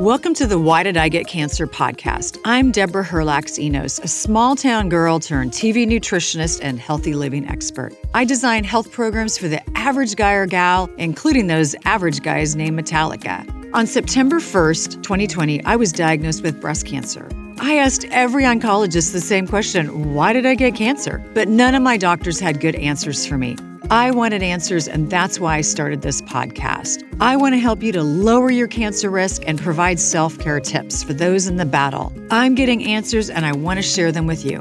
Welcome 0.00 0.34
to 0.34 0.46
the 0.48 0.58
Why 0.58 0.82
Did 0.82 0.96
I 0.96 1.08
Get 1.08 1.28
Cancer 1.28 1.68
podcast. 1.68 2.40
I'm 2.44 2.72
Deborah 2.72 3.04
Herlax 3.04 3.60
Enos, 3.60 4.00
a 4.00 4.08
small 4.08 4.56
town 4.56 4.88
girl 4.88 5.20
turned 5.20 5.52
TV 5.52 5.86
nutritionist 5.86 6.58
and 6.64 6.80
healthy 6.80 7.14
living 7.14 7.46
expert. 7.46 7.94
I 8.12 8.24
design 8.24 8.64
health 8.64 8.90
programs 8.90 9.38
for 9.38 9.46
the 9.46 9.62
average 9.78 10.16
guy 10.16 10.32
or 10.32 10.46
gal, 10.46 10.90
including 10.98 11.46
those 11.46 11.76
average 11.84 12.22
guys 12.22 12.56
named 12.56 12.76
Metallica. 12.76 13.48
On 13.72 13.86
September 13.86 14.40
1st, 14.40 15.04
2020, 15.04 15.62
I 15.64 15.76
was 15.76 15.92
diagnosed 15.92 16.42
with 16.42 16.60
breast 16.60 16.86
cancer. 16.86 17.28
I 17.60 17.76
asked 17.76 18.04
every 18.06 18.42
oncologist 18.42 19.12
the 19.12 19.20
same 19.20 19.46
question 19.46 20.12
why 20.12 20.32
did 20.32 20.44
I 20.44 20.56
get 20.56 20.74
cancer? 20.74 21.24
But 21.34 21.46
none 21.46 21.76
of 21.76 21.82
my 21.82 21.98
doctors 21.98 22.40
had 22.40 22.58
good 22.58 22.74
answers 22.74 23.24
for 23.24 23.38
me. 23.38 23.56
I 23.90 24.10
wanted 24.10 24.42
answers, 24.42 24.88
and 24.88 25.10
that's 25.10 25.38
why 25.38 25.56
I 25.56 25.60
started 25.60 26.00
this 26.00 26.22
podcast. 26.22 27.04
I 27.20 27.36
want 27.36 27.54
to 27.54 27.58
help 27.58 27.82
you 27.82 27.92
to 27.92 28.02
lower 28.02 28.50
your 28.50 28.66
cancer 28.66 29.10
risk 29.10 29.42
and 29.46 29.60
provide 29.60 30.00
self 30.00 30.38
care 30.38 30.58
tips 30.58 31.02
for 31.02 31.12
those 31.12 31.46
in 31.46 31.56
the 31.56 31.66
battle. 31.66 32.12
I'm 32.30 32.54
getting 32.54 32.84
answers, 32.84 33.28
and 33.28 33.44
I 33.44 33.52
want 33.52 33.76
to 33.78 33.82
share 33.82 34.10
them 34.10 34.26
with 34.26 34.44
you. 34.44 34.60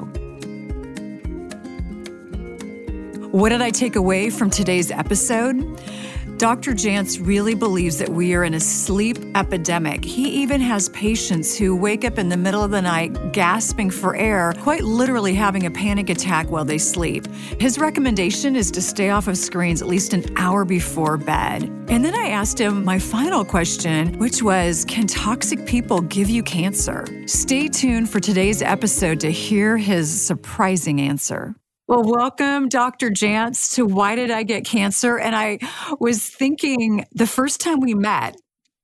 What 3.32 3.50
did 3.50 3.62
I 3.62 3.70
take 3.70 3.96
away 3.96 4.30
from 4.30 4.50
today's 4.50 4.92
episode? 4.92 5.58
Dr. 6.38 6.74
Jantz 6.74 7.26
really 7.26 7.54
believes 7.54 7.98
that 8.00 8.10
we 8.10 8.34
are 8.34 8.44
in 8.44 8.56
a 8.56 8.60
sleep 8.60 9.18
epidemic. 9.36 10.04
He 10.04 10.30
even 10.42 10.60
has 10.62 10.90
patients 10.90 11.58
who 11.58 11.76
wake 11.76 12.04
up 12.04 12.18
in 12.18 12.28
the 12.28 12.36
middle 12.36 12.64
of 12.64 12.72
the 12.72 12.82
night 12.82 13.32
gasping 13.32 13.90
for 13.90 14.16
air, 14.16 14.54
quite 14.60 14.84
literally 14.84 15.34
having 15.36 15.66
a 15.66 15.72
panic 15.72 16.10
attack 16.10 16.50
while 16.50 16.66
they 16.66 16.78
sleep. 16.78 17.28
His 17.60 17.78
recommendation 17.78 18.56
is 18.56 18.72
to 18.72 18.82
stay 18.82 19.10
off 19.10 19.28
of 19.28 19.38
screens 19.38 19.82
at 19.82 19.88
least 19.88 20.14
an 20.14 20.26
hour 20.38 20.66
before 20.66 21.18
bed. 21.18 21.64
And 21.88 22.04
then 22.04 22.16
I 22.16 22.30
asked 22.30 22.60
him 22.60 22.84
my 22.84 23.00
final 23.00 23.46
question, 23.46 24.18
which 24.18 24.42
was 24.42 24.86
Can 24.86 25.08
toxic 25.08 25.66
people 25.66 26.02
give 26.02 26.30
you 26.30 26.44
cancer? 26.44 27.06
Stay 27.28 27.68
tuned 27.68 28.10
for 28.10 28.20
today's 28.20 28.62
episode 28.62 29.20
to 29.22 29.32
hear 29.32 29.78
his 29.78 30.10
surprising 30.10 31.00
answer. 31.00 31.56
Well, 31.86 32.04
welcome, 32.06 32.70
Dr. 32.70 33.10
Jantz, 33.10 33.76
to 33.76 33.86
Why 33.86 34.16
Did 34.16 34.32
I 34.32 34.44
Get 34.44 34.64
Cancer? 34.64 35.20
And 35.20 35.36
I 35.36 35.60
was 36.00 36.26
thinking 36.26 37.06
the 37.12 37.28
first 37.28 37.60
time 37.60 37.82
we 37.82 37.94
met, 37.94 38.38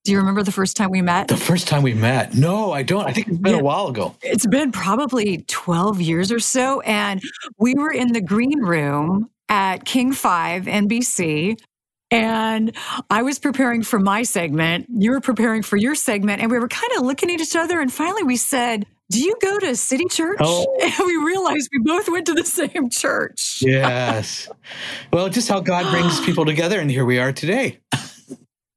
do 0.04 0.12
you 0.12 0.18
remember 0.18 0.44
the 0.44 0.52
first 0.52 0.76
time 0.76 0.92
we 0.92 1.02
met? 1.02 1.30
The 1.30 1.38
first 1.38 1.70
time 1.70 1.82
we 1.82 1.94
met? 1.94 2.34
No, 2.34 2.74
I 2.74 2.84
don't. 2.84 3.06
I 3.06 3.14
think 3.14 3.30
it's 3.30 3.38
been 3.38 3.54
yeah. 3.54 3.62
a 3.62 3.64
while 3.64 3.88
ago. 3.88 4.16
It's 4.22 4.46
been 4.46 4.74
probably 4.74 5.46
12 5.48 6.02
years 6.02 6.30
or 6.30 6.42
so. 6.42 6.82
And 6.82 7.22
we 7.58 7.74
were 7.74 7.92
in 7.92 8.12
the 8.12 8.20
green 8.20 8.60
room 8.60 9.30
at 9.48 9.86
King 9.86 10.12
5 10.12 10.66
NBC. 10.66 11.58
And 12.12 12.76
I 13.10 13.22
was 13.22 13.40
preparing 13.40 13.82
for 13.84 14.00
my 14.00 14.24
segment. 14.24 14.88
You 14.90 15.12
were 15.12 15.22
preparing 15.22 15.64
for 15.64 15.78
your 15.78 15.96
segment. 15.96 16.42
And 16.42 16.52
we 16.52 16.60
were 16.60 16.68
kind 16.68 16.92
of 16.98 17.04
looking 17.04 17.32
at 17.32 17.40
each 17.40 17.56
other. 17.56 17.80
And 17.80 17.94
finally 17.94 18.24
we 18.24 18.36
said, 18.36 18.88
do 19.12 19.20
you 19.20 19.36
go 19.42 19.60
to 19.60 19.76
City 19.76 20.06
Church? 20.10 20.38
Oh. 20.40 20.66
And 20.82 21.08
we 21.08 21.18
realized 21.18 21.70
we 21.72 21.80
both 21.84 22.10
went 22.10 22.26
to 22.28 22.34
the 22.34 22.44
same 22.44 22.90
church. 22.90 23.62
yes. 23.62 24.50
Well, 25.12 25.30
just 25.30 25.50
how 25.50 25.60
God 25.60 25.90
brings 25.92 26.20
people 26.26 26.46
together. 26.46 26.80
And 26.80 26.90
here 26.90 27.06
we 27.06 27.20
are 27.20 27.32
today. 27.32 27.80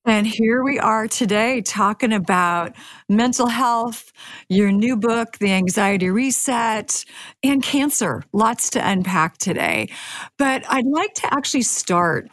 And 0.04 0.26
here 0.26 0.64
we 0.64 0.80
are 0.80 1.06
today 1.06 1.60
talking 1.60 2.12
about 2.12 2.74
mental 3.08 3.46
health, 3.46 4.12
your 4.48 4.72
new 4.72 4.96
book, 4.96 5.38
The 5.38 5.52
Anxiety 5.52 6.10
Reset, 6.10 7.04
and 7.44 7.62
cancer. 7.62 8.24
Lots 8.32 8.70
to 8.70 8.88
unpack 8.88 9.38
today. 9.38 9.90
But 10.38 10.64
I'd 10.68 10.86
like 10.86 11.14
to 11.14 11.32
actually 11.32 11.62
start 11.62 12.28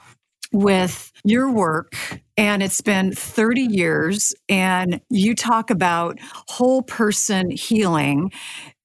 with 0.52 1.12
your 1.24 1.52
work 1.52 1.94
and 2.40 2.64
it's 2.64 2.80
been 2.80 3.12
30 3.12 3.64
years 3.64 4.34
and 4.48 5.02
you 5.10 5.36
talk 5.36 5.70
about 5.70 6.18
whole 6.48 6.82
person 6.82 7.52
healing 7.52 8.32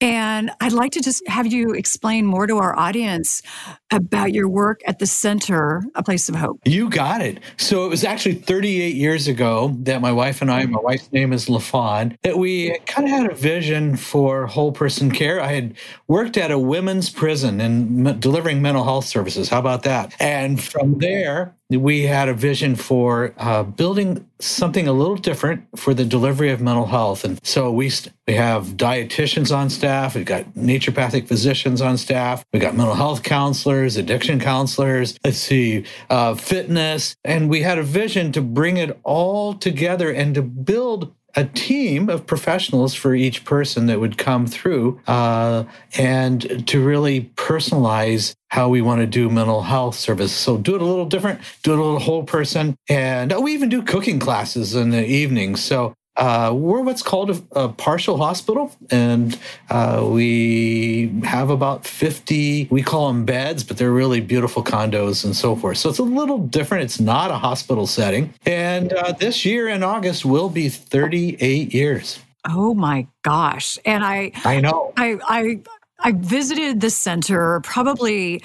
and 0.01 0.51
I'd 0.61 0.73
like 0.73 0.93
to 0.93 1.01
just 1.01 1.27
have 1.29 1.47
you 1.47 1.73
explain 1.73 2.27
more 2.27 2.47
to 2.47 2.59
our 2.59 2.79
audience 2.79 3.43
about 3.91 4.33
your 4.33 4.49
work 4.49 4.83
at 4.87 4.99
the 4.99 5.07
center, 5.07 5.83
A 5.95 6.03
Place 6.03 6.29
of 6.29 6.35
Hope. 6.35 6.61
You 6.65 6.91
got 6.91 7.21
it. 7.21 7.39
So 7.57 7.87
it 7.87 7.89
was 7.89 8.05
actually 8.05 8.35
38 8.35 8.97
years 8.97 9.29
ago 9.29 9.75
that 9.81 10.01
my 10.01 10.13
wife 10.13 10.43
and 10.43 10.51
I, 10.51 10.67
my 10.67 10.81
wife's 10.81 11.13
name 11.13 11.33
is 11.33 11.47
LaFawn, 11.47 12.17
that 12.23 12.39
we 12.39 12.77
kind 12.87 13.07
of 13.07 13.15
had 13.15 13.31
a 13.31 13.35
vision 13.35 13.97
for 13.97 14.47
whole 14.47 14.73
person 14.73 15.11
care. 15.11 15.41
I 15.41 15.53
had 15.53 15.75
worked 16.09 16.37
at 16.37 16.51
a 16.51 16.59
women's 16.59 17.09
prison 17.09 17.61
and 17.61 18.21
delivering 18.21 18.61
mental 18.61 18.85
health 18.85 19.05
services. 19.05 19.49
How 19.49 19.61
about 19.61 19.85
that? 19.85 20.15
And 20.21 20.63
from 20.63 20.99
there, 20.99 21.55
we 21.71 22.03
had 22.03 22.29
a 22.29 22.35
vision 22.35 22.77
for 22.77 23.33
uh, 23.39 23.63
building 23.63 24.29
something 24.39 24.87
a 24.87 24.93
little 24.93 25.17
different 25.17 25.67
for 25.77 25.95
the 25.95 26.05
delivery 26.05 26.51
of 26.51 26.61
mental 26.61 26.87
health. 26.87 27.25
And 27.25 27.39
so 27.45 27.71
we, 27.71 27.91
we 28.27 28.35
have 28.35 28.69
dietitians 28.77 29.55
on 29.55 29.69
staff, 29.69 30.15
we've 30.15 30.25
got 30.25 30.45
naturopathic 30.55 31.29
physicians 31.29 31.83
on 31.83 31.99
staff, 31.99 32.45
we've 32.53 32.63
got 32.63 32.75
mental 32.75 32.95
health 32.95 33.23
counselors, 33.23 33.97
addiction 33.97 34.41
counselors, 34.41 35.19
let's 35.25 35.39
see, 35.39 35.85
uh, 36.09 36.35
fitness. 36.35 37.17
And 37.25 37.51
we 37.51 37.63
had 37.63 37.79
a 37.79 37.83
vision 37.83 38.33
to 38.33 38.41
bring 38.41 38.79
it 38.79 38.99
all 39.03 39.55
together 39.55 40.11
and 40.11 40.35
to 40.35 40.43
build 40.43 41.13
a 41.37 41.45
team 41.45 42.09
of 42.09 42.27
professionals 42.27 42.95
for 42.95 43.15
each 43.15 43.45
person 43.45 43.87
that 43.87 44.01
would 44.01 44.17
come 44.17 44.47
through 44.47 45.01
uh, 45.07 45.65
and 45.99 46.67
to 46.69 46.85
really 46.85 47.33
personalize 47.35 48.35
how 48.49 48.69
we 48.69 48.81
want 48.81 49.01
to 49.01 49.07
do 49.07 49.29
mental 49.29 49.63
health 49.63 49.97
service. 49.97 50.33
So 50.33 50.57
do 50.57 50.77
it 50.77 50.81
a 50.81 50.85
little 50.85 51.07
different, 51.07 51.41
do 51.63 51.73
it 51.73 51.79
a 51.79 51.83
little 51.83 51.99
whole 51.99 52.23
person. 52.23 52.77
And 52.89 53.33
oh, 53.33 53.41
we 53.41 53.53
even 53.53 53.69
do 53.69 53.83
cooking 53.83 54.21
classes 54.21 54.75
in 54.75 54.91
the 54.91 55.05
evenings. 55.05 55.63
So 55.63 55.95
uh, 56.17 56.53
we're 56.55 56.81
what's 56.81 57.03
called 57.03 57.31
a, 57.31 57.43
a 57.53 57.69
partial 57.69 58.17
hospital, 58.17 58.71
and 58.91 59.39
uh, 59.71 60.07
we 60.09 61.13
have 61.25 61.51
about 61.51 61.87
50, 61.87 62.69
we 62.71 62.83
call 62.83 63.09
them 63.09 63.25
beds, 63.25 63.65
but 63.65 63.77
they're 63.77 63.91
really 63.93 64.21
beautiful 64.21 64.63
condos 64.63 65.25
and 65.25 65.35
so 65.35 65.57
forth. 65.57 65.79
So 65.79 65.91
it's 65.91 65.99
a 65.99 66.05
little 66.05 66.39
different. 66.39 66.85
It's 66.85 67.01
not 67.01 67.31
a 67.31 67.39
hospital 67.39 67.87
setting. 67.87 68.33
And 68.47 68.93
uh, 68.93 69.13
this 69.13 69.45
year 69.45 69.69
in 69.69 69.83
August 69.83 70.25
will 70.25 70.49
be 70.49 70.69
38 70.69 71.75
years. 71.75 72.21
Oh 72.49 72.75
my 72.75 73.07
gosh. 73.23 73.79
And 73.85 74.05
I, 74.05 74.33
I 74.45 74.61
know. 74.61 74.93
I, 74.97 75.19
I, 75.25 75.61
I 75.99 76.13
visited 76.13 76.81
the 76.81 76.91
center 76.91 77.61
probably 77.61 78.43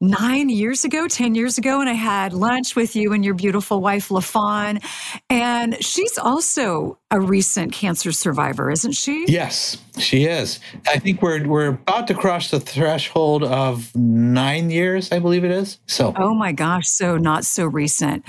nine 0.00 0.48
years 0.48 0.84
ago, 0.84 1.08
10 1.08 1.34
years 1.34 1.58
ago, 1.58 1.80
and 1.80 1.88
I 1.88 1.94
had 1.94 2.32
lunch 2.32 2.76
with 2.76 2.94
you 2.94 3.12
and 3.12 3.24
your 3.24 3.34
beautiful 3.34 3.80
wife, 3.80 4.08
LaFawn. 4.10 4.84
And 5.30 5.82
she's 5.82 6.18
also 6.18 6.98
a 7.10 7.20
recent 7.20 7.72
cancer 7.72 8.12
survivor, 8.12 8.70
isn't 8.70 8.92
she? 8.92 9.24
Yes, 9.26 9.78
she 9.98 10.24
is. 10.24 10.60
I 10.86 10.98
think 10.98 11.22
we're 11.22 11.46
we're 11.46 11.68
about 11.68 12.06
to 12.08 12.14
cross 12.14 12.50
the 12.50 12.60
threshold 12.60 13.44
of 13.44 13.94
nine 13.94 14.70
years, 14.70 15.10
I 15.12 15.18
believe 15.18 15.44
it 15.44 15.50
is. 15.50 15.78
So 15.86 16.12
Oh 16.16 16.34
my 16.34 16.52
gosh, 16.52 16.88
so 16.88 17.16
not 17.16 17.44
so 17.44 17.64
recent. 17.64 18.24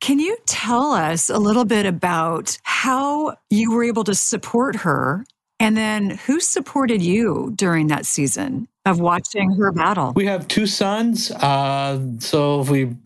Can 0.00 0.18
you 0.18 0.36
tell 0.46 0.92
us 0.92 1.30
a 1.30 1.38
little 1.38 1.64
bit 1.64 1.86
about 1.86 2.58
how 2.62 3.36
you 3.50 3.70
were 3.72 3.84
able 3.84 4.04
to 4.04 4.14
support 4.14 4.76
her 4.76 5.24
and 5.60 5.76
then 5.76 6.10
who 6.26 6.40
supported 6.40 7.02
you 7.02 7.52
during 7.54 7.86
that 7.86 8.06
season 8.06 8.66
of 8.84 9.00
watching 9.00 9.52
her 9.52 9.70
battle? 9.72 10.12
We 10.14 10.26
have 10.26 10.48
two 10.48 10.66
sons. 10.66 11.30
Uh, 11.30 12.00
so 12.18 12.60
if 12.60 12.68
we 12.68 12.96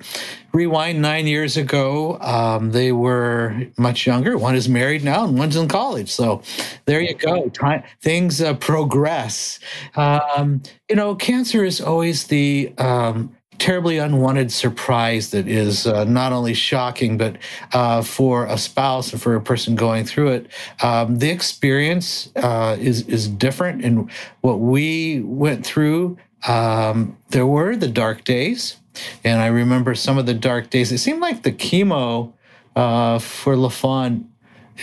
rewind 0.53 1.03
nine 1.03 1.26
years 1.26 1.56
ago, 1.56 2.19
um, 2.20 2.72
they 2.72 2.92
were 2.92 3.66
much 3.76 4.06
younger. 4.06 4.38
One 4.38 4.54
is 4.54 4.69
married 4.69 5.04
now 5.04 5.25
and 5.25 5.38
one's 5.38 5.56
in 5.56 5.69
college. 5.69 6.10
So 6.10 6.42
there 6.87 7.00
you 7.00 7.14
go. 7.14 7.48
Time, 7.50 7.82
things 8.00 8.41
uh, 8.41 8.54
progress. 8.54 9.59
Um, 9.97 10.62
you 10.88 10.97
know, 10.97 11.14
cancer 11.14 11.64
is 11.64 11.81
always 11.81 12.28
the 12.28 12.72
um, 12.78 13.37
terribly 13.59 13.99
unwanted 13.99 14.53
surprise 14.53 15.31
that 15.31 15.49
is 15.49 15.87
uh, 15.87 16.05
not 16.05 16.33
only 16.33 16.55
shocking, 16.55 17.19
but 17.19 17.37
uh, 17.72 18.03
for 18.03 18.47
a 18.47 18.59
spouse 18.59 19.12
and 19.12 19.21
for 19.21 19.34
a 19.34 19.41
person 19.41 19.75
going 19.75 20.05
through 20.05 20.28
it, 20.28 20.47
um, 20.82 21.19
the 21.19 21.31
experience 21.31 22.31
uh, 22.37 22.76
is 22.79 23.03
is 23.08 23.29
different. 23.29 23.85
And 23.85 24.11
what 24.41 24.61
we 24.61 25.20
went 25.20 25.64
through, 25.67 26.19
um, 26.47 27.17
there 27.31 27.47
were 27.47 27.76
the 27.76 27.88
dark 27.88 28.25
days, 28.25 28.76
and 29.25 29.41
I 29.41 29.47
remember 29.47 29.94
some 29.94 30.19
of 30.19 30.26
the 30.26 30.35
dark 30.35 30.70
days. 30.70 30.93
It 30.93 30.99
seemed 30.99 31.20
like 31.20 31.43
the 31.43 31.53
chemo 31.53 32.32
uh, 32.75 33.19
for 33.19 33.56
LaFawn 33.56 34.26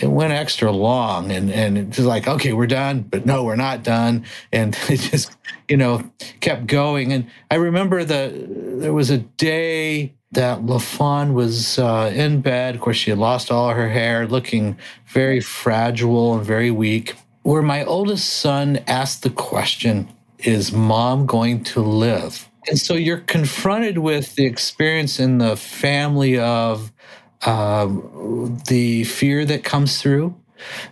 it 0.00 0.08
went 0.08 0.32
extra 0.32 0.72
long 0.72 1.30
and 1.30 1.50
and 1.50 1.78
it's 1.78 1.98
like 1.98 2.26
okay 2.26 2.52
we're 2.52 2.66
done 2.66 3.02
but 3.02 3.26
no 3.26 3.44
we're 3.44 3.56
not 3.56 3.82
done. 3.82 4.24
And 4.52 4.76
it 4.88 5.00
just 5.00 5.36
you 5.68 5.76
know 5.76 6.10
kept 6.40 6.66
going. 6.66 7.12
And 7.12 7.26
i 7.50 7.56
remember 7.56 8.04
the 8.04 8.46
there 8.78 8.92
was 8.92 9.10
a 9.10 9.18
day 9.18 10.14
that 10.32 10.62
lafon 10.62 11.32
was 11.32 11.78
uh, 11.78 12.12
in 12.14 12.40
bed. 12.40 12.74
Of 12.74 12.80
course 12.80 12.96
she 12.96 13.10
had 13.10 13.18
lost 13.18 13.50
all 13.50 13.70
her 13.70 13.88
hair 13.88 14.26
looking 14.26 14.76
very 15.06 15.40
fragile 15.40 16.34
and 16.34 16.44
very 16.44 16.70
weak. 16.70 17.14
Where 17.42 17.62
my 17.62 17.84
oldest 17.84 18.28
son 18.28 18.80
asked 18.86 19.22
the 19.22 19.30
question 19.30 20.08
is 20.38 20.72
mom 20.72 21.26
going 21.26 21.64
to 21.64 21.80
live? 21.80 22.48
And 22.68 22.78
so 22.78 22.94
you're 22.94 23.18
confronted 23.18 23.98
with 23.98 24.36
the 24.36 24.46
experience 24.46 25.20
in 25.20 25.38
the 25.38 25.56
family 25.56 26.38
of 26.38 26.92
um, 27.46 28.58
the 28.68 29.04
fear 29.04 29.44
that 29.44 29.64
comes 29.64 30.00
through, 30.00 30.34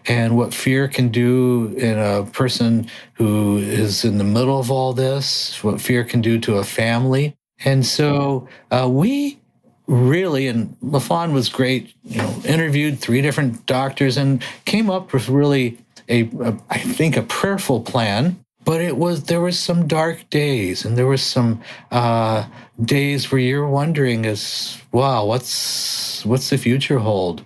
and 0.06 0.36
what 0.36 0.52
fear 0.52 0.88
can 0.88 1.08
do 1.08 1.74
in 1.76 1.98
a 1.98 2.24
person 2.24 2.88
who 3.14 3.58
is 3.58 4.04
in 4.04 4.18
the 4.18 4.24
middle 4.24 4.58
of 4.58 4.70
all 4.70 4.92
this, 4.92 5.62
what 5.64 5.80
fear 5.80 6.04
can 6.04 6.20
do 6.20 6.38
to 6.40 6.56
a 6.56 6.64
family. 6.64 7.34
And 7.64 7.86
so 7.86 8.48
uh, 8.70 8.88
we 8.90 9.38
really, 9.86 10.48
and 10.48 10.76
LaFawn 10.80 11.32
was 11.32 11.48
great, 11.48 11.94
you 12.04 12.18
know, 12.18 12.42
interviewed 12.44 12.98
three 12.98 13.22
different 13.22 13.66
doctors 13.66 14.16
and 14.16 14.42
came 14.64 14.90
up 14.90 15.12
with 15.12 15.28
really 15.28 15.78
a, 16.08 16.22
a 16.40 16.58
I 16.68 16.78
think, 16.78 17.16
a 17.16 17.22
prayerful 17.22 17.80
plan 17.82 18.41
but 18.64 18.80
it 18.80 18.96
was 18.96 19.24
there 19.24 19.40
was 19.40 19.58
some 19.58 19.86
dark 19.86 20.28
days 20.30 20.84
and 20.84 20.96
there 20.96 21.06
was 21.06 21.22
some 21.22 21.60
uh, 21.90 22.46
days 22.80 23.30
where 23.30 23.40
you're 23.40 23.68
wondering 23.68 24.24
is 24.24 24.78
wow 24.92 25.24
what's 25.24 26.24
what's 26.24 26.50
the 26.50 26.58
future 26.58 26.98
hold? 26.98 27.44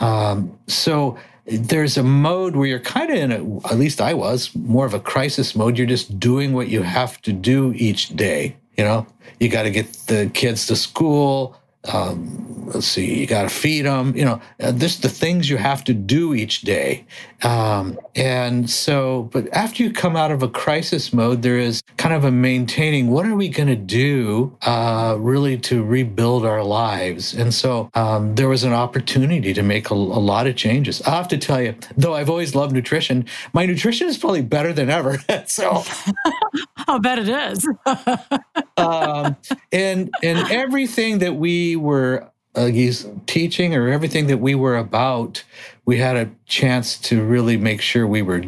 Um, 0.00 0.58
so 0.66 1.18
there's 1.46 1.96
a 1.96 2.02
mode 2.02 2.56
where 2.56 2.66
you're 2.66 2.80
kind 2.80 3.10
of 3.10 3.16
in 3.16 3.30
a 3.30 3.68
at 3.68 3.78
least 3.78 4.00
i 4.00 4.12
was 4.12 4.52
more 4.54 4.86
of 4.86 4.94
a 4.94 5.00
crisis 5.00 5.54
mode. 5.54 5.78
You're 5.78 5.86
just 5.86 6.18
doing 6.18 6.52
what 6.52 6.68
you 6.68 6.82
have 6.82 7.22
to 7.22 7.32
do 7.32 7.72
each 7.76 8.16
day 8.16 8.56
you 8.76 8.84
know? 8.84 9.06
You 9.40 9.48
got 9.48 9.64
to 9.64 9.70
get 9.70 9.92
the 10.06 10.30
kids 10.32 10.66
to 10.66 10.76
school 10.76 11.56
um, 11.92 12.46
let's 12.66 12.86
see, 12.86 13.20
you 13.20 13.26
got 13.26 13.42
to 13.42 13.48
feed 13.48 13.82
them, 13.82 14.16
you 14.16 14.24
know, 14.24 14.40
uh, 14.60 14.72
this 14.72 14.98
the 14.98 15.08
things 15.08 15.48
you 15.48 15.56
have 15.56 15.84
to 15.84 15.94
do 15.94 16.34
each 16.34 16.62
day. 16.62 17.04
Um, 17.42 17.98
and 18.14 18.68
so, 18.68 19.28
but 19.32 19.52
after 19.52 19.82
you 19.82 19.92
come 19.92 20.16
out 20.16 20.30
of 20.30 20.42
a 20.42 20.48
crisis 20.48 21.12
mode, 21.12 21.42
there 21.42 21.58
is 21.58 21.82
kind 21.96 22.14
of 22.14 22.24
a 22.24 22.30
maintaining 22.30 23.10
what 23.10 23.26
are 23.26 23.34
we 23.34 23.48
going 23.48 23.68
to 23.68 23.76
do 23.76 24.56
uh, 24.62 25.16
really 25.18 25.58
to 25.58 25.84
rebuild 25.84 26.44
our 26.44 26.64
lives? 26.64 27.34
And 27.34 27.52
so 27.52 27.90
um, 27.94 28.34
there 28.34 28.48
was 28.48 28.64
an 28.64 28.72
opportunity 28.72 29.52
to 29.52 29.62
make 29.62 29.90
a, 29.90 29.94
a 29.94 29.94
lot 29.94 30.46
of 30.46 30.56
changes. 30.56 31.02
I 31.02 31.10
have 31.10 31.28
to 31.28 31.38
tell 31.38 31.60
you, 31.60 31.74
though 31.96 32.14
I've 32.14 32.30
always 32.30 32.54
loved 32.54 32.72
nutrition, 32.72 33.26
my 33.52 33.66
nutrition 33.66 34.08
is 34.08 34.18
probably 34.18 34.42
better 34.42 34.72
than 34.72 34.90
ever. 34.90 35.18
so 35.46 35.84
I'll 36.88 37.00
bet 37.00 37.18
it 37.18 37.28
is. 37.28 37.66
um, 38.76 39.36
and 39.72 40.14
and 40.22 40.50
everything 40.50 41.18
that 41.18 41.34
we 41.34 41.74
were 41.74 42.30
uh, 42.54 42.70
teaching 43.26 43.74
or 43.74 43.88
everything 43.88 44.28
that 44.28 44.38
we 44.38 44.54
were 44.54 44.76
about, 44.76 45.42
we 45.84 45.98
had 45.98 46.16
a 46.16 46.30
chance 46.46 46.96
to 46.98 47.22
really 47.22 47.56
make 47.56 47.80
sure 47.80 48.06
we 48.06 48.22
were 48.22 48.42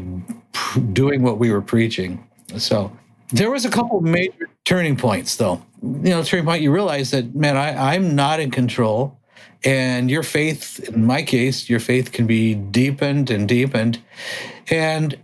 doing 0.93 1.23
what 1.23 1.39
we 1.39 1.51
were 1.51 1.61
preaching. 1.61 2.25
So 2.57 2.97
there 3.33 3.51
was 3.51 3.65
a 3.65 3.71
couple 3.71 3.99
of 3.99 4.05
major 4.05 4.49
turning 4.65 4.97
points, 4.97 5.37
though. 5.37 5.63
You 5.83 6.11
know, 6.11 6.23
turning 6.23 6.47
point 6.47 6.63
you 6.63 6.73
realize 6.73 7.11
that 7.11 7.35
man, 7.35 7.57
I, 7.57 7.95
I'm 7.95 8.15
not 8.15 8.39
in 8.39 8.51
control, 8.51 9.19
and 9.65 10.11
your 10.11 10.23
faith, 10.23 10.79
in 10.89 11.05
my 11.05 11.23
case, 11.23 11.69
your 11.69 11.81
faith 11.81 12.13
can 12.13 12.27
be 12.27 12.55
deepened 12.55 13.31
and 13.31 13.49
deepened, 13.49 14.01
and 14.71 15.19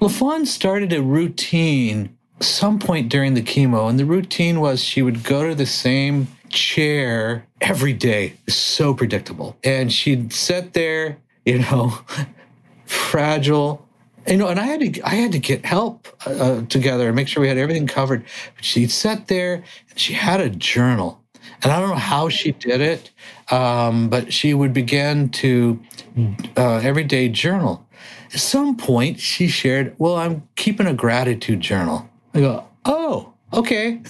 LaFon 0.00 0.46
started 0.46 0.92
a 0.92 1.02
routine 1.02 2.17
some 2.40 2.78
point 2.78 3.08
during 3.08 3.34
the 3.34 3.42
chemo, 3.42 3.88
and 3.88 3.98
the 3.98 4.04
routine 4.04 4.60
was 4.60 4.82
she 4.82 5.02
would 5.02 5.24
go 5.24 5.48
to 5.48 5.54
the 5.54 5.66
same 5.66 6.28
chair 6.48 7.46
every 7.60 7.92
day. 7.92 8.34
So 8.48 8.94
predictable. 8.94 9.56
And 9.64 9.92
she'd 9.92 10.32
sit 10.32 10.72
there, 10.72 11.18
you 11.44 11.60
know, 11.60 11.98
fragile. 12.86 13.86
You 14.26 14.36
know, 14.36 14.48
and 14.48 14.60
I 14.60 14.64
had 14.64 14.80
to 14.80 15.02
I 15.02 15.14
had 15.14 15.32
to 15.32 15.38
get 15.38 15.64
help 15.64 16.06
uh, 16.26 16.62
together 16.66 17.06
and 17.06 17.16
make 17.16 17.28
sure 17.28 17.40
we 17.40 17.48
had 17.48 17.56
everything 17.56 17.86
covered. 17.86 18.24
But 18.54 18.64
she'd 18.64 18.90
sit 18.90 19.26
there 19.28 19.64
and 19.88 19.98
she 19.98 20.12
had 20.12 20.40
a 20.40 20.50
journal, 20.50 21.22
and 21.62 21.72
I 21.72 21.80
don't 21.80 21.88
know 21.88 21.94
how 21.96 22.28
she 22.28 22.52
did 22.52 22.82
it, 22.82 23.10
um, 23.50 24.10
but 24.10 24.32
she 24.32 24.52
would 24.52 24.74
begin 24.74 25.30
to 25.30 25.80
uh, 26.58 26.76
everyday 26.82 27.30
journal. 27.30 27.86
At 28.34 28.40
some 28.40 28.76
point, 28.76 29.18
she 29.18 29.48
shared, 29.48 29.94
"Well, 29.96 30.16
I'm 30.16 30.46
keeping 30.56 30.86
a 30.86 30.92
gratitude 30.94 31.62
journal." 31.62 32.10
I 32.38 32.40
go, 32.40 32.64
oh, 32.84 33.32
okay. 33.52 34.00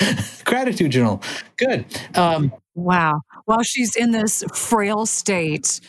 Gratitude 0.44 0.90
journal. 0.90 1.22
Good. 1.56 1.84
Um, 2.16 2.52
wow. 2.74 3.20
While 3.44 3.62
she's 3.62 3.94
in 3.94 4.10
this 4.10 4.42
frail 4.52 5.06
state, 5.06 5.80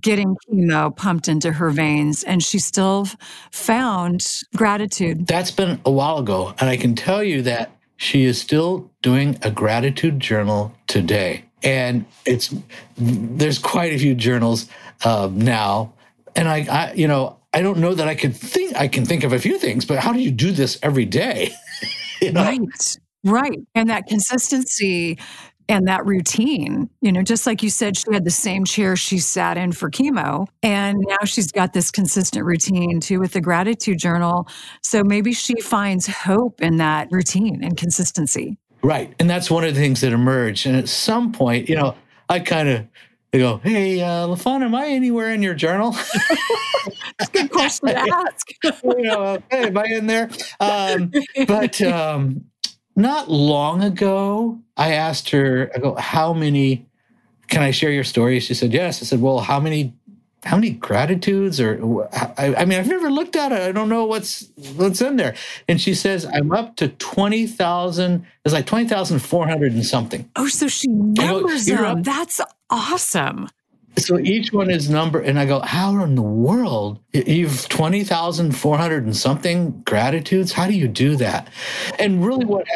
getting 0.00 0.36
chemo 0.48 0.94
pumped 0.94 1.28
into 1.28 1.52
her 1.52 1.70
veins, 1.70 2.22
and 2.22 2.42
she 2.42 2.58
still 2.58 3.08
found 3.50 4.42
gratitude. 4.54 5.26
That's 5.26 5.50
been 5.50 5.80
a 5.84 5.90
while 5.90 6.18
ago. 6.18 6.54
And 6.58 6.70
I 6.70 6.76
can 6.76 6.94
tell 6.94 7.22
you 7.24 7.42
that 7.42 7.72
she 7.96 8.24
is 8.24 8.40
still 8.40 8.90
doing 9.02 9.38
a 9.42 9.50
gratitude 9.50 10.20
journal 10.20 10.72
today. 10.86 11.44
And 11.64 12.04
it's, 12.24 12.54
there's 12.96 13.58
quite 13.58 13.92
a 13.92 13.98
few 13.98 14.14
journals 14.14 14.68
uh, 15.04 15.28
now. 15.32 15.92
And 16.34 16.48
I, 16.48 16.66
I, 16.70 16.92
you 16.94 17.06
know, 17.06 17.36
I 17.54 17.60
don't 17.60 17.78
know 17.78 17.94
that 17.94 18.08
I 18.08 18.14
could 18.14 18.34
think 18.34 18.74
I 18.76 18.88
can 18.88 19.04
think 19.04 19.24
of 19.24 19.32
a 19.32 19.38
few 19.38 19.58
things, 19.58 19.84
but 19.84 19.98
how 19.98 20.12
do 20.12 20.20
you 20.20 20.30
do 20.30 20.52
this 20.52 20.78
every 20.82 21.04
day? 21.04 21.52
you 22.20 22.32
know? 22.32 22.42
Right. 22.42 22.96
Right. 23.24 23.58
And 23.74 23.88
that 23.88 24.06
consistency 24.06 25.18
and 25.68 25.86
that 25.86 26.04
routine, 26.04 26.90
you 27.00 27.12
know, 27.12 27.22
just 27.22 27.46
like 27.46 27.62
you 27.62 27.70
said, 27.70 27.96
she 27.96 28.12
had 28.12 28.24
the 28.24 28.30
same 28.30 28.64
chair 28.64 28.96
she 28.96 29.18
sat 29.18 29.56
in 29.56 29.72
for 29.72 29.90
chemo. 29.90 30.46
And 30.62 30.98
now 31.06 31.24
she's 31.24 31.52
got 31.52 31.72
this 31.72 31.90
consistent 31.90 32.44
routine 32.44 33.00
too 33.00 33.20
with 33.20 33.32
the 33.32 33.40
gratitude 33.40 33.98
journal. 33.98 34.48
So 34.82 35.02
maybe 35.04 35.32
she 35.32 35.60
finds 35.60 36.06
hope 36.06 36.60
in 36.60 36.78
that 36.78 37.08
routine 37.10 37.62
and 37.62 37.76
consistency. 37.76 38.58
Right. 38.82 39.14
And 39.20 39.30
that's 39.30 39.50
one 39.50 39.64
of 39.64 39.74
the 39.74 39.80
things 39.80 40.00
that 40.00 40.12
emerged. 40.12 40.66
And 40.66 40.76
at 40.76 40.88
some 40.88 41.32
point, 41.32 41.68
you 41.68 41.76
know, 41.76 41.94
I 42.28 42.40
kind 42.40 42.68
of 42.68 42.86
they 43.32 43.38
go, 43.38 43.58
"Hey, 43.64 44.00
uh, 44.02 44.26
LaFawn, 44.26 44.62
am 44.62 44.74
I 44.74 44.88
anywhere 44.88 45.32
in 45.32 45.42
your 45.42 45.54
journal?" 45.54 45.92
That's 47.18 47.30
a 47.30 47.32
good 47.32 47.50
question 47.50 47.88
to 47.88 47.98
ask. 47.98 48.46
you 48.84 49.02
know, 49.02 49.42
hey, 49.50 49.68
am 49.68 49.78
I 49.78 49.84
in 49.84 50.06
there? 50.06 50.30
Um, 50.60 51.10
but 51.46 51.80
um, 51.80 52.44
not 52.94 53.30
long 53.30 53.82
ago, 53.82 54.60
I 54.76 54.92
asked 54.92 55.30
her, 55.30 55.70
"I 55.74 55.78
go, 55.78 55.94
how 55.94 56.34
many? 56.34 56.86
Can 57.48 57.62
I 57.62 57.70
share 57.70 57.90
your 57.90 58.04
story?" 58.04 58.38
She 58.38 58.52
said, 58.52 58.72
"Yes." 58.74 59.02
I 59.02 59.06
said, 59.06 59.22
"Well, 59.22 59.40
how 59.40 59.58
many 59.58 59.94
how 60.44 60.56
many 60.56 60.70
gratitudes 60.70 61.60
or 61.60 62.08
I, 62.12 62.54
I, 62.58 62.64
mean 62.64 62.78
i've 62.78 62.88
never 62.88 63.10
looked 63.10 63.36
at 63.36 63.52
it. 63.52 63.60
I 63.60 63.72
don't 63.72 63.88
know 63.88 64.04
what's 64.04 64.48
what's 64.76 65.00
in 65.00 65.16
there. 65.16 65.34
And 65.68 65.80
she 65.80 65.94
says 65.94 66.26
i'm 66.26 66.52
up 66.52 66.76
to 66.76 66.88
20000 66.88 68.26
it's 68.44 68.52
like 68.52 68.66
20400 68.66 69.72
and 69.72 69.86
something. 69.86 70.28
Oh 70.36 70.48
so 70.48 70.68
she 70.68 70.88
numbers 70.88 71.68
go, 71.68 71.76
them. 71.76 72.02
that's 72.02 72.40
awesome. 72.70 73.48
So 73.98 74.18
each 74.18 74.52
one 74.52 74.70
is 74.70 74.88
number 74.88 75.20
and 75.20 75.38
i 75.38 75.46
go 75.46 75.60
how 75.60 76.02
in 76.02 76.16
the 76.16 76.22
world? 76.22 76.98
You've 77.12 77.68
20400 77.68 79.04
and 79.04 79.16
something 79.16 79.82
gratitudes? 79.84 80.52
How 80.52 80.66
do 80.66 80.72
you 80.72 80.88
do 80.88 81.16
that? 81.16 81.48
And 81.98 82.26
really 82.26 82.46
what 82.46 82.66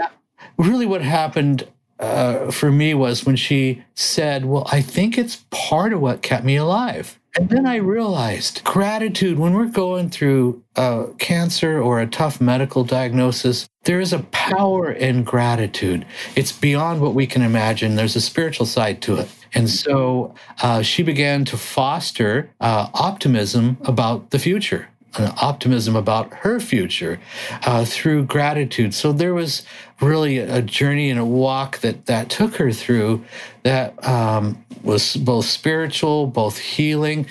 really 0.56 0.86
what 0.86 1.02
happened 1.02 1.66
uh, 1.98 2.50
for 2.50 2.70
me 2.70 2.94
was 2.94 3.24
when 3.24 3.36
she 3.36 3.82
said 3.94 4.44
well 4.44 4.66
i 4.70 4.80
think 4.80 5.16
it's 5.16 5.44
part 5.50 5.92
of 5.92 6.00
what 6.00 6.22
kept 6.22 6.44
me 6.44 6.56
alive 6.56 7.18
and 7.38 7.50
then 7.50 7.66
I 7.66 7.76
realized 7.76 8.64
gratitude, 8.64 9.38
when 9.38 9.52
we're 9.52 9.66
going 9.66 10.08
through 10.08 10.62
a 10.74 11.08
cancer 11.18 11.78
or 11.78 12.00
a 12.00 12.06
tough 12.06 12.40
medical 12.40 12.82
diagnosis, 12.82 13.68
there 13.84 14.00
is 14.00 14.14
a 14.14 14.20
power 14.20 14.90
in 14.90 15.22
gratitude. 15.22 16.06
It's 16.34 16.50
beyond 16.50 17.02
what 17.02 17.14
we 17.14 17.26
can 17.26 17.42
imagine. 17.42 17.94
There's 17.94 18.16
a 18.16 18.22
spiritual 18.22 18.64
side 18.64 19.02
to 19.02 19.16
it. 19.16 19.28
And 19.52 19.68
so 19.68 20.34
uh, 20.62 20.80
she 20.80 21.02
began 21.02 21.44
to 21.46 21.58
foster 21.58 22.50
uh, 22.60 22.88
optimism 22.94 23.76
about 23.82 24.30
the 24.30 24.38
future 24.38 24.88
an 25.18 25.32
optimism 25.40 25.96
about 25.96 26.32
her 26.34 26.60
future 26.60 27.18
uh, 27.64 27.84
through 27.84 28.24
gratitude. 28.24 28.94
So 28.94 29.12
there 29.12 29.34
was 29.34 29.62
really 30.00 30.38
a 30.38 30.62
journey 30.62 31.10
and 31.10 31.18
a 31.18 31.24
walk 31.24 31.78
that 31.78 32.06
that 32.06 32.28
took 32.30 32.56
her 32.56 32.72
through 32.72 33.24
that 33.62 34.06
um, 34.06 34.64
was 34.82 35.16
both 35.16 35.46
spiritual, 35.46 36.26
both 36.26 36.58
healing, 36.58 37.26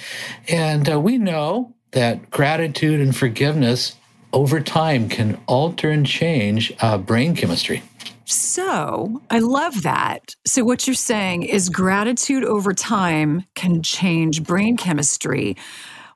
and 0.48 0.90
uh, 0.90 1.00
we 1.00 1.18
know 1.18 1.74
that 1.92 2.30
gratitude 2.30 3.00
and 3.00 3.16
forgiveness 3.16 3.96
over 4.34 4.60
time 4.60 5.08
can 5.08 5.40
alter 5.48 5.90
and 5.90 6.06
change 6.06 6.74
uh, 6.82 6.98
brain 6.98 7.36
chemistry. 7.36 7.82
So 8.26 9.22
I 9.30 9.40
love 9.40 9.84
that. 9.84 10.36
So, 10.46 10.64
what 10.64 10.88
you're 10.88 10.96
saying 10.96 11.44
is 11.44 11.70
gratitude 11.70 12.44
over 12.44 12.74
time 12.74 13.46
can 13.54 13.84
change 13.84 14.44
brain 14.44 14.78
chemistry. 14.78 15.56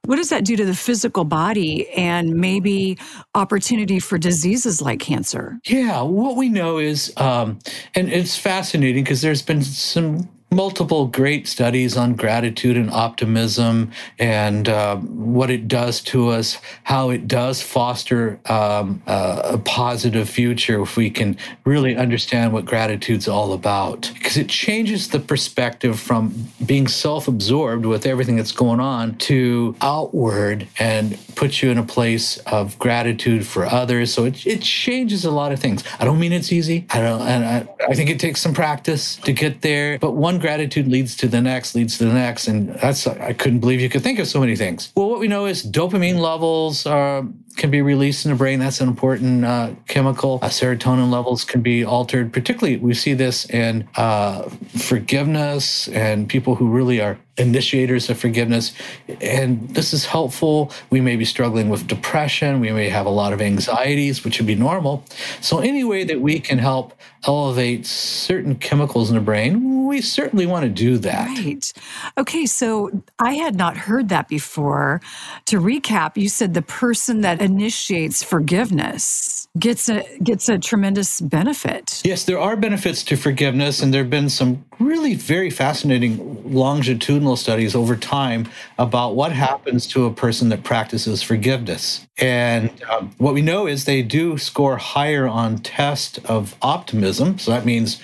What 0.05 0.15
does 0.15 0.29
that 0.29 0.45
do 0.45 0.55
to 0.55 0.65
the 0.65 0.75
physical 0.75 1.23
body 1.23 1.89
and 1.89 2.35
maybe 2.35 2.97
opportunity 3.35 3.99
for 3.99 4.17
diseases 4.17 4.81
like 4.81 4.99
cancer? 4.99 5.59
Yeah, 5.65 6.01
what 6.01 6.35
we 6.35 6.49
know 6.49 6.77
is, 6.77 7.13
um, 7.17 7.59
and 7.95 8.11
it's 8.11 8.37
fascinating 8.37 9.03
because 9.03 9.21
there's 9.21 9.41
been 9.41 9.61
some 9.61 10.29
multiple 10.51 11.05
great 11.05 11.47
studies 11.47 11.95
on 11.95 12.15
gratitude 12.15 12.75
and 12.75 12.89
optimism 12.89 13.91
and 14.17 14.67
uh, 14.67 14.95
what 14.97 15.49
it 15.51 15.67
does 15.67 16.01
to 16.01 16.29
us, 16.29 16.57
how 16.83 17.11
it 17.11 17.27
does 17.27 17.61
foster 17.61 18.39
um, 18.45 19.01
a 19.05 19.59
positive 19.59 20.27
future 20.27 20.81
if 20.81 20.97
we 20.97 21.09
can 21.09 21.37
really 21.65 21.95
understand 21.95 22.51
what 22.51 22.65
gratitude's 22.65 23.27
all 23.27 23.53
about. 23.53 24.09
Because 24.15 24.37
it 24.37 24.49
changes 24.49 25.09
the 25.09 25.19
perspective 25.19 25.99
from 25.99 26.47
being 26.65 26.87
self 26.87 27.27
absorbed 27.27 27.85
with 27.85 28.05
everything 28.05 28.35
that's 28.35 28.51
going 28.51 28.79
on 28.79 29.17
to 29.17 29.75
outward 29.81 30.67
and 30.79 31.17
puts 31.35 31.61
you 31.61 31.69
in 31.69 31.77
a 31.77 31.83
place 31.83 32.37
of 32.39 32.77
gratitude 32.79 33.45
for 33.45 33.65
others. 33.65 34.13
So 34.13 34.25
it, 34.25 34.45
it 34.47 34.61
changes 34.61 35.25
a 35.25 35.31
lot 35.31 35.51
of 35.51 35.59
things. 35.59 35.83
I 35.99 36.05
don't 36.05 36.19
mean 36.19 36.33
it's 36.33 36.51
easy. 36.51 36.85
I 36.89 37.01
don't, 37.01 37.21
and 37.21 37.45
I, 37.45 37.85
I 37.87 37.93
think 37.93 38.09
it 38.09 38.19
takes 38.19 38.41
some 38.41 38.53
practice 38.53 39.17
to 39.17 39.31
get 39.31 39.61
there, 39.61 39.99
but 39.99 40.11
one 40.11 40.38
gratitude 40.39 40.87
leads 40.87 41.15
to 41.17 41.27
the 41.27 41.41
next, 41.41 41.75
leads 41.75 41.97
to 41.97 42.05
the 42.05 42.13
next. 42.13 42.47
And 42.47 42.69
that's, 42.75 43.05
I 43.05 43.33
couldn't 43.33 43.59
believe 43.59 43.81
you 43.81 43.89
could 43.89 44.01
think 44.01 44.19
of 44.19 44.27
so 44.27 44.39
many 44.39 44.55
things. 44.55 44.91
Well, 44.95 45.09
what 45.09 45.19
we 45.19 45.27
know 45.27 45.45
is 45.45 45.65
dopamine 45.65 46.19
levels 46.19 46.85
are, 46.85 47.27
can 47.57 47.71
be 47.71 47.81
released 47.81 48.25
in 48.25 48.31
the 48.31 48.37
brain. 48.37 48.59
That's 48.59 48.81
an 48.81 48.87
important 48.87 49.45
uh, 49.45 49.71
chemical. 49.87 50.39
Uh, 50.41 50.47
serotonin 50.47 51.11
levels 51.11 51.43
can 51.43 51.61
be 51.61 51.83
altered. 51.83 52.31
Particularly, 52.31 52.77
we 52.77 52.93
see 52.93 53.13
this 53.13 53.49
in 53.49 53.87
uh, 53.95 54.43
forgiveness 54.77 55.87
and 55.89 56.27
people 56.29 56.55
who 56.55 56.69
really 56.69 57.01
are 57.01 57.17
initiators 57.39 58.09
of 58.09 58.19
forgiveness. 58.19 58.73
And 59.21 59.69
this 59.69 59.93
is 59.93 60.05
helpful. 60.05 60.71
We 60.89 61.01
may 61.01 61.15
be 61.15 61.25
struggling 61.25 61.69
with 61.69 61.87
depression. 61.87 62.59
We 62.59 62.71
may 62.71 62.89
have 62.89 63.05
a 63.05 63.09
lot 63.09 63.33
of 63.33 63.41
anxieties, 63.41 64.23
which 64.23 64.39
would 64.39 64.47
be 64.47 64.55
normal. 64.55 65.03
So, 65.41 65.59
any 65.59 65.83
way 65.83 66.03
that 66.03 66.21
we 66.21 66.39
can 66.39 66.57
help 66.57 66.93
elevate 67.25 67.85
certain 67.85 68.55
chemicals 68.55 69.09
in 69.09 69.15
the 69.15 69.21
brain, 69.21 69.87
we 69.87 70.01
certainly 70.01 70.45
want 70.45 70.63
to 70.63 70.69
do 70.69 70.97
that. 70.99 71.27
Right. 71.27 71.73
Okay. 72.17 72.45
So, 72.45 73.03
I 73.17 73.33
had 73.33 73.55
not 73.55 73.77
heard 73.77 74.09
that 74.09 74.27
before. 74.27 75.01
To 75.45 75.59
recap, 75.59 76.17
you 76.17 76.29
said 76.29 76.53
the 76.53 76.61
person 76.61 77.21
that 77.21 77.38
initiates 77.39 78.23
forgiveness 78.23 79.47
gets 79.57 79.89
a 79.89 80.05
gets 80.23 80.47
a 80.49 80.57
tremendous 80.57 81.19
benefit. 81.21 82.01
Yes, 82.05 82.23
there 82.23 82.39
are 82.39 82.55
benefits 82.55 83.03
to 83.03 83.15
forgiveness, 83.15 83.81
and 83.81 83.93
there 83.93 84.03
have 84.03 84.09
been 84.09 84.29
some 84.29 84.63
really 84.79 85.15
very 85.15 85.49
fascinating 85.49 86.53
longitudinal 86.53 87.35
studies 87.35 87.75
over 87.75 87.95
time 87.95 88.47
about 88.77 89.15
what 89.15 89.31
happens 89.31 89.87
to 89.87 90.05
a 90.05 90.13
person 90.13 90.49
that 90.49 90.63
practices 90.63 91.21
forgiveness. 91.21 92.07
And 92.17 92.71
um, 92.89 93.11
what 93.17 93.33
we 93.33 93.41
know 93.41 93.67
is 93.67 93.85
they 93.85 94.03
do 94.03 94.37
score 94.37 94.77
higher 94.77 95.27
on 95.27 95.57
test 95.59 96.19
of 96.25 96.55
optimism. 96.61 97.39
So 97.39 97.51
that 97.51 97.65
means 97.65 97.99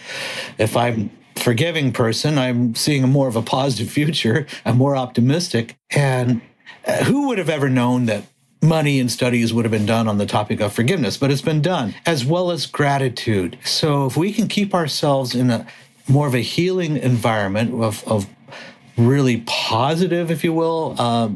if 0.58 0.76
I'm 0.76 1.12
forgiving 1.36 1.92
person, 1.92 2.38
I'm 2.38 2.76
seeing 2.76 3.04
a 3.04 3.08
more 3.08 3.28
of 3.28 3.36
a 3.36 3.42
positive 3.42 3.90
future. 4.00 4.48
I'm 4.66 4.78
more 4.78 4.96
optimistic. 4.96 5.78
And 5.92 6.42
uh, 6.88 7.04
who 7.04 7.28
would 7.28 7.38
have 7.38 7.50
ever 7.50 7.70
known 7.70 8.06
that 8.08 8.24
money 8.62 9.00
and 9.00 9.12
studies 9.12 9.54
would 9.54 9.66
have 9.66 9.72
been 9.72 9.86
done 9.86 10.08
on 10.08 10.18
the 10.18 10.26
topic 10.26 10.60
of 10.60 10.74
forgiveness, 10.74 11.18
but 11.18 11.32
it's 11.32 11.42
been 11.42 11.62
done, 11.62 11.94
as 12.06 12.26
well 12.26 12.52
as 12.52 12.66
gratitude. 12.66 13.58
So 13.64 14.06
if 14.06 14.18
we 14.18 14.34
can 14.34 14.48
keep 14.48 14.74
ourselves 14.74 15.36
in 15.36 15.50
a 15.50 15.68
more 16.08 16.28
of 16.28 16.36
a 16.36 16.40
healing 16.40 16.98
environment 16.98 17.74
of, 17.84 18.08
of 18.08 18.28
really 18.98 19.44
positive, 19.46 20.32
if 20.32 20.44
you 20.44 20.54
will, 20.54 20.96
uh, 20.98 21.30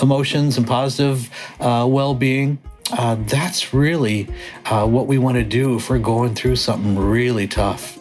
emotions 0.00 0.58
and 0.58 0.66
positive 0.66 1.30
uh, 1.60 1.86
well 1.88 2.14
being, 2.14 2.58
uh, 2.92 3.16
that's 3.20 3.74
really 3.74 4.28
uh, 4.66 4.86
what 4.86 5.06
we 5.06 5.18
want 5.18 5.36
to 5.36 5.44
do 5.44 5.76
if 5.76 5.90
we're 5.90 5.98
going 5.98 6.34
through 6.34 6.56
something 6.56 6.96
really 6.98 7.48
tough. 7.48 7.98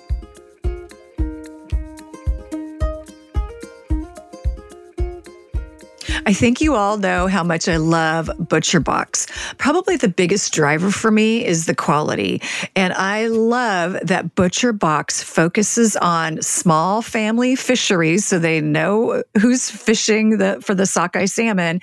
I 6.27 6.33
think 6.33 6.59
you 6.59 6.73
all 6.73 6.97
know 6.97 7.27
how 7.27 7.43
much 7.43 7.67
I 7.67 7.77
love 7.77 8.31
ButcherBox. 8.39 9.57
Probably 9.59 9.95
the 9.95 10.07
biggest 10.07 10.51
driver 10.53 10.89
for 10.89 11.11
me 11.11 11.45
is 11.45 11.67
the 11.67 11.75
quality. 11.75 12.41
And 12.75 12.93
I 12.93 13.27
love 13.27 13.93
that 14.01 14.33
ButcherBox 14.33 15.23
focuses 15.23 15.95
on 15.97 16.41
small 16.41 17.03
family 17.03 17.55
fisheries 17.55 18.25
so 18.25 18.39
they 18.39 18.59
know 18.59 19.21
who's 19.39 19.69
fishing 19.69 20.39
the, 20.39 20.59
for 20.61 20.73
the 20.73 20.87
sockeye 20.87 21.25
salmon. 21.25 21.79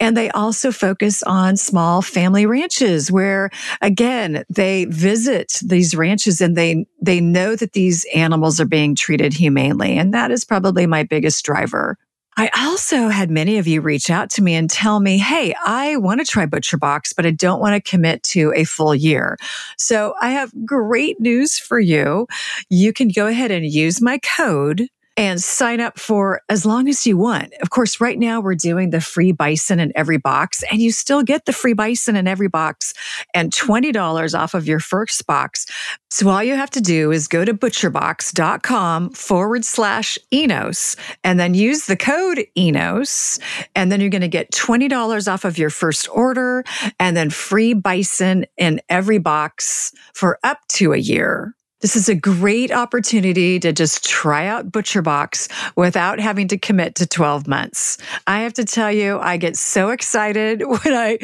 And 0.00 0.14
they 0.14 0.30
also 0.32 0.70
focus 0.70 1.22
on 1.22 1.56
small 1.56 2.02
family 2.02 2.44
ranches 2.44 3.10
where 3.10 3.48
again, 3.80 4.44
they 4.50 4.84
visit 4.84 5.60
these 5.64 5.94
ranches 5.94 6.42
and 6.42 6.56
they 6.56 6.84
they 7.00 7.20
know 7.20 7.56
that 7.56 7.72
these 7.72 8.04
animals 8.14 8.60
are 8.60 8.66
being 8.66 8.94
treated 8.94 9.32
humanely. 9.32 9.96
And 9.96 10.12
that 10.12 10.30
is 10.30 10.44
probably 10.44 10.86
my 10.86 11.04
biggest 11.04 11.44
driver. 11.44 11.96
I 12.40 12.50
also 12.56 13.08
had 13.08 13.32
many 13.32 13.58
of 13.58 13.66
you 13.66 13.80
reach 13.80 14.10
out 14.10 14.30
to 14.30 14.42
me 14.42 14.54
and 14.54 14.70
tell 14.70 15.00
me, 15.00 15.18
Hey, 15.18 15.56
I 15.66 15.96
want 15.96 16.20
to 16.20 16.24
try 16.24 16.46
ButcherBox, 16.46 17.16
but 17.16 17.26
I 17.26 17.32
don't 17.32 17.58
want 17.58 17.74
to 17.74 17.90
commit 17.90 18.22
to 18.24 18.52
a 18.54 18.62
full 18.62 18.94
year. 18.94 19.36
So 19.76 20.14
I 20.22 20.30
have 20.30 20.52
great 20.64 21.18
news 21.18 21.58
for 21.58 21.80
you. 21.80 22.28
You 22.70 22.92
can 22.92 23.08
go 23.08 23.26
ahead 23.26 23.50
and 23.50 23.66
use 23.66 24.00
my 24.00 24.18
code 24.18 24.88
and 25.18 25.42
sign 25.42 25.80
up 25.80 25.98
for 25.98 26.42
as 26.48 26.64
long 26.64 26.88
as 26.88 27.04
you 27.04 27.16
want. 27.16 27.52
Of 27.60 27.70
course, 27.70 28.00
right 28.00 28.16
now 28.16 28.40
we're 28.40 28.54
doing 28.54 28.90
the 28.90 29.00
free 29.00 29.32
bison 29.32 29.80
in 29.80 29.90
every 29.96 30.16
box 30.16 30.62
and 30.70 30.80
you 30.80 30.92
still 30.92 31.24
get 31.24 31.44
the 31.44 31.52
free 31.52 31.72
bison 31.72 32.14
in 32.14 32.28
every 32.28 32.46
box 32.46 32.94
and 33.34 33.52
$20 33.52 34.38
off 34.38 34.54
of 34.54 34.68
your 34.68 34.78
first 34.78 35.26
box. 35.26 35.66
So 36.08 36.28
all 36.28 36.44
you 36.44 36.54
have 36.54 36.70
to 36.70 36.80
do 36.80 37.10
is 37.10 37.26
go 37.26 37.44
to 37.44 37.52
butcherbox.com 37.52 39.10
forward 39.10 39.64
slash 39.64 40.18
Enos 40.32 40.94
and 41.24 41.40
then 41.40 41.52
use 41.52 41.86
the 41.86 41.96
code 41.96 42.46
Enos. 42.56 43.40
And 43.74 43.90
then 43.90 44.00
you're 44.00 44.10
going 44.10 44.20
to 44.22 44.28
get 44.28 44.52
$20 44.52 45.32
off 45.32 45.44
of 45.44 45.58
your 45.58 45.70
first 45.70 46.08
order 46.12 46.62
and 47.00 47.16
then 47.16 47.30
free 47.30 47.74
bison 47.74 48.46
in 48.56 48.80
every 48.88 49.18
box 49.18 49.92
for 50.14 50.38
up 50.44 50.60
to 50.68 50.92
a 50.92 50.98
year. 50.98 51.56
This 51.80 51.94
is 51.94 52.08
a 52.08 52.14
great 52.16 52.72
opportunity 52.72 53.60
to 53.60 53.72
just 53.72 54.04
try 54.04 54.46
out 54.46 54.72
ButcherBox 54.72 55.48
without 55.76 56.18
having 56.18 56.48
to 56.48 56.58
commit 56.58 56.96
to 56.96 57.06
12 57.06 57.46
months. 57.46 57.98
I 58.26 58.40
have 58.40 58.52
to 58.54 58.64
tell 58.64 58.90
you, 58.90 59.20
I 59.20 59.36
get 59.36 59.56
so 59.56 59.90
excited 59.90 60.62
when 60.66 60.92
I 60.92 61.18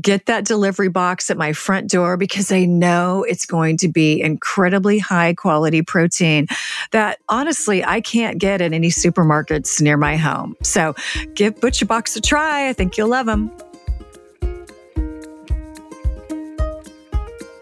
get 0.00 0.24
that 0.24 0.46
delivery 0.46 0.88
box 0.88 1.30
at 1.30 1.36
my 1.36 1.52
front 1.52 1.90
door 1.90 2.16
because 2.16 2.50
I 2.50 2.64
know 2.64 3.22
it's 3.24 3.44
going 3.44 3.76
to 3.78 3.88
be 3.88 4.22
incredibly 4.22 4.98
high 4.98 5.34
quality 5.34 5.82
protein 5.82 6.46
that 6.92 7.18
honestly 7.28 7.84
I 7.84 8.00
can't 8.00 8.38
get 8.38 8.62
at 8.62 8.72
any 8.72 8.88
supermarkets 8.88 9.82
near 9.82 9.98
my 9.98 10.16
home. 10.16 10.56
So 10.62 10.94
give 11.34 11.56
ButcherBox 11.56 12.16
a 12.16 12.22
try. 12.22 12.68
I 12.68 12.72
think 12.72 12.96
you'll 12.96 13.08
love 13.08 13.26
them. 13.26 13.52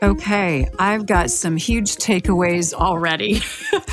Okay, 0.03 0.69
I've 0.79 1.07
got 1.07 1.31
some 1.31 1.57
huge 1.57 1.97
takeaways 1.97 2.75
already. 2.75 3.41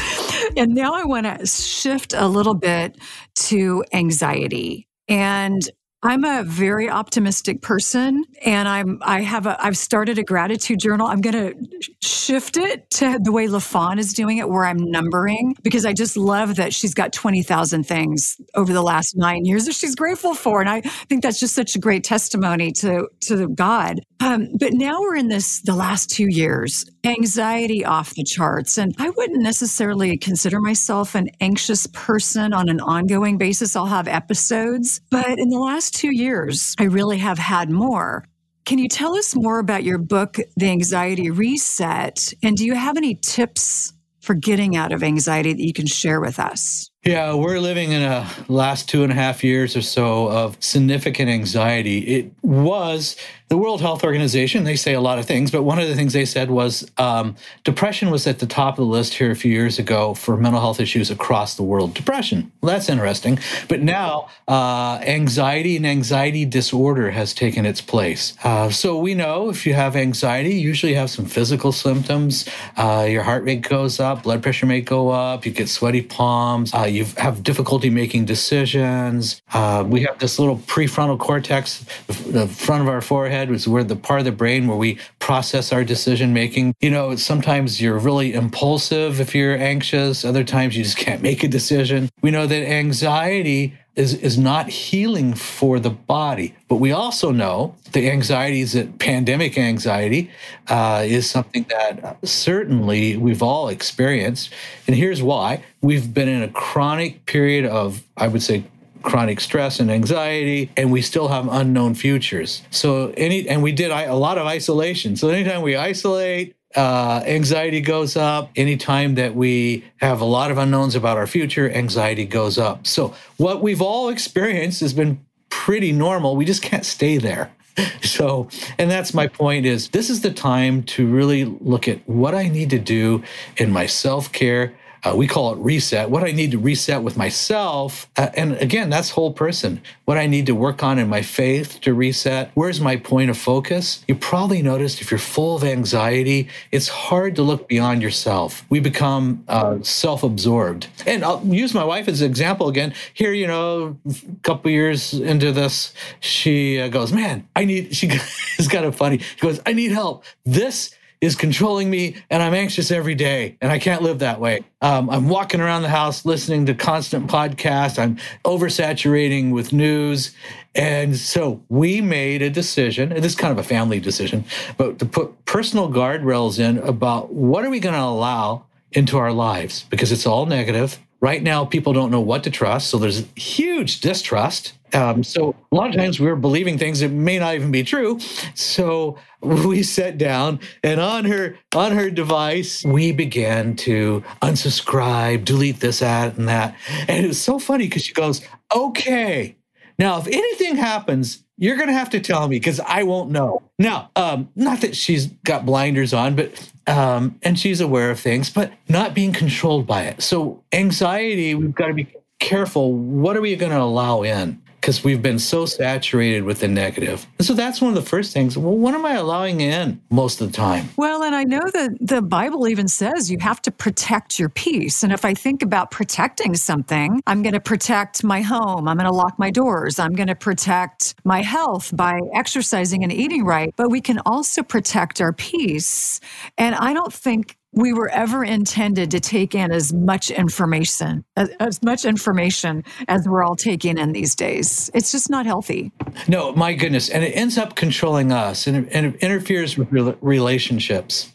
and 0.58 0.76
now 0.76 0.94
I 0.94 1.06
want 1.06 1.26
to 1.26 1.46
shift 1.46 2.14
a 2.14 2.28
little 2.28 2.56
bit 2.56 2.98
to 3.36 3.86
anxiety. 3.94 4.88
And 5.08 5.62
I'm 6.06 6.26
a 6.26 6.44
very 6.44 6.90
optimistic 6.90 7.62
person 7.62 8.26
and 8.46 8.68
I'm 8.68 9.00
I 9.02 9.22
have 9.22 9.46
a 9.48 9.56
I've 9.64 9.78
started 9.78 10.18
a 10.18 10.24
gratitude 10.24 10.80
journal. 10.80 11.08
I'm 11.08 11.22
going 11.22 11.34
to 11.34 11.90
shift 12.02 12.58
it 12.58 12.90
to 12.92 13.20
the 13.24 13.32
way 13.32 13.48
LaFawn 13.48 14.00
is 14.00 14.14
doing 14.14 14.38
it 14.38 14.50
where 14.50 14.66
I'm 14.66 14.78
numbering 14.78 15.56
because 15.64 15.86
I 15.86 15.94
just 15.94 16.18
love 16.18 16.58
that 16.58 16.74
she's 16.74 16.94
got 16.94 17.14
20,000 17.14 17.86
things 17.86 18.36
over 18.54 18.74
the 18.74 18.82
last 18.82 19.16
9 19.16 19.46
years 19.46 19.66
that 19.66 19.76
she's 19.76 19.96
grateful 19.96 20.36
for 20.36 20.60
and 20.60 20.70
I 20.70 20.82
think 20.82 21.24
that's 21.24 21.40
just 21.40 21.56
such 21.56 21.74
a 21.76 21.80
great 21.80 22.04
testimony 22.04 22.74
to 22.74 23.08
to 23.22 23.48
God. 23.48 24.02
Um, 24.20 24.50
but 24.60 24.74
now 24.74 25.00
we're 25.00 25.16
in 25.16 25.30
this 25.30 25.62
the 25.62 25.76
last 25.76 26.10
2 26.10 26.28
years 26.28 26.86
anxiety 27.06 27.84
off 27.84 28.16
the 28.16 28.24
charts. 28.24 28.78
And 28.78 28.96
I 28.98 29.10
wouldn't 29.10 29.42
necessarily 29.42 30.18
consider 30.18 30.60
myself 30.60 31.16
an 31.16 31.30
anxious 31.42 31.88
person 31.88 32.54
on 32.54 32.70
an 32.70 32.80
ongoing 32.80 33.38
basis. 33.38 33.76
I'll 33.76 33.86
have 33.86 34.08
episodes, 34.08 35.02
but 35.10 35.38
in 35.38 35.50
the 35.50 35.60
last 35.60 35.94
two 35.94 36.16
years, 36.16 36.76
I 36.80 36.84
really 36.84 37.18
have 37.18 37.38
had 37.38 37.70
more. 37.70 38.24
Can 38.66 38.80
you 38.80 38.88
tell 38.88 39.16
us 39.16 39.36
more 39.36 39.60
about 39.60 39.84
your 39.84 39.98
book, 39.98 40.38
The 40.56 40.70
Anxiety 40.70 41.30
Reset? 41.30 42.34
And 42.42 42.56
do 42.56 42.66
you 42.66 42.76
have 42.76 42.96
any 42.96 43.16
tips 43.16 43.94
for 44.22 44.34
getting 44.36 44.78
out 44.78 44.94
of 44.94 45.04
anxiety 45.04 45.52
that 45.52 45.62
you 45.62 45.74
can 45.74 45.86
share 45.86 46.22
with 46.22 46.40
us? 46.40 46.90
Yeah, 47.04 47.34
we're 47.34 47.60
living 47.60 47.92
in 47.92 48.02
a 48.02 48.26
last 48.48 48.88
two 48.88 49.04
and 49.04 49.12
a 49.12 49.16
half 49.16 49.44
years 49.44 49.76
or 49.76 49.82
so 49.82 50.30
of 50.30 50.56
significant 50.62 51.30
anxiety. 51.30 51.98
It 52.00 52.32
was 52.42 53.18
the 53.54 53.58
World 53.60 53.82
Health 53.82 54.04
Organization, 54.04 54.64
they 54.64 54.76
say 54.76 54.96
a 54.96 55.00
lot 55.00 55.20
of 55.20 55.28
things, 55.28 55.52
but 55.52 55.62
one 55.62 55.78
of 55.78 55.88
the 55.88 55.94
things 55.94 56.14
they 56.14 56.26
said 56.26 56.50
was 56.50 56.90
um, 56.98 57.36
depression 57.64 58.10
was 58.10 58.26
at 58.26 58.40
the 58.40 58.48
top 58.48 58.80
of 58.80 58.86
the 58.88 58.92
list 58.92 59.14
here 59.14 59.30
a 59.30 59.36
few 59.36 59.52
years 59.52 59.78
ago 59.78 60.16
for 60.16 60.36
mental 60.36 60.60
health 60.60 60.80
issues 60.80 61.12
across 61.12 61.54
the 61.54 61.62
world. 61.62 61.94
Depression, 61.94 62.52
well, 62.62 62.74
that's 62.74 62.90
interesting. 62.90 63.38
But 63.68 63.84
now 63.84 64.30
uh, 64.48 64.98
anxiety 65.04 65.78
and 65.78 65.86
anxiety 65.86 66.46
disorder 66.46 67.12
has 67.12 67.36
taken 67.36 67.64
its 67.64 67.80
place. 67.80 68.36
Uh, 68.44 68.72
so 68.72 68.98
we 68.98 69.14
know 69.14 69.52
if 69.52 69.68
you 69.68 69.76
have 69.76 69.96
anxiety, 69.96 70.56
you 70.56 70.70
usually 70.70 70.96
have 70.96 71.12
some 71.12 71.26
physical 71.26 71.72
symptoms. 71.72 72.50
Uh, 72.76 73.06
your 73.08 73.22
heart 73.22 73.44
rate 73.44 73.62
goes 73.62 74.00
up, 74.00 74.24
blood 74.24 74.42
pressure 74.42 74.66
may 74.66 74.82
go 74.82 75.10
up, 75.10 75.46
you 75.46 75.52
get 75.52 75.70
sweaty 75.70 76.02
palms, 76.02 76.74
uh, 76.74 76.86
you 76.86 77.06
have 77.18 77.44
difficulty 77.44 77.92
making 77.92 78.26
decisions. 78.26 79.44
Uh, 79.54 79.84
we 79.86 80.02
have 80.02 80.18
this 80.18 80.40
little 80.40 80.58
prefrontal 80.58 81.20
cortex, 81.20 81.86
the 82.08 82.48
front 82.48 82.82
of 82.82 82.88
our 82.88 83.02
forehead, 83.02 83.43
is 83.52 83.68
where 83.68 83.84
the 83.84 83.96
part 83.96 84.20
of 84.20 84.26
the 84.26 84.32
brain 84.32 84.68
where 84.68 84.78
we 84.78 84.98
process 85.20 85.72
our 85.74 85.84
decision 85.84 86.34
making. 86.34 86.76
You 86.80 86.92
know, 86.92 87.16
sometimes 87.16 87.82
you're 87.82 88.00
really 88.00 88.34
impulsive 88.34 89.20
if 89.20 89.34
you're 89.36 89.58
anxious, 89.58 90.26
other 90.26 90.44
times 90.44 90.78
you 90.78 90.84
just 90.84 90.98
can't 90.98 91.22
make 91.22 91.44
a 91.44 91.48
decision. 91.48 92.10
We 92.22 92.32
know 92.32 92.48
that 92.48 92.68
anxiety 92.68 93.74
is, 93.96 94.16
is 94.16 94.38
not 94.38 94.70
healing 94.70 95.34
for 95.34 95.80
the 95.80 95.90
body. 95.90 96.56
But 96.68 96.78
we 96.78 96.92
also 96.92 97.32
know 97.32 97.76
the 97.92 98.10
anxieties 98.10 98.74
that 98.74 98.98
pandemic 98.98 99.58
anxiety 99.58 100.32
uh, 100.68 101.04
is 101.06 101.30
something 101.30 101.66
that 101.70 102.18
certainly 102.28 103.18
we've 103.18 103.44
all 103.44 103.70
experienced. 103.70 104.52
And 104.88 104.96
here's 104.96 105.22
why 105.22 105.64
we've 105.82 106.14
been 106.14 106.28
in 106.28 106.42
a 106.42 106.50
chronic 106.50 107.26
period 107.26 107.66
of, 107.66 108.04
I 108.18 108.28
would 108.28 108.42
say, 108.42 108.64
chronic 109.04 109.40
stress 109.40 109.80
and 109.80 109.92
anxiety, 109.92 110.72
and 110.76 110.92
we 110.92 111.02
still 111.02 111.28
have 111.28 111.48
unknown 111.48 111.94
futures. 111.94 112.64
So 112.72 113.14
any 113.16 113.48
and 113.48 113.62
we 113.62 113.72
did 113.72 113.92
a 113.92 114.16
lot 114.16 114.38
of 114.38 114.48
isolation. 114.48 115.16
So 115.16 115.30
anytime 115.30 115.62
we 115.62 115.76
isolate, 115.76 116.56
uh, 116.76 117.22
anxiety 117.26 117.82
goes 117.82 118.18
up. 118.18 118.50
Anytime 118.56 119.16
that 119.16 119.36
we 119.36 119.84
have 119.98 120.22
a 120.22 120.26
lot 120.26 120.50
of 120.50 120.58
unknowns 120.58 120.96
about 120.96 121.18
our 121.18 121.28
future, 121.28 121.70
anxiety 121.70 122.26
goes 122.26 122.58
up. 122.58 122.88
So 122.88 123.14
what 123.38 123.62
we've 123.62 123.82
all 123.82 124.10
experienced 124.10 124.82
has 124.82 124.94
been 124.94 125.24
pretty 125.50 125.92
normal. 125.92 126.36
We 126.36 126.46
just 126.46 126.64
can't 126.64 126.86
stay 126.86 127.18
there. 127.18 127.52
So, 128.04 128.50
and 128.78 128.92
that's 128.92 129.16
my 129.16 129.26
point 129.26 129.66
is 129.66 129.90
this 129.90 130.12
is 130.12 130.22
the 130.22 130.30
time 130.30 130.84
to 130.84 131.08
really 131.08 131.46
look 131.46 131.88
at 131.88 132.08
what 132.08 132.36
I 132.36 132.48
need 132.48 132.70
to 132.70 132.78
do 132.78 133.24
in 133.58 133.72
my 133.72 133.88
self 133.88 134.32
care 134.32 134.76
uh, 135.04 135.14
we 135.16 135.28
call 135.28 135.54
it 135.54 135.58
reset. 135.58 136.10
What 136.10 136.24
I 136.24 136.32
need 136.32 136.52
to 136.52 136.58
reset 136.58 137.04
with 137.04 137.18
myself. 137.18 138.10
Uh, 138.18 138.30
and 138.36 138.54
again, 138.58 138.90
that's 138.90 139.10
whole 139.10 139.34
person. 139.34 139.82
What 140.06 140.18
I 140.18 140.28
need 140.28 140.46
to 140.46 140.56
work 140.56 140.82
on 140.82 140.98
in 140.98 141.10
my 141.10 141.22
faith 141.22 141.80
to 141.82 141.94
reset. 141.94 142.52
Where's 142.54 142.80
my 142.80 142.96
point 142.96 143.30
of 143.30 143.38
focus? 143.38 144.04
You 144.08 144.16
probably 144.16 144.62
noticed 144.62 145.02
if 145.02 145.12
you're 145.12 145.20
full 145.20 145.56
of 145.56 145.64
anxiety, 145.64 146.48
it's 146.72 146.88
hard 146.88 147.36
to 147.36 147.42
look 147.42 147.68
beyond 147.68 148.02
yourself. 148.02 148.66
We 148.70 148.80
become 148.80 149.44
uh, 149.48 149.82
self 149.82 150.24
absorbed. 150.24 150.88
And 151.06 151.24
I'll 151.24 151.44
use 151.46 151.74
my 151.74 151.84
wife 151.84 152.08
as 152.08 152.22
an 152.22 152.30
example 152.30 152.70
again. 152.70 152.94
Here, 153.14 153.34
you 153.34 153.48
know, 153.48 153.98
a 154.08 154.16
couple 154.44 154.72
years 154.72 155.14
into 155.14 155.52
this, 155.52 155.94
she 156.22 156.80
uh, 156.80 156.88
goes, 156.88 157.12
Man, 157.12 157.48
I 157.56 157.66
need, 157.66 157.96
She 157.96 158.08
has 158.58 158.68
got 158.68 158.86
of 158.86 158.96
funny. 158.96 159.18
She 159.18 159.42
goes, 159.42 159.60
I 159.66 159.74
need 159.74 159.92
help. 159.92 160.24
This 160.46 160.96
is 161.24 161.38
controlling 161.38 161.90
me 161.90 162.18
and 162.30 162.44
I'm 162.44 162.54
anxious 162.54 162.92
every 162.92 163.16
day 163.16 163.56
and 163.62 163.72
I 163.72 163.80
can't 163.80 164.02
live 164.02 164.20
that 164.20 164.42
way. 164.42 164.66
Um, 164.82 165.10
I'm 165.10 165.30
walking 165.30 165.62
around 165.62 165.84
the 165.84 165.90
house 165.90 166.26
listening 166.26 166.66
to 166.66 166.74
constant 166.74 167.28
podcasts. 167.28 167.98
I'm 167.98 168.18
oversaturating 168.44 169.54
with 169.54 169.72
news. 169.72 170.36
And 170.76 171.16
so 171.16 171.64
we 171.70 172.02
made 172.02 172.42
a 172.42 172.50
decision, 172.50 173.14
and 173.14 173.24
this 173.24 173.34
is 173.34 173.38
kind 173.38 173.54
of 173.54 173.58
a 173.58 173.64
family 173.64 174.02
decision, 174.02 174.44
but 174.76 175.00
to 175.00 175.06
put 175.06 175.46
personal 175.46 175.90
guardrails 175.90 176.60
in 176.60 176.80
about 176.80 177.32
what 177.32 177.64
are 177.64 177.70
we 177.70 177.80
going 177.80 177.96
to 177.96 178.02
allow 178.02 178.66
into 178.92 179.18
our 179.18 179.32
lives 179.32 179.86
because 179.90 180.12
it's 180.12 180.26
all 180.26 180.46
negative. 180.46 181.00
Right 181.24 181.42
now, 181.42 181.64
people 181.64 181.94
don't 181.94 182.12
know 182.12 182.20
what 182.20 182.44
to 182.44 182.50
trust. 182.50 182.90
So 182.90 182.98
there's 182.98 183.26
huge 183.38 184.02
distrust. 184.02 184.74
Um, 184.94 185.24
so 185.24 185.56
a 185.72 185.76
lot 185.76 185.88
of 185.88 185.96
times 185.96 186.20
we're 186.20 186.36
believing 186.36 186.78
things 186.78 187.00
that 187.00 187.12
may 187.12 187.40
not 187.40 187.56
even 187.56 187.72
be 187.72 187.82
true. 187.84 188.20
So 188.56 189.18
we 189.42 189.84
sat 189.84 190.18
down 190.18 190.60
and 190.84 191.00
on 191.00 191.24
her 191.24 191.58
on 191.74 191.94
her 191.94 192.10
device 192.10 192.84
we 192.84 193.14
began 193.14 193.78
to 193.78 194.22
unsubscribe, 194.42 195.46
delete 195.46 195.80
this, 195.80 196.02
ad 196.02 196.38
and 196.38 196.50
that. 196.50 196.76
And 197.08 197.24
it 197.24 197.30
was 197.30 197.40
so 197.40 197.58
funny 197.58 197.86
because 197.86 198.04
she 198.04 198.12
goes, 198.14 198.42
"Okay, 198.76 199.56
now 199.98 200.20
if 200.20 200.28
anything 200.28 200.76
happens." 200.76 201.40
You're 201.56 201.78
gonna 201.78 201.94
have 201.94 202.10
to 202.10 202.20
tell 202.20 202.48
me 202.48 202.58
because 202.58 202.80
I 202.80 203.04
won't 203.04 203.30
know. 203.30 203.62
Now, 203.78 204.10
um, 204.16 204.50
not 204.56 204.82
that 204.82 204.96
she's 204.96 205.28
got 205.46 205.68
blinders 205.68 206.12
on, 206.12 206.36
but 206.36 206.72
um, 206.88 207.40
and 207.44 207.58
she's 207.58 207.80
aware 207.80 208.12
of 208.12 208.20
things, 208.20 208.50
but 208.50 208.74
not 208.90 209.14
being 209.14 209.34
controlled 209.34 209.88
by 209.88 210.04
it. 210.04 210.22
So 210.22 210.64
anxiety, 210.74 211.56
we've 211.56 211.76
got 211.76 211.88
to 211.88 211.94
be 211.94 212.08
careful. 212.40 212.94
What 212.94 213.38
are 213.38 213.42
we 213.42 213.56
going 213.56 213.72
to 213.72 213.80
allow 213.80 214.24
in? 214.24 214.62
Because 214.84 215.02
we've 215.02 215.22
been 215.22 215.40
so 215.40 215.66
saturated 215.66 216.44
with 216.44 216.60
the 216.60 216.68
negative. 216.68 217.26
So 217.40 217.54
that's 217.54 217.82
one 217.82 217.88
of 217.88 217.96
the 217.96 218.10
first 218.10 218.34
things. 218.34 218.58
Well, 218.58 218.76
what 218.76 218.94
am 218.94 219.06
I 219.06 219.14
allowing 219.14 219.62
in 219.62 220.02
most 220.10 220.42
of 220.42 220.52
the 220.52 220.54
time? 220.54 220.90
Well, 220.98 221.24
and 221.24 221.34
I 221.34 221.46
know 221.46 221.62
that 221.74 221.92
the 222.02 222.22
Bible 222.22 222.68
even 222.68 222.90
says 222.90 223.32
you 223.32 223.38
have 223.40 223.62
to 223.62 223.72
protect 223.72 224.38
your 224.38 224.50
peace. 224.50 225.02
And 225.02 225.14
if 225.14 225.24
I 225.24 225.36
think 225.36 225.64
about 225.64 225.90
protecting 225.90 226.54
something, 226.56 227.22
I'm 227.28 227.44
going 227.44 227.54
to 227.54 227.62
protect 227.62 228.26
my 228.26 228.42
home. 228.42 228.90
I'm 228.90 228.98
going 228.98 229.10
to 229.10 229.16
lock 229.16 229.40
my 229.40 229.52
doors. 229.52 230.00
I'm 230.00 230.16
going 230.16 230.28
to 230.28 230.36
protect 230.36 231.16
my 231.24 231.42
health 231.42 231.96
by 231.96 232.20
exercising 232.36 233.04
and 233.04 233.14
eating 233.14 233.46
right. 233.46 233.74
But 233.78 233.90
we 233.90 234.02
can 234.02 234.20
also 234.26 234.64
protect 234.64 235.22
our 235.22 235.32
peace. 235.32 236.20
And 236.58 236.76
I 236.76 236.94
don't 236.94 237.14
think 237.14 237.58
we 237.74 237.92
were 237.92 238.10
ever 238.10 238.44
intended 238.44 239.12
to 239.12 239.20
take 239.20 239.56
in 239.56 239.72
as 239.72 239.94
much 239.94 240.32
information 240.32 241.26
as, 241.36 241.50
as, 241.60 241.84
much 241.84 242.06
information 242.06 242.84
as 243.08 243.28
we're 243.28 243.44
all 243.44 243.56
taking 243.56 243.98
in 243.98 244.12
these 244.12 244.36
days. 244.36 244.90
It's 244.94 245.12
just 245.12 245.30
not 245.30 245.46
healthy. 245.46 245.92
No 246.28 246.54
my 246.54 246.74
goodness. 246.74 247.10
And 247.10 247.24
it 247.24 247.32
ends 247.32 247.58
up 247.58 247.76
controlling 247.76 248.32
us 248.32 248.68
and 248.68 248.78
it, 248.78 248.90
and 248.92 249.08
it 249.08 249.16
interferes 249.18 249.78
with 249.78 249.88
relationships. 250.22 251.34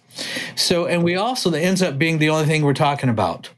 So 0.57 0.87
and 0.87 1.03
we 1.03 1.16
also 1.16 1.53
it 1.53 1.61
ends 1.61 1.83
up 1.83 1.98
being 1.98 2.18
the 2.18 2.31
only 2.31 2.46
thing 2.46 2.62
we're 2.62 2.74
talking 2.74 3.09
about. 3.09 3.51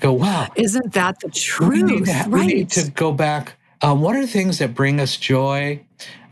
Go 0.00 0.12
wow. 0.12 0.48
Isn't 0.56 0.92
that 0.94 1.20
the 1.20 1.28
truth 1.30 1.70
we 1.70 1.82
need 1.82 2.06
to, 2.06 2.12
right. 2.12 2.28
we 2.30 2.46
need 2.46 2.70
to 2.70 2.90
go 2.90 3.12
back 3.12 3.57
um, 3.82 4.00
what 4.00 4.16
are 4.16 4.20
the 4.20 4.26
things 4.26 4.58
that 4.58 4.74
bring 4.74 5.00
us 5.00 5.16
joy? 5.16 5.80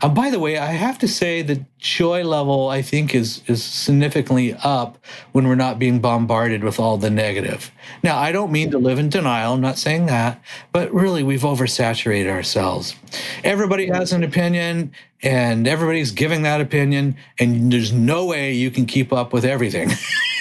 Um, 0.01 0.13
by 0.13 0.29
the 0.29 0.39
way, 0.39 0.57
I 0.57 0.71
have 0.73 0.97
to 0.99 1.07
say 1.07 1.41
the 1.41 1.65
joy 1.79 2.23
level 2.23 2.69
I 2.69 2.81
think 2.81 3.15
is 3.15 3.41
is 3.47 3.63
significantly 3.63 4.55
up 4.63 4.97
when 5.31 5.47
we're 5.47 5.55
not 5.55 5.79
being 5.79 5.99
bombarded 5.99 6.63
with 6.63 6.79
all 6.79 6.97
the 6.97 7.09
negative. 7.09 7.71
Now, 8.03 8.17
I 8.17 8.31
don't 8.31 8.51
mean 8.51 8.71
to 8.71 8.77
live 8.77 8.99
in 8.99 9.09
denial. 9.09 9.53
I'm 9.53 9.61
not 9.61 9.77
saying 9.77 10.07
that, 10.07 10.41
but 10.71 10.93
really, 10.93 11.23
we've 11.23 11.41
oversaturated 11.41 12.29
ourselves. 12.29 12.95
Everybody 13.43 13.87
has 13.87 14.11
an 14.11 14.23
opinion, 14.23 14.91
and 15.23 15.67
everybody's 15.67 16.11
giving 16.11 16.43
that 16.43 16.61
opinion, 16.61 17.15
and 17.39 17.71
there's 17.71 17.93
no 17.93 18.25
way 18.25 18.53
you 18.53 18.71
can 18.71 18.85
keep 18.85 19.11
up 19.13 19.33
with 19.33 19.45
everything. 19.45 19.89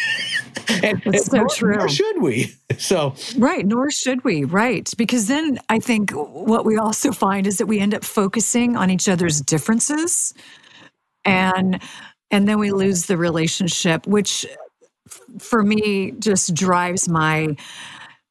and, 0.82 1.02
it's 1.06 1.26
so 1.26 1.38
nor, 1.38 1.48
true. 1.48 1.76
Nor 1.76 1.88
should 1.88 2.22
we? 2.22 2.54
So 2.78 3.14
right, 3.38 3.64
nor 3.64 3.90
should 3.90 4.22
we. 4.22 4.44
Right, 4.44 4.90
because 4.98 5.28
then 5.28 5.58
I 5.70 5.78
think 5.78 6.10
what 6.10 6.66
we 6.66 6.76
also 6.76 7.10
find 7.10 7.46
is 7.46 7.56
that 7.56 7.66
we 7.66 7.78
end 7.78 7.94
up 7.94 8.04
focusing 8.04 8.76
on 8.76 8.90
each 8.90 9.08
other's 9.08 9.40
differences, 9.40 10.34
and 11.24 11.80
and 12.30 12.46
then 12.46 12.58
we 12.58 12.72
lose 12.72 13.06
the 13.06 13.16
relationship, 13.16 14.06
which 14.06 14.44
for 15.38 15.62
me 15.62 16.10
just 16.18 16.52
drives 16.54 17.08
my 17.08 17.56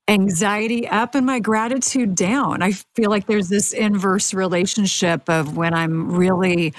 anxiety 0.07 0.88
up 0.88 1.15
and 1.15 1.25
my 1.25 1.39
gratitude 1.39 2.13
down. 2.13 2.61
I 2.61 2.73
feel 2.95 3.09
like 3.09 3.25
there's 3.25 3.49
this 3.49 3.73
inverse 3.73 4.33
relationship 4.33 5.27
of 5.29 5.57
when 5.57 5.73
I'm 5.73 6.11
really 6.11 6.73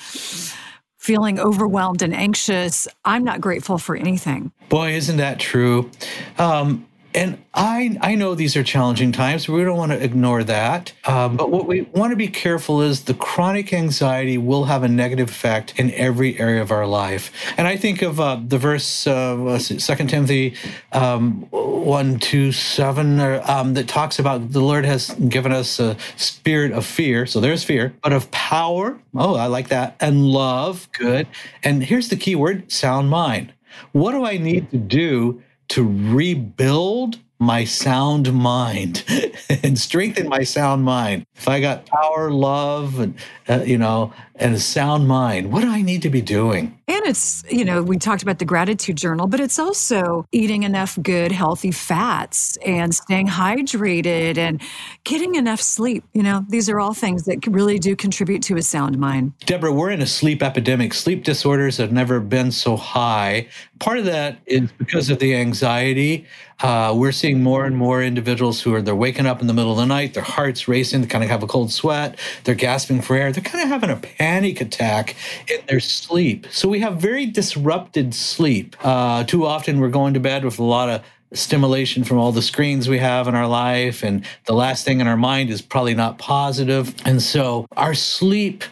feeling 1.06 1.38
overwhelmed 1.38 2.02
and 2.02 2.12
anxious, 2.12 2.88
I'm 3.04 3.22
not 3.22 3.40
grateful 3.40 3.78
for 3.78 3.94
anything. 3.94 4.50
Boy, 4.68 4.94
isn't 4.94 5.18
that 5.18 5.38
true? 5.38 5.88
Um, 6.36 6.84
and 7.16 7.42
I 7.54 7.98
I 8.02 8.14
know 8.14 8.34
these 8.34 8.56
are 8.56 8.62
challenging 8.62 9.10
times. 9.10 9.48
We 9.48 9.64
don't 9.64 9.78
want 9.78 9.92
to 9.92 10.02
ignore 10.02 10.44
that. 10.44 10.92
Um, 11.06 11.36
but 11.36 11.50
what 11.50 11.66
we 11.66 11.82
want 11.82 12.12
to 12.12 12.16
be 12.16 12.28
careful 12.28 12.82
is 12.82 13.04
the 13.04 13.14
chronic 13.14 13.72
anxiety 13.72 14.36
will 14.36 14.64
have 14.64 14.82
a 14.82 14.88
negative 14.88 15.30
effect 15.30 15.72
in 15.78 15.90
every 15.92 16.38
area 16.38 16.60
of 16.60 16.70
our 16.70 16.86
life. 16.86 17.32
And 17.56 17.66
I 17.66 17.76
think 17.76 18.02
of 18.02 18.20
uh, 18.20 18.38
the 18.46 18.58
verse, 18.58 19.06
uh, 19.06 19.58
Second 19.58 20.10
Timothy 20.10 20.54
um, 20.92 21.46
one 21.50 22.18
two 22.18 22.52
seven, 22.52 23.18
um, 23.20 23.74
that 23.74 23.88
talks 23.88 24.18
about 24.18 24.52
the 24.52 24.60
Lord 24.60 24.84
has 24.84 25.10
given 25.14 25.52
us 25.52 25.80
a 25.80 25.96
spirit 26.16 26.72
of 26.72 26.84
fear. 26.84 27.26
So 27.26 27.40
there's 27.40 27.64
fear, 27.64 27.94
but 28.02 28.12
of 28.12 28.30
power. 28.30 29.00
Oh, 29.14 29.34
I 29.34 29.46
like 29.46 29.68
that. 29.68 29.96
And 30.00 30.26
love, 30.26 30.88
good. 30.92 31.26
And 31.64 31.82
here's 31.82 32.10
the 32.10 32.16
key 32.16 32.36
word: 32.36 32.70
sound 32.70 33.08
mind. 33.08 33.54
What 33.92 34.12
do 34.12 34.24
I 34.24 34.36
need 34.38 34.70
to 34.70 34.78
do 34.78 35.42
to 35.68 35.84
rebuild 35.84 37.18
my 37.38 37.64
sound 37.64 38.32
mind 38.32 39.04
and 39.62 39.78
strengthen 39.78 40.28
my 40.28 40.42
sound 40.42 40.84
mind. 40.84 41.26
If 41.34 41.48
I 41.48 41.60
got 41.60 41.86
power, 41.86 42.30
love, 42.30 42.98
and 42.98 43.14
uh, 43.48 43.62
you 43.64 43.78
know, 43.78 44.12
and 44.36 44.54
a 44.54 44.60
sound 44.60 45.08
mind, 45.08 45.52
what 45.52 45.60
do 45.60 45.68
I 45.68 45.82
need 45.82 46.02
to 46.02 46.10
be 46.10 46.20
doing? 46.20 46.78
And 46.88 47.04
it's, 47.04 47.42
you 47.50 47.64
know, 47.64 47.82
we 47.82 47.98
talked 47.98 48.22
about 48.22 48.38
the 48.38 48.44
gratitude 48.44 48.96
journal, 48.96 49.26
but 49.26 49.40
it's 49.40 49.58
also 49.58 50.26
eating 50.32 50.62
enough 50.62 50.98
good, 51.02 51.32
healthy 51.32 51.70
fats 51.70 52.56
and 52.64 52.94
staying 52.94 53.28
hydrated 53.28 54.38
and 54.38 54.60
getting 55.04 55.34
enough 55.34 55.60
sleep. 55.60 56.04
You 56.12 56.22
know, 56.22 56.44
these 56.48 56.68
are 56.68 56.80
all 56.80 56.94
things 56.94 57.24
that 57.24 57.46
really 57.46 57.78
do 57.78 57.96
contribute 57.96 58.42
to 58.44 58.56
a 58.56 58.62
sound 58.62 58.98
mind. 58.98 59.32
Deborah, 59.40 59.72
we're 59.72 59.90
in 59.90 60.02
a 60.02 60.06
sleep 60.06 60.42
epidemic. 60.42 60.94
Sleep 60.94 61.24
disorders 61.24 61.76
have 61.78 61.92
never 61.92 62.20
been 62.20 62.52
so 62.52 62.76
high. 62.76 63.48
Part 63.78 63.98
of 63.98 64.06
that 64.06 64.38
is 64.46 64.72
because 64.72 65.10
of 65.10 65.18
the 65.18 65.34
anxiety. 65.34 66.26
Uh, 66.60 66.94
we're 66.96 67.12
seeing 67.12 67.42
more 67.42 67.66
and 67.66 67.76
more 67.76 68.02
individuals 68.02 68.62
who 68.62 68.74
are 68.74 68.80
they're 68.80 68.94
waking 68.94 69.26
up 69.26 69.42
in 69.42 69.46
the 69.46 69.52
middle 69.52 69.72
of 69.72 69.76
the 69.76 69.84
night, 69.84 70.14
their 70.14 70.22
heart's 70.22 70.66
racing, 70.66 71.02
they 71.02 71.06
kind 71.06 71.22
of 71.22 71.28
have 71.28 71.42
a 71.42 71.46
cold 71.46 71.70
sweat, 71.70 72.18
they're 72.44 72.54
gasping 72.54 73.02
for 73.02 73.16
air, 73.16 73.32
they're 73.32 73.44
kind 73.44 73.62
of 73.62 73.68
having 73.68 73.90
a 73.90 73.96
panic 73.96 74.60
attack 74.62 75.14
in 75.50 75.60
their 75.66 75.80
sleep. 75.80 76.46
So 76.50 76.68
we 76.68 76.80
have 76.80 76.96
very 76.96 77.26
disrupted 77.26 78.14
sleep. 78.14 78.76
Uh, 78.82 79.24
too 79.24 79.44
often 79.44 79.80
we're 79.80 79.90
going 79.90 80.14
to 80.14 80.20
bed 80.20 80.44
with 80.44 80.58
a 80.58 80.64
lot 80.64 80.88
of 80.88 81.02
stimulation 81.32 82.04
from 82.04 82.18
all 82.18 82.32
the 82.32 82.40
screens 82.42 82.88
we 82.88 82.98
have 82.98 83.28
in 83.28 83.34
our 83.34 83.48
life 83.48 84.02
and 84.02 84.24
the 84.46 84.54
last 84.54 84.84
thing 84.84 85.00
in 85.00 85.06
our 85.06 85.16
mind 85.16 85.50
is 85.50 85.60
probably 85.60 85.92
not 85.92 86.18
positive 86.18 86.94
and 87.04 87.20
so 87.20 87.66
our 87.76 87.94
sleep 87.94 88.62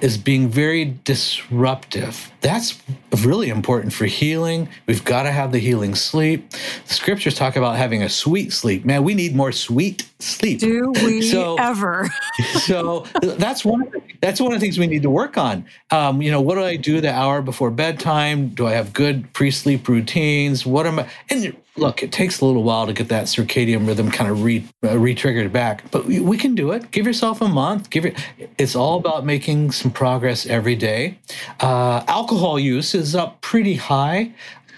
is 0.00 0.18
being 0.18 0.48
very 0.48 0.96
disruptive. 1.04 2.30
That's 2.40 2.80
really 3.22 3.48
important 3.48 3.92
for 3.92 4.06
healing. 4.06 4.68
We've 4.86 5.04
got 5.04 5.22
to 5.24 5.32
have 5.32 5.52
the 5.52 5.58
healing 5.58 5.94
sleep. 5.94 6.50
The 6.50 6.94
scriptures 6.94 7.34
talk 7.34 7.56
about 7.56 7.76
having 7.76 8.02
a 8.02 8.08
sweet 8.08 8.52
sleep. 8.52 8.84
Man, 8.84 9.04
we 9.04 9.14
need 9.14 9.34
more 9.34 9.52
sweet 9.52 10.08
sleep. 10.18 10.60
Do 10.60 10.92
we 11.02 11.22
so, 11.30 11.56
ever? 11.56 12.08
so 12.60 13.06
that's 13.22 13.64
one 13.64 13.82
of 13.82 13.92
the, 13.92 14.02
that's 14.20 14.40
one 14.40 14.52
of 14.52 14.60
the 14.60 14.64
things 14.64 14.78
we 14.78 14.86
need 14.86 15.02
to 15.02 15.10
work 15.10 15.38
on. 15.38 15.64
Um, 15.90 16.20
you 16.20 16.30
know, 16.30 16.40
what 16.40 16.56
do 16.56 16.64
I 16.64 16.76
do 16.76 17.00
the 17.00 17.12
hour 17.12 17.40
before 17.40 17.70
bedtime? 17.70 18.48
Do 18.48 18.66
I 18.66 18.72
have 18.72 18.92
good 18.92 19.32
pre-sleep 19.32 19.88
routines? 19.88 20.66
What 20.66 20.86
am 20.86 20.98
I? 20.98 21.08
And 21.30 21.56
look, 21.80 22.02
it 22.02 22.12
takes 22.12 22.40
a 22.40 22.44
little 22.44 22.62
while 22.62 22.86
to 22.86 22.92
get 22.92 23.08
that 23.08 23.24
circadian 23.24 23.86
rhythm 23.86 24.10
kind 24.10 24.30
of 24.30 24.42
re, 24.44 24.64
uh, 24.84 24.98
re-triggered 24.98 25.52
back, 25.52 25.90
but 25.90 26.04
we, 26.04 26.20
we, 26.20 26.36
can 26.36 26.54
do 26.54 26.70
it. 26.70 26.90
Give 26.90 27.06
yourself 27.06 27.40
a 27.40 27.48
month. 27.48 27.90
Give 27.90 28.04
it. 28.04 28.18
It's 28.58 28.76
all 28.76 28.98
about 28.98 29.24
making 29.24 29.72
some 29.72 29.90
progress 29.90 30.46
every 30.46 30.76
day. 30.76 31.18
Uh, 31.58 32.04
alcohol 32.06 32.58
use 32.58 32.94
is 32.94 33.14
up 33.14 33.40
pretty 33.40 33.74
high. 33.74 34.32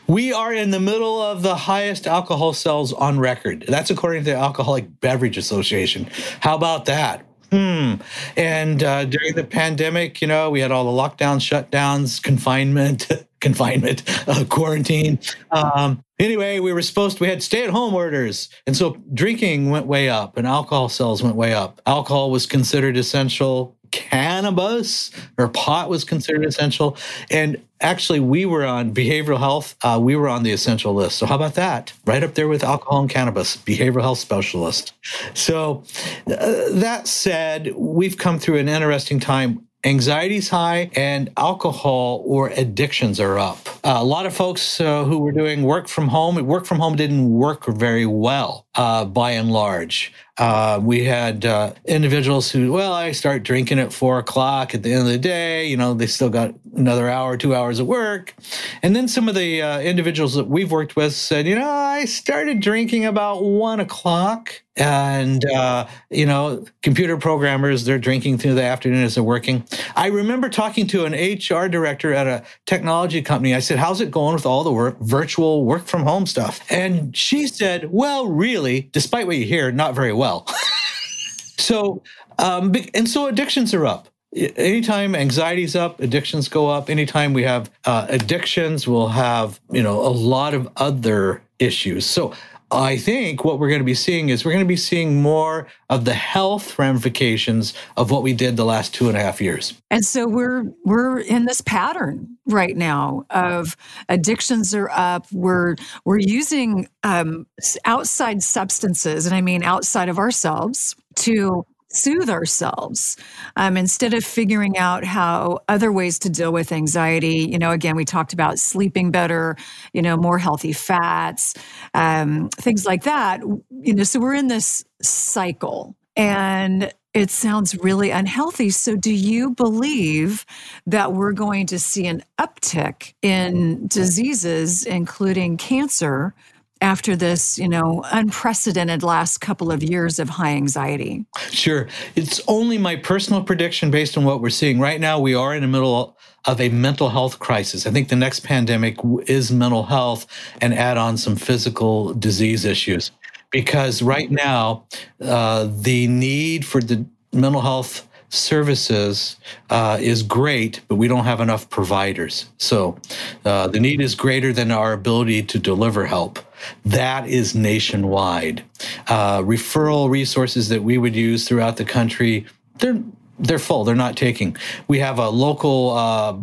We 0.06 0.32
are 0.32 0.52
in 0.52 0.70
the 0.70 0.80
middle 0.80 1.22
of 1.22 1.42
the 1.42 1.54
highest 1.54 2.06
alcohol 2.06 2.52
sales 2.52 2.92
on 2.92 3.18
record. 3.18 3.64
That's 3.68 3.90
according 3.90 4.24
to 4.24 4.30
the 4.30 4.36
Alcoholic 4.36 5.00
Beverage 5.00 5.36
Association. 5.36 6.08
How 6.40 6.56
about 6.56 6.86
that? 6.86 7.24
Hmm. 7.52 7.94
And 8.36 8.82
uh, 8.82 9.04
during 9.04 9.34
the 9.34 9.44
pandemic, 9.44 10.22
you 10.22 10.26
know, 10.26 10.50
we 10.50 10.60
had 10.60 10.72
all 10.72 10.84
the 10.84 11.02
lockdowns, 11.02 11.40
shutdowns, 11.40 12.22
confinement, 12.22 13.08
confinement, 13.42 14.02
uh, 14.28 14.44
quarantine. 14.48 15.18
Um, 15.50 16.02
anyway, 16.18 16.60
we 16.60 16.72
were 16.72 16.80
supposed 16.80 17.18
to, 17.18 17.24
we 17.24 17.28
had 17.28 17.42
stay 17.42 17.64
at 17.64 17.70
home 17.70 17.92
orders. 17.92 18.48
And 18.66 18.74
so 18.74 18.96
drinking 19.12 19.68
went 19.68 19.86
way 19.86 20.08
up 20.08 20.38
and 20.38 20.46
alcohol 20.46 20.88
sales 20.88 21.22
went 21.22 21.36
way 21.36 21.52
up. 21.52 21.82
Alcohol 21.84 22.30
was 22.30 22.46
considered 22.46 22.96
essential. 22.96 23.76
Cannabis 23.90 25.10
or 25.36 25.48
pot 25.48 25.90
was 25.90 26.02
considered 26.02 26.46
essential. 26.46 26.96
And 27.30 27.62
actually, 27.82 28.20
we 28.20 28.46
were 28.46 28.64
on 28.64 28.94
behavioral 28.94 29.38
health. 29.38 29.76
Uh, 29.82 29.98
we 30.02 30.16
were 30.16 30.30
on 30.30 30.44
the 30.44 30.50
essential 30.50 30.94
list. 30.94 31.18
So, 31.18 31.26
how 31.26 31.34
about 31.34 31.56
that? 31.56 31.92
Right 32.06 32.24
up 32.24 32.32
there 32.32 32.48
with 32.48 32.64
alcohol 32.64 33.00
and 33.00 33.10
cannabis, 33.10 33.54
behavioral 33.58 34.00
health 34.00 34.18
specialist. 34.18 34.94
So, 35.34 35.84
uh, 36.26 36.70
that 36.70 37.06
said, 37.06 37.74
we've 37.76 38.16
come 38.16 38.38
through 38.38 38.56
an 38.56 38.68
interesting 38.70 39.20
time 39.20 39.66
anxiety's 39.84 40.48
high 40.48 40.90
and 40.94 41.30
alcohol 41.36 42.22
or 42.24 42.48
addictions 42.50 43.18
are 43.18 43.38
up. 43.38 43.68
Uh, 43.84 43.96
a 43.96 44.04
lot 44.04 44.26
of 44.26 44.34
folks 44.34 44.80
uh, 44.80 45.04
who 45.04 45.18
were 45.18 45.32
doing 45.32 45.62
work 45.62 45.88
from 45.88 46.08
home, 46.08 46.44
work 46.46 46.66
from 46.66 46.78
home 46.78 46.96
didn't 46.96 47.30
work 47.30 47.66
very 47.66 48.06
well 48.06 48.66
uh, 48.74 49.04
by 49.04 49.32
and 49.32 49.50
large. 49.50 50.12
Uh, 50.38 50.80
we 50.82 51.04
had 51.04 51.44
uh, 51.44 51.72
individuals 51.84 52.50
who, 52.50 52.72
well, 52.72 52.92
I 52.92 53.12
start 53.12 53.42
drinking 53.42 53.78
at 53.78 53.92
four 53.92 54.18
o'clock 54.18 54.74
at 54.74 54.82
the 54.82 54.92
end 54.92 55.02
of 55.02 55.08
the 55.08 55.18
day. 55.18 55.66
You 55.66 55.76
know, 55.76 55.94
they 55.94 56.06
still 56.06 56.30
got 56.30 56.54
another 56.74 57.08
hour, 57.08 57.36
two 57.36 57.54
hours 57.54 57.78
of 57.80 57.86
work. 57.86 58.34
And 58.82 58.96
then 58.96 59.08
some 59.08 59.28
of 59.28 59.34
the 59.34 59.60
uh, 59.60 59.80
individuals 59.80 60.34
that 60.34 60.48
we've 60.48 60.70
worked 60.70 60.96
with 60.96 61.12
said, 61.12 61.46
you 61.46 61.54
know, 61.54 61.68
I 61.68 62.06
started 62.06 62.60
drinking 62.60 63.04
about 63.04 63.44
one 63.44 63.80
o'clock. 63.80 64.62
And, 64.76 65.44
uh, 65.44 65.86
you 66.10 66.24
know, 66.24 66.64
computer 66.82 67.18
programmers, 67.18 67.84
they're 67.84 67.98
drinking 67.98 68.38
through 68.38 68.54
the 68.54 68.62
afternoon 68.62 69.02
as 69.04 69.14
they're 69.14 69.24
working. 69.24 69.64
I 69.96 70.06
remember 70.06 70.48
talking 70.48 70.86
to 70.88 71.04
an 71.04 71.12
HR 71.12 71.68
director 71.68 72.14
at 72.14 72.26
a 72.26 72.42
technology 72.64 73.20
company. 73.20 73.54
I 73.54 73.60
said, 73.60 73.78
How's 73.78 74.00
it 74.00 74.10
going 74.10 74.34
with 74.34 74.46
all 74.46 74.64
the 74.64 74.72
work, 74.72 74.98
virtual 75.00 75.64
work 75.64 75.84
from 75.86 76.04
home 76.04 76.26
stuff? 76.26 76.60
And 76.70 77.14
she 77.14 77.46
said, 77.46 77.92
Well, 77.92 78.28
really, 78.28 78.88
despite 78.92 79.26
what 79.26 79.36
you 79.36 79.44
hear, 79.44 79.70
not 79.70 79.94
very 79.94 80.12
well. 80.12 80.46
so, 81.58 82.02
um, 82.38 82.74
and 82.94 83.08
so 83.08 83.26
addictions 83.26 83.74
are 83.74 83.86
up 83.86 84.08
anytime 84.34 85.14
anxiety's 85.14 85.76
up 85.76 86.00
addictions 86.00 86.48
go 86.48 86.68
up 86.68 86.88
anytime 86.88 87.34
we 87.34 87.42
have 87.42 87.70
uh, 87.84 88.06
addictions 88.08 88.88
we'll 88.88 89.08
have 89.08 89.60
you 89.70 89.82
know 89.82 90.00
a 90.00 90.08
lot 90.08 90.54
of 90.54 90.68
other 90.76 91.42
issues 91.58 92.06
so 92.06 92.32
I 92.72 92.96
think 92.96 93.44
what 93.44 93.58
we're 93.58 93.68
going 93.68 93.80
to 93.80 93.84
be 93.84 93.94
seeing 93.94 94.30
is 94.30 94.44
we're 94.44 94.52
going 94.52 94.64
to 94.64 94.68
be 94.68 94.76
seeing 94.76 95.20
more 95.20 95.66
of 95.90 96.04
the 96.04 96.14
health 96.14 96.78
ramifications 96.78 97.74
of 97.96 98.10
what 98.10 98.22
we 98.22 98.32
did 98.32 98.56
the 98.56 98.64
last 98.64 98.94
two 98.94 99.08
and 99.08 99.16
a 99.16 99.20
half 99.20 99.40
years. 99.40 99.74
And 99.90 100.04
so 100.04 100.26
we're 100.26 100.64
we're 100.84 101.20
in 101.20 101.44
this 101.44 101.60
pattern 101.60 102.38
right 102.46 102.76
now 102.76 103.24
of 103.30 103.76
addictions 104.08 104.74
are 104.74 104.90
up. 104.90 105.26
We're 105.32 105.76
we're 106.04 106.18
using 106.18 106.88
um, 107.02 107.46
outside 107.84 108.42
substances, 108.42 109.26
and 109.26 109.34
I 109.34 109.42
mean 109.42 109.62
outside 109.62 110.08
of 110.08 110.18
ourselves, 110.18 110.96
to 111.16 111.66
soothe 111.92 112.30
ourselves 112.30 113.16
um, 113.56 113.76
instead 113.76 114.14
of 114.14 114.24
figuring 114.24 114.76
out 114.78 115.04
how 115.04 115.58
other 115.68 115.92
ways 115.92 116.18
to 116.18 116.30
deal 116.30 116.52
with 116.52 116.72
anxiety 116.72 117.48
you 117.50 117.58
know 117.58 117.70
again 117.70 117.96
we 117.96 118.04
talked 118.04 118.32
about 118.32 118.58
sleeping 118.58 119.10
better 119.10 119.56
you 119.92 120.02
know 120.02 120.16
more 120.16 120.38
healthy 120.38 120.72
fats 120.72 121.54
um, 121.94 122.48
things 122.50 122.84
like 122.84 123.04
that 123.04 123.40
you 123.80 123.94
know 123.94 124.04
so 124.04 124.20
we're 124.20 124.34
in 124.34 124.48
this 124.48 124.84
cycle 125.02 125.96
and 126.16 126.92
it 127.14 127.30
sounds 127.30 127.76
really 127.78 128.10
unhealthy. 128.10 128.70
So, 128.70 128.96
do 128.96 129.12
you 129.12 129.50
believe 129.50 130.46
that 130.86 131.12
we're 131.12 131.32
going 131.32 131.66
to 131.66 131.78
see 131.78 132.06
an 132.06 132.22
uptick 132.38 133.12
in 133.20 133.86
diseases, 133.86 134.84
including 134.84 135.58
cancer, 135.58 136.34
after 136.82 137.16
this, 137.16 137.58
you 137.58 137.68
know, 137.68 138.04
unprecedented 138.10 139.02
last 139.02 139.38
couple 139.38 139.70
of 139.70 139.82
years 139.82 140.18
of 140.18 140.28
high 140.28 140.50
anxiety? 140.50 141.24
Sure. 141.50 141.88
It's 142.16 142.40
only 142.48 142.76
my 142.76 142.96
personal 142.96 143.42
prediction 143.42 143.90
based 143.90 144.18
on 144.18 144.24
what 144.24 144.42
we're 144.42 144.50
seeing. 144.50 144.80
Right 144.80 145.00
now, 145.00 145.18
we 145.18 145.34
are 145.34 145.54
in 145.54 145.62
the 145.62 145.68
middle 145.68 146.16
of 146.44 146.60
a 146.60 146.68
mental 146.68 147.08
health 147.08 147.38
crisis. 147.38 147.86
I 147.86 147.90
think 147.90 148.08
the 148.08 148.16
next 148.16 148.40
pandemic 148.40 148.98
is 149.26 149.52
mental 149.52 149.84
health 149.84 150.26
and 150.60 150.74
add 150.74 150.98
on 150.98 151.16
some 151.16 151.36
physical 151.36 152.12
disease 152.14 152.64
issues. 152.64 153.12
Because 153.50 154.02
right 154.02 154.30
now, 154.30 154.84
uh, 155.20 155.68
the 155.70 156.08
need 156.08 156.64
for 156.64 156.80
the 156.80 157.04
mental 157.32 157.60
health 157.60 158.08
services 158.32 159.36
uh, 159.68 159.98
is 160.00 160.22
great, 160.22 160.80
but 160.88 160.96
we 160.96 161.06
don't 161.06 161.24
have 161.24 161.40
enough 161.40 161.68
providers. 161.68 162.46
So 162.56 162.98
uh, 163.44 163.68
the 163.68 163.78
need 163.78 164.00
is 164.00 164.14
greater 164.14 164.54
than 164.54 164.70
our 164.70 164.94
ability 164.94 165.42
to 165.44 165.58
deliver 165.58 166.06
help. 166.06 166.38
That 166.84 167.26
is 167.28 167.54
nationwide. 167.54 168.64
Uh, 169.08 169.40
referral 169.40 170.10
resources 170.10 170.68
that 170.68 170.82
we 170.82 170.98
would 170.98 171.16
use 171.16 171.46
throughout 171.46 171.76
the 171.76 171.84
country, 171.84 172.46
they're 172.78 173.02
they're 173.38 173.58
full. 173.58 173.84
They're 173.84 173.94
not 173.94 174.16
taking. 174.16 174.56
We 174.86 175.00
have 175.00 175.18
a 175.18 175.28
local 175.28 175.90
uh, 175.90 176.36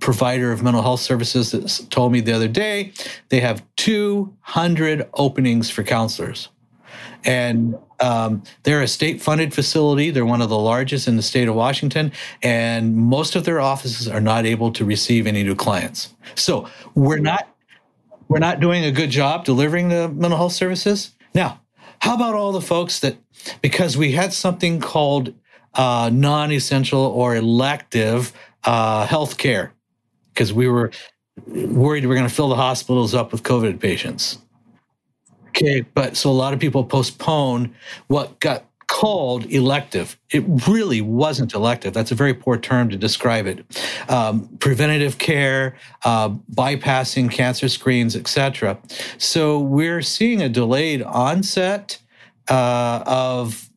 provider 0.00 0.50
of 0.50 0.62
mental 0.62 0.82
health 0.82 1.00
services 1.00 1.52
that 1.52 1.90
told 1.90 2.12
me 2.12 2.20
the 2.20 2.32
other 2.32 2.48
day 2.48 2.92
they 3.28 3.40
have 3.40 3.62
200 3.76 5.08
openings 5.14 5.70
for 5.70 5.82
counselors. 5.82 6.48
And 7.24 7.76
um, 8.00 8.42
they're 8.62 8.80
a 8.80 8.88
state 8.88 9.20
funded 9.20 9.52
facility. 9.52 10.10
They're 10.10 10.24
one 10.24 10.40
of 10.40 10.48
the 10.48 10.58
largest 10.58 11.06
in 11.06 11.16
the 11.16 11.22
state 11.22 11.48
of 11.48 11.54
Washington, 11.54 12.12
and 12.42 12.96
most 12.96 13.36
of 13.36 13.44
their 13.44 13.60
offices 13.60 14.08
are 14.08 14.22
not 14.22 14.46
able 14.46 14.72
to 14.72 14.86
receive 14.86 15.26
any 15.26 15.42
new 15.42 15.54
clients. 15.54 16.14
So 16.34 16.66
we're 16.94 17.18
not 17.18 17.49
we're 18.30 18.38
not 18.38 18.60
doing 18.60 18.84
a 18.84 18.92
good 18.92 19.10
job 19.10 19.44
delivering 19.44 19.88
the 19.88 20.08
mental 20.08 20.38
health 20.38 20.52
services. 20.52 21.16
Now, 21.34 21.60
how 21.98 22.14
about 22.14 22.36
all 22.36 22.52
the 22.52 22.60
folks 22.60 23.00
that 23.00 23.16
because 23.60 23.96
we 23.96 24.12
had 24.12 24.32
something 24.32 24.78
called 24.80 25.34
uh, 25.74 26.10
non-essential 26.12 27.00
or 27.00 27.34
elective 27.34 28.32
uh, 28.64 29.04
health 29.06 29.36
care 29.36 29.74
because 30.32 30.52
we 30.52 30.68
were 30.68 30.92
worried 31.46 32.06
we 32.06 32.12
are 32.12 32.16
going 32.16 32.28
to 32.28 32.34
fill 32.34 32.48
the 32.48 32.54
hospitals 32.54 33.14
up 33.14 33.32
with 33.32 33.42
COVID 33.42 33.80
patients. 33.80 34.38
Okay, 35.48 35.80
but 35.80 36.16
so 36.16 36.30
a 36.30 36.32
lot 36.32 36.54
of 36.54 36.60
people 36.60 36.84
postpone 36.84 37.74
what 38.06 38.38
got 38.38 38.64
called 38.90 39.46
elective. 39.52 40.18
It 40.30 40.42
really 40.66 41.00
wasn't 41.00 41.54
elective. 41.54 41.94
That's 41.94 42.10
a 42.10 42.16
very 42.16 42.34
poor 42.34 42.58
term 42.58 42.88
to 42.90 42.96
describe 42.96 43.46
it. 43.46 43.64
Um, 44.08 44.48
preventative 44.58 45.16
care, 45.16 45.76
uh, 46.04 46.30
bypassing 46.30 47.30
cancer 47.30 47.68
screens, 47.68 48.16
etc. 48.16 48.78
So 49.16 49.60
we're 49.60 50.02
seeing 50.02 50.42
a 50.42 50.48
delayed 50.48 51.02
onset 51.02 51.98
uh, 52.48 53.04
of 53.06 53.70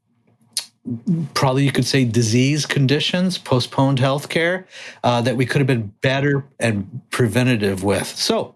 probably 1.36 1.64
you 1.64 1.72
could 1.72 1.86
say 1.86 2.06
disease 2.06 2.66
conditions, 2.66 3.38
postponed 3.38 4.00
health 4.00 4.30
care 4.30 4.66
uh, 5.04 5.22
that 5.22 5.38
we 5.38 5.46
could 5.46 5.60
have 5.60 5.68
been 5.68 5.94
better 6.02 6.44
and 6.60 7.02
preventative 7.12 7.84
with. 7.84 8.08
So. 8.08 8.56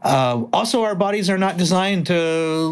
Uh, 0.00 0.44
also, 0.52 0.84
our 0.84 0.94
bodies 0.94 1.28
are 1.28 1.36
not 1.36 1.56
designed 1.56 2.06
to 2.06 2.14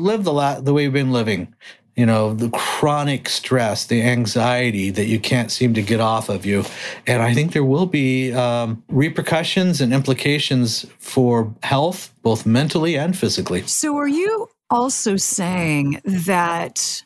live 0.01 0.23
the 0.23 0.33
la- 0.33 0.61
the 0.61 0.73
way 0.73 0.85
we've 0.85 0.93
been 0.93 1.11
living 1.11 1.53
you 1.97 2.05
know, 2.05 2.35
the 2.35 2.51
chronic 2.51 3.29
stress, 3.29 3.87
the 3.87 4.03
anxiety 4.03 4.91
that 4.91 5.07
you 5.07 5.19
can't 5.19 5.51
seem 5.51 5.73
to 5.75 5.83
get 5.83 5.99
off 5.99 6.29
of 6.29 6.45
you. 6.45 6.65
And 7.07 7.23
I 7.23 7.33
think 7.33 7.53
there 7.53 7.65
will 7.65 7.87
be 7.87 8.33
um, 8.33 8.83
repercussions 8.89 9.81
and 9.81 9.95
implications 9.95 10.85
for 10.99 11.55
health, 11.63 12.13
both 12.23 12.45
mentally 12.45 12.97
and 12.99 13.17
physically. 13.17 13.63
So, 13.63 13.97
are 13.97 14.09
you 14.09 14.49
also 14.71 15.17
saying 15.17 16.01
that? 16.05 17.03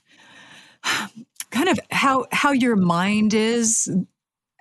kind 1.50 1.68
of 1.68 1.80
how 1.90 2.26
how 2.30 2.52
your 2.52 2.76
mind 2.76 3.34
is 3.34 3.90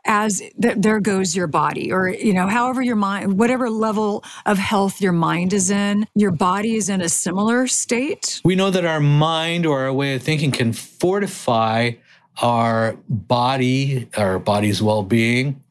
as 0.06 0.42
th- 0.62 0.76
there 0.78 1.00
goes 1.00 1.36
your 1.36 1.48
body 1.48 1.92
or 1.92 2.10
you 2.10 2.34
know 2.34 2.48
however 2.48 2.82
your 2.82 2.96
mind 2.96 3.38
whatever 3.38 3.70
level 3.70 4.24
of 4.46 4.58
health 4.58 5.02
your 5.02 5.12
mind 5.12 5.54
is 5.54 5.70
in 5.70 6.08
your 6.16 6.32
body 6.32 6.76
is 6.76 6.90
in 6.90 7.02
a 7.02 7.10
similar 7.10 7.68
state? 7.68 8.42
We 8.44 8.56
know 8.56 8.72
that 8.72 8.86
our 8.86 9.00
mind 9.00 9.66
or 9.66 9.82
our 9.82 9.94
way 9.94 10.16
of 10.16 10.24
thinking 10.24 10.52
can 10.52 10.74
fortify 10.74 11.92
our 12.42 12.98
body, 13.10 14.08
our 14.18 14.40
body's 14.40 14.82
well 14.82 15.04
being. 15.04 15.62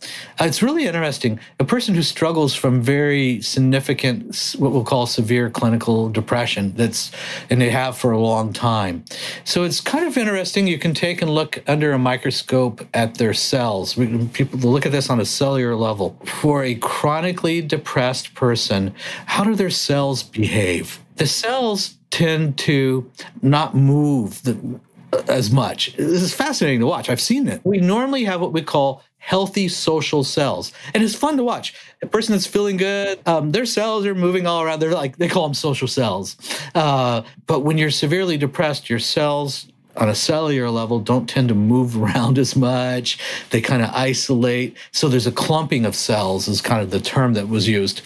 Uh, 0.40 0.44
it's 0.44 0.62
really 0.62 0.86
interesting. 0.86 1.40
A 1.58 1.64
person 1.64 1.94
who 1.94 2.02
struggles 2.02 2.54
from 2.54 2.82
very 2.82 3.40
significant, 3.40 4.54
what 4.58 4.72
we'll 4.72 4.84
call 4.84 5.06
severe 5.06 5.50
clinical 5.50 6.08
depression, 6.08 6.74
that's, 6.76 7.10
and 7.48 7.60
they 7.60 7.70
have 7.70 7.96
for 7.96 8.12
a 8.12 8.18
long 8.18 8.52
time. 8.52 9.04
So 9.44 9.64
it's 9.64 9.80
kind 9.80 10.06
of 10.06 10.16
interesting. 10.16 10.66
You 10.66 10.78
can 10.78 10.94
take 10.94 11.22
and 11.22 11.30
look 11.30 11.62
under 11.66 11.92
a 11.92 11.98
microscope 11.98 12.86
at 12.94 13.16
their 13.16 13.34
cells. 13.34 13.94
People 13.94 14.58
look 14.58 14.86
at 14.86 14.92
this 14.92 15.10
on 15.10 15.20
a 15.20 15.24
cellular 15.24 15.74
level. 15.74 16.18
For 16.24 16.64
a 16.64 16.74
chronically 16.74 17.62
depressed 17.62 18.34
person, 18.34 18.94
how 19.26 19.44
do 19.44 19.54
their 19.54 19.70
cells 19.70 20.22
behave? 20.22 21.00
The 21.16 21.26
cells 21.26 21.94
tend 22.10 22.56
to 22.58 23.10
not 23.42 23.74
move. 23.74 24.42
The, 24.42 24.80
as 25.28 25.50
much. 25.50 25.94
This 25.96 26.22
is 26.22 26.34
fascinating 26.34 26.80
to 26.80 26.86
watch. 26.86 27.08
I've 27.08 27.20
seen 27.20 27.48
it. 27.48 27.60
We 27.64 27.78
normally 27.78 28.24
have 28.24 28.40
what 28.40 28.52
we 28.52 28.62
call 28.62 29.02
healthy 29.18 29.68
social 29.68 30.24
cells, 30.24 30.72
and 30.94 31.02
it's 31.02 31.14
fun 31.14 31.36
to 31.36 31.44
watch. 31.44 31.74
A 32.02 32.06
person 32.06 32.32
that's 32.32 32.46
feeling 32.46 32.76
good, 32.76 33.20
um, 33.26 33.50
their 33.50 33.66
cells 33.66 34.06
are 34.06 34.14
moving 34.14 34.46
all 34.46 34.62
around. 34.62 34.80
They're 34.80 34.92
like 34.92 35.16
they 35.16 35.28
call 35.28 35.44
them 35.44 35.54
social 35.54 35.88
cells. 35.88 36.36
Uh, 36.74 37.22
but 37.46 37.60
when 37.60 37.78
you're 37.78 37.90
severely 37.90 38.36
depressed, 38.36 38.88
your 38.88 38.98
cells 39.00 39.68
on 39.98 40.08
a 40.08 40.14
cellular 40.14 40.70
level 40.70 41.00
don't 41.00 41.28
tend 41.28 41.48
to 41.48 41.54
move 41.54 41.96
around 42.02 42.38
as 42.38 42.56
much. 42.56 43.18
They 43.50 43.60
kind 43.60 43.82
of 43.82 43.90
isolate. 43.90 44.76
So 44.92 45.08
there's 45.08 45.26
a 45.26 45.32
clumping 45.32 45.84
of 45.84 45.94
cells, 45.94 46.48
is 46.48 46.60
kind 46.60 46.82
of 46.82 46.90
the 46.90 47.00
term 47.00 47.34
that 47.34 47.48
was 47.48 47.68
used. 47.68 48.02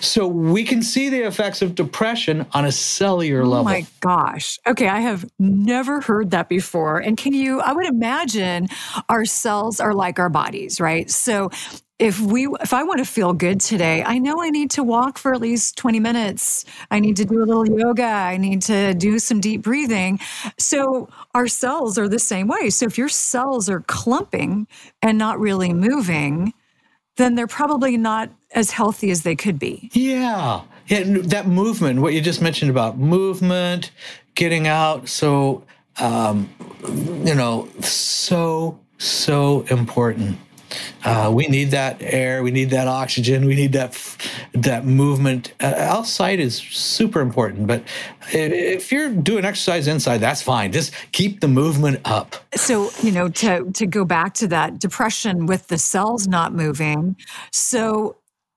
So 0.00 0.26
we 0.26 0.64
can 0.64 0.82
see 0.82 1.08
the 1.08 1.26
effects 1.26 1.62
of 1.62 1.74
depression 1.74 2.46
on 2.52 2.64
a 2.64 2.72
cellular 2.72 3.42
oh 3.42 3.48
level. 3.48 3.60
Oh 3.60 3.64
my 3.64 3.86
gosh. 4.00 4.58
Okay, 4.66 4.88
I 4.88 5.00
have 5.00 5.24
never 5.38 6.00
heard 6.00 6.30
that 6.32 6.48
before. 6.48 6.98
And 6.98 7.16
can 7.16 7.32
you, 7.32 7.60
I 7.60 7.72
would 7.72 7.86
imagine 7.86 8.68
our 9.08 9.24
cells 9.24 9.80
are 9.80 9.94
like 9.94 10.18
our 10.18 10.28
bodies, 10.28 10.80
right? 10.80 11.10
So 11.10 11.50
if 11.98 12.20
we 12.20 12.46
if 12.60 12.72
i 12.72 12.82
want 12.82 12.98
to 12.98 13.04
feel 13.04 13.32
good 13.32 13.60
today 13.60 14.02
i 14.04 14.18
know 14.18 14.42
i 14.42 14.50
need 14.50 14.70
to 14.70 14.82
walk 14.82 15.18
for 15.18 15.32
at 15.34 15.40
least 15.40 15.76
20 15.76 16.00
minutes. 16.00 16.64
I 16.90 17.00
need 17.00 17.16
to 17.16 17.24
do 17.24 17.42
a 17.42 17.44
little 17.44 17.66
yoga. 17.66 18.02
I 18.02 18.36
need 18.36 18.62
to 18.62 18.94
do 18.94 19.18
some 19.18 19.40
deep 19.40 19.62
breathing. 19.62 20.20
So 20.58 21.08
our 21.34 21.46
cells 21.46 21.98
are 21.98 22.08
the 22.08 22.18
same 22.18 22.48
way. 22.48 22.70
So 22.70 22.86
if 22.86 22.98
your 22.98 23.08
cells 23.08 23.68
are 23.68 23.80
clumping 23.80 24.66
and 25.02 25.18
not 25.18 25.38
really 25.38 25.72
moving 25.72 26.52
then 27.16 27.34
they're 27.34 27.46
probably 27.46 27.96
not 27.96 28.30
as 28.54 28.70
healthy 28.70 29.10
as 29.10 29.22
they 29.22 29.34
could 29.34 29.58
be. 29.58 29.90
Yeah. 29.94 30.62
Yeah 30.62 30.62
that 30.88 31.48
movement 31.48 32.00
what 32.00 32.12
you 32.12 32.20
just 32.20 32.40
mentioned 32.40 32.70
about 32.70 32.96
movement 32.96 33.90
getting 34.36 34.68
out 34.68 35.08
so 35.08 35.64
um, 35.98 36.48
you 37.24 37.34
know 37.34 37.68
so 37.80 38.78
so 38.98 39.62
important 39.62 40.38
uh, 41.04 41.30
we 41.32 41.46
need 41.46 41.70
that 41.70 41.96
air. 42.00 42.42
We 42.42 42.50
need 42.50 42.70
that 42.70 42.88
oxygen. 42.88 43.46
We 43.46 43.54
need 43.54 43.72
that 43.72 43.96
that 44.52 44.84
movement. 44.84 45.52
Uh, 45.60 45.74
outside 45.76 46.40
is 46.40 46.56
super 46.56 47.20
important, 47.20 47.66
but 47.66 47.82
if 48.32 48.90
you're 48.90 49.10
doing 49.10 49.44
exercise 49.44 49.86
inside, 49.86 50.18
that's 50.18 50.42
fine. 50.42 50.72
Just 50.72 50.92
keep 51.12 51.40
the 51.40 51.48
movement 51.48 52.00
up. 52.04 52.36
So 52.54 52.90
you 53.02 53.12
know 53.12 53.28
to 53.28 53.70
to 53.72 53.86
go 53.86 54.04
back 54.04 54.34
to 54.34 54.48
that 54.48 54.78
depression 54.78 55.46
with 55.46 55.68
the 55.68 55.78
cells 55.78 56.26
not 56.26 56.54
moving. 56.54 57.16
So 57.52 58.16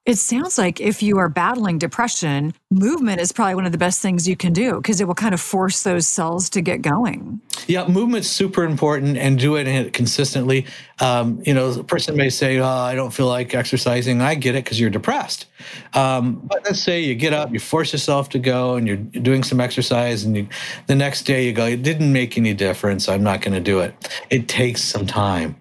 it 0.10 0.18
sounds 0.18 0.58
like 0.58 0.82
if 0.82 1.04
you 1.04 1.20
are 1.20 1.30
battling 1.30 1.78
depression, 1.78 2.52
movement 2.72 3.22
is 3.22 3.32
probably 3.32 3.54
one 3.54 3.68
of 3.68 3.72
the 3.72 3.78
best 3.78 4.02
things 4.02 4.28
you 4.28 4.36
can 4.36 4.52
do 4.52 4.78
because 4.78 5.00
it 5.00 5.06
will 5.06 5.14
kind 5.14 5.36
of 5.36 5.40
force 5.40 5.84
those 5.84 6.08
cells 6.08 6.50
to 6.50 6.62
get 6.62 6.82
going. 6.82 7.40
Yeah, 7.68 7.88
movement's 7.88 8.28
super 8.28 8.64
important 8.64 9.18
and 9.18 9.38
do 9.38 9.56
it 9.56 9.94
consistently. 9.94 10.66
Um, 11.00 11.44
you 11.46 11.54
know, 11.54 11.70
a 11.70 11.84
person 11.84 12.16
may 12.16 12.32
say, 12.32 12.58
oh, 12.58 12.66
I 12.66 12.96
don't 12.96 13.14
feel 13.14 13.28
like 13.28 13.54
exercising. 13.54 14.20
I 14.20 14.34
get 14.34 14.56
it 14.56 14.64
because 14.64 14.80
you're 14.80 14.90
depressed. 14.90 15.46
Um, 15.94 16.42
but 16.44 16.64
let's 16.64 16.82
say 16.82 17.02
you 17.02 17.14
get 17.14 17.34
up, 17.34 17.54
you 17.54 17.60
force 17.60 17.94
yourself 17.94 18.30
to 18.30 18.40
go 18.40 18.78
and 18.78 18.88
you're 18.88 18.98
doing 18.98 19.44
some 19.44 19.62
exercise 19.62 20.24
and 20.24 20.36
you, 20.36 20.48
the 20.88 20.96
next 20.96 21.22
day 21.24 21.46
you 21.46 21.54
go, 21.54 21.68
it 21.68 21.84
didn't 21.84 22.12
make 22.12 22.36
any 22.36 22.56
difference. 22.56 23.08
I'm 23.08 23.22
not 23.22 23.42
going 23.42 23.54
to 23.54 23.60
do 23.60 23.82
it. 23.82 24.10
It 24.32 24.48
takes 24.48 24.82
some 24.82 25.06
time. 25.06 25.56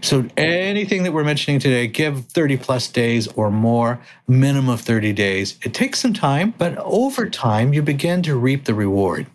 So 0.00 0.26
anything 0.36 1.02
that 1.02 1.12
we're 1.12 1.24
mentioning 1.24 1.60
today, 1.60 1.86
give 1.86 2.26
30 2.26 2.56
plus 2.56 2.88
days 2.88 3.26
or 3.28 3.50
more, 3.50 4.00
minimum 4.28 4.70
of 4.70 4.80
30 4.80 5.12
days. 5.12 5.58
It 5.62 5.74
takes 5.74 6.00
some 6.00 6.14
time, 6.14 6.54
but 6.58 6.76
over 6.78 7.28
time 7.28 7.72
you 7.72 7.82
begin 7.82 8.22
to 8.22 8.36
reap 8.36 8.64
the 8.64 8.74
reward. 8.74 9.26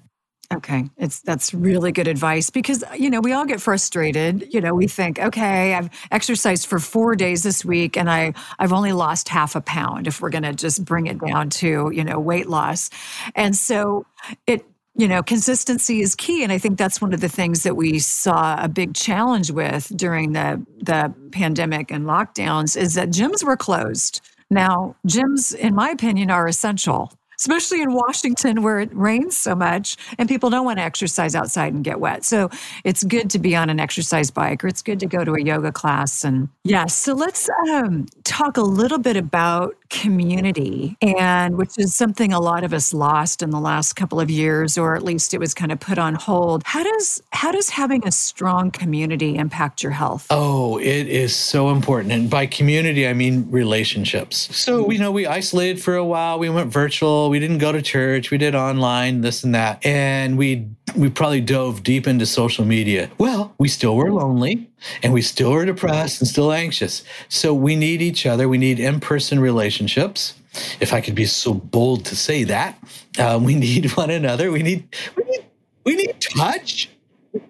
Okay, 0.53 0.88
it's 0.97 1.21
that's 1.21 1.55
really 1.55 1.91
good 1.91 2.08
advice 2.08 2.51
because 2.51 2.84
you 2.95 3.10
know 3.10 3.19
we 3.19 3.34
all 3.34 3.45
get 3.45 3.60
frustrated. 3.60 4.53
You 4.53 4.62
know, 4.62 4.75
we 4.75 4.88
think, 4.88 5.17
okay, 5.17 5.73
I've 5.73 5.89
exercised 6.12 6.67
for 6.67 6.77
four 6.77 7.15
days 7.15 7.41
this 7.41 7.65
week, 7.65 7.97
and 7.97 8.10
I 8.10 8.34
I've 8.60 8.71
only 8.71 8.93
lost 8.93 9.27
half 9.27 9.55
a 9.55 9.62
pound. 9.62 10.05
If 10.05 10.21
we're 10.21 10.29
going 10.29 10.43
to 10.43 10.53
just 10.53 10.86
bring 10.86 11.08
it 11.08 11.19
down 11.19 11.49
to 11.51 11.91
you 11.91 12.03
know 12.03 12.19
weight 12.19 12.47
loss, 12.47 12.91
and 13.34 13.55
so 13.55 14.05
it 14.45 14.63
you 14.95 15.08
know, 15.08 15.21
consistency 15.21 16.01
is 16.01 16.15
key. 16.15 16.43
And 16.43 16.51
I 16.51 16.58
think 16.58 16.77
that's 16.77 17.01
one 17.01 17.13
of 17.13 17.21
the 17.21 17.29
things 17.29 17.63
that 17.63 17.75
we 17.75 17.99
saw 17.99 18.58
a 18.62 18.69
big 18.69 18.93
challenge 18.93 19.51
with 19.51 19.91
during 19.95 20.31
the, 20.31 20.65
the 20.81 21.13
pandemic 21.31 21.91
and 21.91 22.05
lockdowns 22.05 22.77
is 22.77 22.93
that 22.95 23.10
gyms 23.10 23.43
were 23.43 23.58
closed. 23.58 24.21
Now, 24.49 24.95
gyms, 25.08 25.53
in 25.53 25.75
my 25.75 25.89
opinion, 25.89 26.31
are 26.31 26.47
essential 26.47 27.12
especially 27.39 27.81
in 27.81 27.93
Washington 27.93 28.63
where 28.63 28.79
it 28.79 28.89
rains 28.95 29.38
so 29.38 29.55
much 29.55 29.97
and 30.17 30.29
people 30.29 30.49
don't 30.49 30.65
want 30.65 30.79
to 30.79 30.84
exercise 30.84 31.36
outside 31.36 31.73
and 31.73 31.84
get 31.84 31.99
wet. 31.99 32.23
So 32.23 32.49
it's 32.84 33.03
good 33.03 33.29
to 33.31 33.39
be 33.39 33.55
on 33.55 33.69
an 33.69 33.79
exercise 33.79 34.31
bike 34.31 34.63
or 34.63 34.67
it's 34.67 34.81
good 34.81 34.99
to 35.01 35.05
go 35.05 35.23
to 35.23 35.34
a 35.34 35.41
yoga 35.41 35.71
class. 35.71 36.23
And 36.23 36.49
yes, 36.63 36.71
yeah, 36.73 36.86
so 36.86 37.13
let's 37.13 37.49
um, 37.69 38.05
talk 38.23 38.58
a 38.58 38.62
little 38.62 38.99
bit 38.99 39.17
about 39.17 39.75
community 39.89 40.98
and 41.02 41.58
which 41.58 41.78
is 41.78 41.95
something 41.95 42.34
a 42.34 42.39
lot 42.39 42.63
of 42.63 42.74
us 42.74 42.93
lost 42.93 43.41
in 43.41 43.50
the 43.50 43.60
last 43.60 43.93
couple 43.93 44.19
of 44.19 44.30
years 44.30 44.78
or 44.78 44.95
at 44.95 45.04
least 45.04 45.34
it 45.34 45.39
was 45.39 45.54
kind 45.54 45.71
of 45.71 45.80
put 45.80 45.98
on 45.98 46.15
hold. 46.15 46.63
How 46.65 46.84
does 46.84 47.21
how 47.32 47.52
does 47.52 47.69
having 47.69 48.06
a 48.08 48.12
strong 48.12 48.71
community 48.71 49.36
impact 49.36 49.84
your 49.84 49.91
health? 49.91 50.28
Oh 50.30 50.80
it 50.80 51.08
is 51.08 51.36
so 51.36 51.69
important 51.69 52.12
and 52.12 52.30
by 52.30 52.45
community 52.45 53.08
i 53.08 53.13
mean 53.13 53.48
relationships. 53.50 54.56
So 54.56 54.84
hmm. 54.84 54.91
you 54.91 55.00
know 55.00 55.12
we 55.12 55.26
isolated 55.26 55.82
for 55.82 55.95
a 55.95 56.06
while 56.06 56.39
we 56.39 56.50
went 56.50 56.71
virtual 56.71 57.30
we 57.30 57.39
didn't 57.39 57.60
go 57.60 57.71
to 57.71 57.82
church 57.82 58.32
we 58.32 58.38
did 58.38 58.56
online 58.56 59.21
this 59.21 59.43
and 59.43 59.54
that 59.56 59.86
and 59.86 60.38
we 60.38 60.67
we 60.95 61.10
probably 61.10 61.41
dove 61.41 61.84
deep 61.84 62.08
into 62.08 62.26
social 62.26 62.65
media. 62.65 63.10
Well 63.17 63.54
we 63.58 63.67
still 63.67 63.95
were 63.95 64.12
lonely 64.12 64.69
and 65.02 65.14
we 65.14 65.22
still 65.22 65.54
are 65.54 65.66
depressed 65.66 66.22
and 66.22 66.28
still 66.28 66.52
anxious. 66.52 67.04
So 67.30 67.54
we 67.54 67.76
need 67.76 68.02
each 68.02 68.26
other. 68.26 68.48
We 68.48 68.58
need 68.58 68.80
in 68.80 69.00
person 69.00 69.40
relationships. 69.40 70.36
If 70.80 70.94
I 70.94 71.02
could 71.02 71.16
be 71.16 71.26
so 71.26 71.54
bold 71.54 72.06
to 72.06 72.16
say 72.16 72.44
that, 72.46 72.78
um, 73.20 73.44
we 73.44 73.56
need 73.56 73.92
one 73.98 74.10
another. 74.10 74.52
We 74.52 74.64
need 74.64 74.88
we 75.16 75.24
need 75.24 75.46
we 75.86 75.96
need 75.96 76.16
touch. 76.20 76.90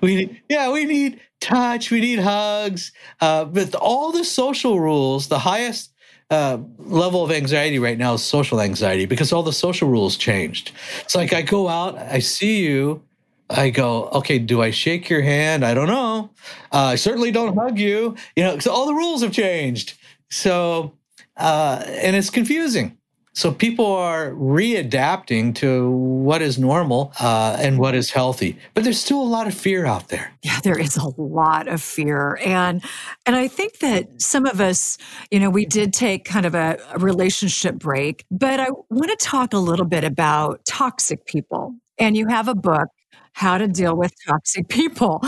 we 0.00 0.14
need 0.16 0.42
yeah 0.48 0.70
we 0.70 0.84
need 0.84 1.20
touch. 1.40 1.90
We 1.90 2.00
need 2.00 2.20
hugs. 2.20 2.92
Uh, 3.20 3.46
all 3.80 4.12
the 4.12 4.24
social 4.24 4.80
rules, 4.80 5.28
the 5.28 5.40
highest 5.40 5.92
uh, 6.30 6.58
level 6.78 7.22
of 7.22 7.30
anxiety 7.30 7.78
right 7.78 7.98
now 7.98 8.14
is 8.14 8.24
social 8.24 8.60
anxiety 8.60 9.04
because 9.04 9.32
all 9.32 9.42
the 9.42 9.52
social 9.52 9.88
rules 9.88 10.16
changed. 10.16 10.72
It's 11.02 11.14
like 11.14 11.32
I 11.32 11.42
go 11.42 11.68
out, 11.68 11.98
I 11.98 12.20
see 12.20 12.64
you, 12.64 13.02
I 13.52 13.70
go, 13.70 14.08
okay, 14.08 14.38
do 14.38 14.62
I 14.62 14.70
shake 14.70 15.10
your 15.10 15.22
hand? 15.22 15.64
I 15.64 15.74
don't 15.74 15.88
know. 15.88 16.30
Uh, 16.72 16.92
I 16.92 16.94
certainly 16.96 17.30
don't 17.30 17.56
hug 17.56 17.78
you. 17.78 18.16
You 18.36 18.44
know, 18.44 18.58
so 18.58 18.72
all 18.72 18.86
the 18.86 18.94
rules 18.94 19.22
have 19.22 19.32
changed. 19.32 19.98
So, 20.30 20.94
uh, 21.36 21.82
and 21.86 22.16
it's 22.16 22.30
confusing. 22.30 22.98
So 23.34 23.50
people 23.50 23.86
are 23.86 24.32
readapting 24.32 25.54
to 25.56 25.90
what 25.90 26.42
is 26.42 26.58
normal 26.58 27.14
uh, 27.18 27.56
and 27.58 27.78
what 27.78 27.94
is 27.94 28.10
healthy, 28.10 28.58
but 28.74 28.84
there's 28.84 29.00
still 29.00 29.22
a 29.22 29.24
lot 29.24 29.46
of 29.46 29.54
fear 29.54 29.86
out 29.86 30.08
there. 30.08 30.32
Yeah, 30.42 30.60
there 30.60 30.78
is 30.78 30.98
a 30.98 31.08
lot 31.18 31.66
of 31.66 31.80
fear, 31.80 32.38
and 32.44 32.84
and 33.24 33.34
I 33.34 33.48
think 33.48 33.78
that 33.78 34.20
some 34.20 34.44
of 34.44 34.60
us, 34.60 34.98
you 35.30 35.40
know, 35.40 35.48
we 35.48 35.64
did 35.64 35.94
take 35.94 36.26
kind 36.26 36.44
of 36.44 36.54
a, 36.54 36.78
a 36.92 36.98
relationship 36.98 37.76
break, 37.76 38.26
but 38.30 38.60
I 38.60 38.68
want 38.90 39.08
to 39.08 39.16
talk 39.16 39.54
a 39.54 39.58
little 39.58 39.86
bit 39.86 40.04
about 40.04 40.62
toxic 40.66 41.24
people. 41.24 41.74
And 41.98 42.16
you 42.16 42.26
have 42.28 42.48
a 42.48 42.54
book, 42.54 42.88
How 43.32 43.58
to 43.58 43.66
Deal 43.66 43.96
with 43.96 44.12
Toxic 44.26 44.68
People, 44.68 45.22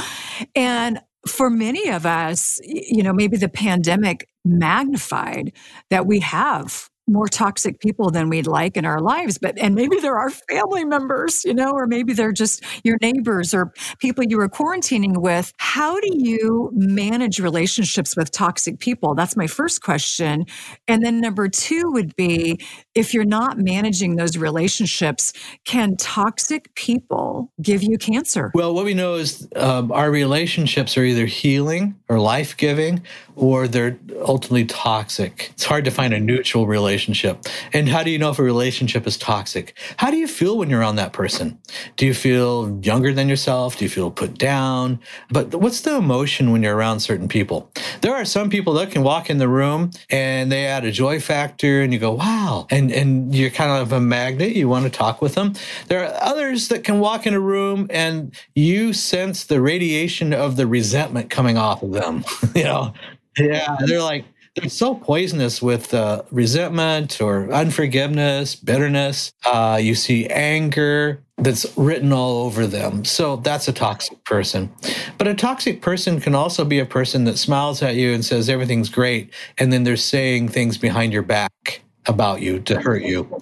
and 0.55 1.01
for 1.27 1.49
many 1.49 1.88
of 1.88 2.05
us, 2.05 2.61
you 2.64 3.03
know, 3.03 3.12
maybe 3.12 3.37
the 3.37 3.49
pandemic 3.49 4.29
magnified 4.45 5.53
that 5.90 6.07
we 6.07 6.21
have 6.21 6.88
more 7.07 7.29
toxic 7.29 7.81
people 7.81 8.11
than 8.11 8.29
we'd 8.29 8.47
like 8.47 8.77
in 8.77 8.85
our 8.85 9.01
lives 9.01 9.38
but 9.38 9.59
and 9.59 9.75
maybe 9.75 9.97
they're 10.01 10.19
our 10.19 10.31
family 10.31 10.85
members 10.85 11.45
you 11.45 11.55
know 11.55 11.71
or 11.73 11.87
maybe 11.87 12.12
they're 12.12 12.33
just 12.33 12.62
your 12.83 12.97
neighbors 13.01 13.55
or 13.55 13.73
people 13.99 14.25
you 14.25 14.37
were 14.37 14.49
quarantining 14.49 15.19
with. 15.19 15.53
How 15.59 15.99
do 16.01 16.09
you 16.12 16.71
manage 16.73 17.38
relationships 17.38 18.17
with 18.17 18.31
toxic 18.31 18.79
people? 18.79 19.14
That's 19.14 19.37
my 19.37 19.47
first 19.47 19.83
question. 19.83 20.47
And 20.88 21.05
then 21.05 21.21
number 21.21 21.49
2 21.49 21.90
would 21.93 22.14
be 22.17 22.61
if 22.95 23.12
you're 23.12 23.25
not 23.25 23.59
managing 23.59 24.17
those 24.17 24.37
relationships 24.37 25.33
can 25.64 25.97
toxic 25.97 26.75
people 26.75 27.53
give 27.61 27.83
you 27.83 27.99
cancer? 27.99 28.51
Well 28.55 28.75
what 28.75 28.85
we 28.85 28.95
know 28.95 29.14
is 29.14 29.49
um, 29.57 29.90
our 29.93 30.11
relationships 30.11 30.97
are 30.97 31.05
either 31.05 31.27
healing 31.27 31.95
or 32.09 32.19
life-giving 32.19 33.03
or 33.37 33.66
they're 33.66 33.99
ultimately 34.20 34.64
toxic. 34.64 35.51
It's 35.53 35.64
hard 35.64 35.85
to 35.85 35.90
find 35.90 36.14
a 36.14 36.20
neutral 36.20 36.66
relationship. 36.66 37.47
And 37.73 37.88
how 37.88 38.03
do 38.03 38.11
you 38.11 38.18
know 38.18 38.31
if 38.31 38.38
a 38.38 38.42
relationship 38.42 39.07
is 39.07 39.16
toxic? 39.16 39.77
How 39.97 40.11
do 40.11 40.16
you 40.16 40.29
feel 40.29 40.57
when 40.59 40.70
you're 40.70 40.81
around 40.81 40.97
that 40.97 41.12
person? 41.12 41.59
Do 41.97 42.07
you 42.07 42.14
feel 42.14 42.79
younger 42.83 43.12
than 43.12 43.29
yourself? 43.29 43.77
Do 43.77 43.85
you 43.85 43.88
feel 43.88 44.11
put 44.11 44.38
down? 44.38 45.01
But 45.31 45.55
what's 45.55 45.81
the 45.81 45.97
emotion 45.97 46.53
when 46.53 46.62
you're 46.62 46.77
around 46.77 47.01
certain 47.01 47.29
people? 47.29 47.70
There 48.01 48.14
are 48.14 48.25
some 48.25 48.51
people 48.51 48.75
that 48.75 48.90
can 48.90 49.03
walk 49.03 49.31
in 49.31 49.38
the 49.38 49.49
room 49.49 49.90
and 50.11 50.51
they 50.53 50.66
add 50.66 50.85
a 50.85 50.92
joy 50.92 51.20
factor 51.20 51.83
and 51.83 51.92
you 51.92 51.99
go, 51.99 52.12
wow. 52.12 52.66
And 52.70 52.92
and 52.92 53.35
you're 53.35 53.51
kind 53.51 53.73
of 53.73 53.92
a 53.92 54.01
magnet. 54.01 54.55
You 54.55 54.68
want 54.68 54.85
to 54.85 54.90
talk 54.90 55.20
with 55.20 55.35
them. 55.35 55.55
There 55.88 56.05
are 56.05 56.23
others 56.23 56.68
that 56.68 56.85
can 56.85 57.01
walk 57.01 57.27
in 57.27 57.35
a 57.35 57.40
room 57.40 57.87
and 57.90 58.35
you 58.55 58.92
sense 58.92 59.44
the 59.44 59.61
radiation 59.61 60.33
of 60.33 60.57
the 60.57 60.66
resentment 60.66 61.31
coming 61.31 61.57
off 61.57 61.83
of 61.83 61.92
them. 61.92 62.25
you 62.55 62.64
know, 62.64 62.94
yeah, 63.38 63.77
they're 63.87 64.03
like 64.03 64.25
they're 64.55 64.68
so 64.68 64.94
poisonous 64.94 65.61
with 65.61 65.92
uh, 65.92 66.23
resentment 66.31 67.20
or 67.20 67.51
unforgiveness, 67.53 68.55
bitterness. 68.55 69.33
Uh, 69.44 69.81
you 69.83 69.97
see 69.97 70.29
anger 70.29 71.20
that's 71.38 71.77
written 71.77 72.12
all 72.12 72.44
over 72.44 72.64
them. 72.66 73.05
So 73.05 73.37
that's 73.37 73.66
a 73.66 73.73
toxic 73.73 74.23
person. 74.25 74.73
But 75.18 75.27
a 75.27 75.35
toxic 75.35 75.83
person 75.83 76.20
can 76.20 76.37
also 76.37 76.64
be 76.64 76.79
a 76.79 76.87
person 76.87 77.25
that 77.25 77.37
smiles 77.37 77.83
at 77.83 77.97
you 77.97 78.12
and 78.12 78.25
says 78.25 78.49
everything's 78.49 78.88
great, 78.88 79.35
and 79.59 79.73
then 79.73 79.83
they're 79.83 79.97
saying 79.97 80.49
things 80.49 80.79
behind 80.79 81.12
your 81.12 81.23
back 81.23 81.83
about 82.07 82.40
you 82.40 82.61
to 82.61 82.81
hurt 82.81 83.03
you. 83.03 83.40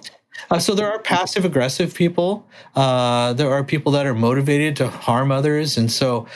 Uh, 0.49 0.59
so 0.59 0.73
there 0.73 0.91
are 0.91 0.99
passive 0.99 1.45
aggressive 1.45 1.93
people. 1.93 2.47
Uh, 2.75 3.33
there 3.33 3.51
are 3.51 3.63
people 3.63 3.91
that 3.91 4.05
are 4.05 4.13
motivated 4.13 4.75
to 4.77 4.87
harm 4.87 5.31
others, 5.31 5.77
and 5.77 5.91
so 5.91 6.27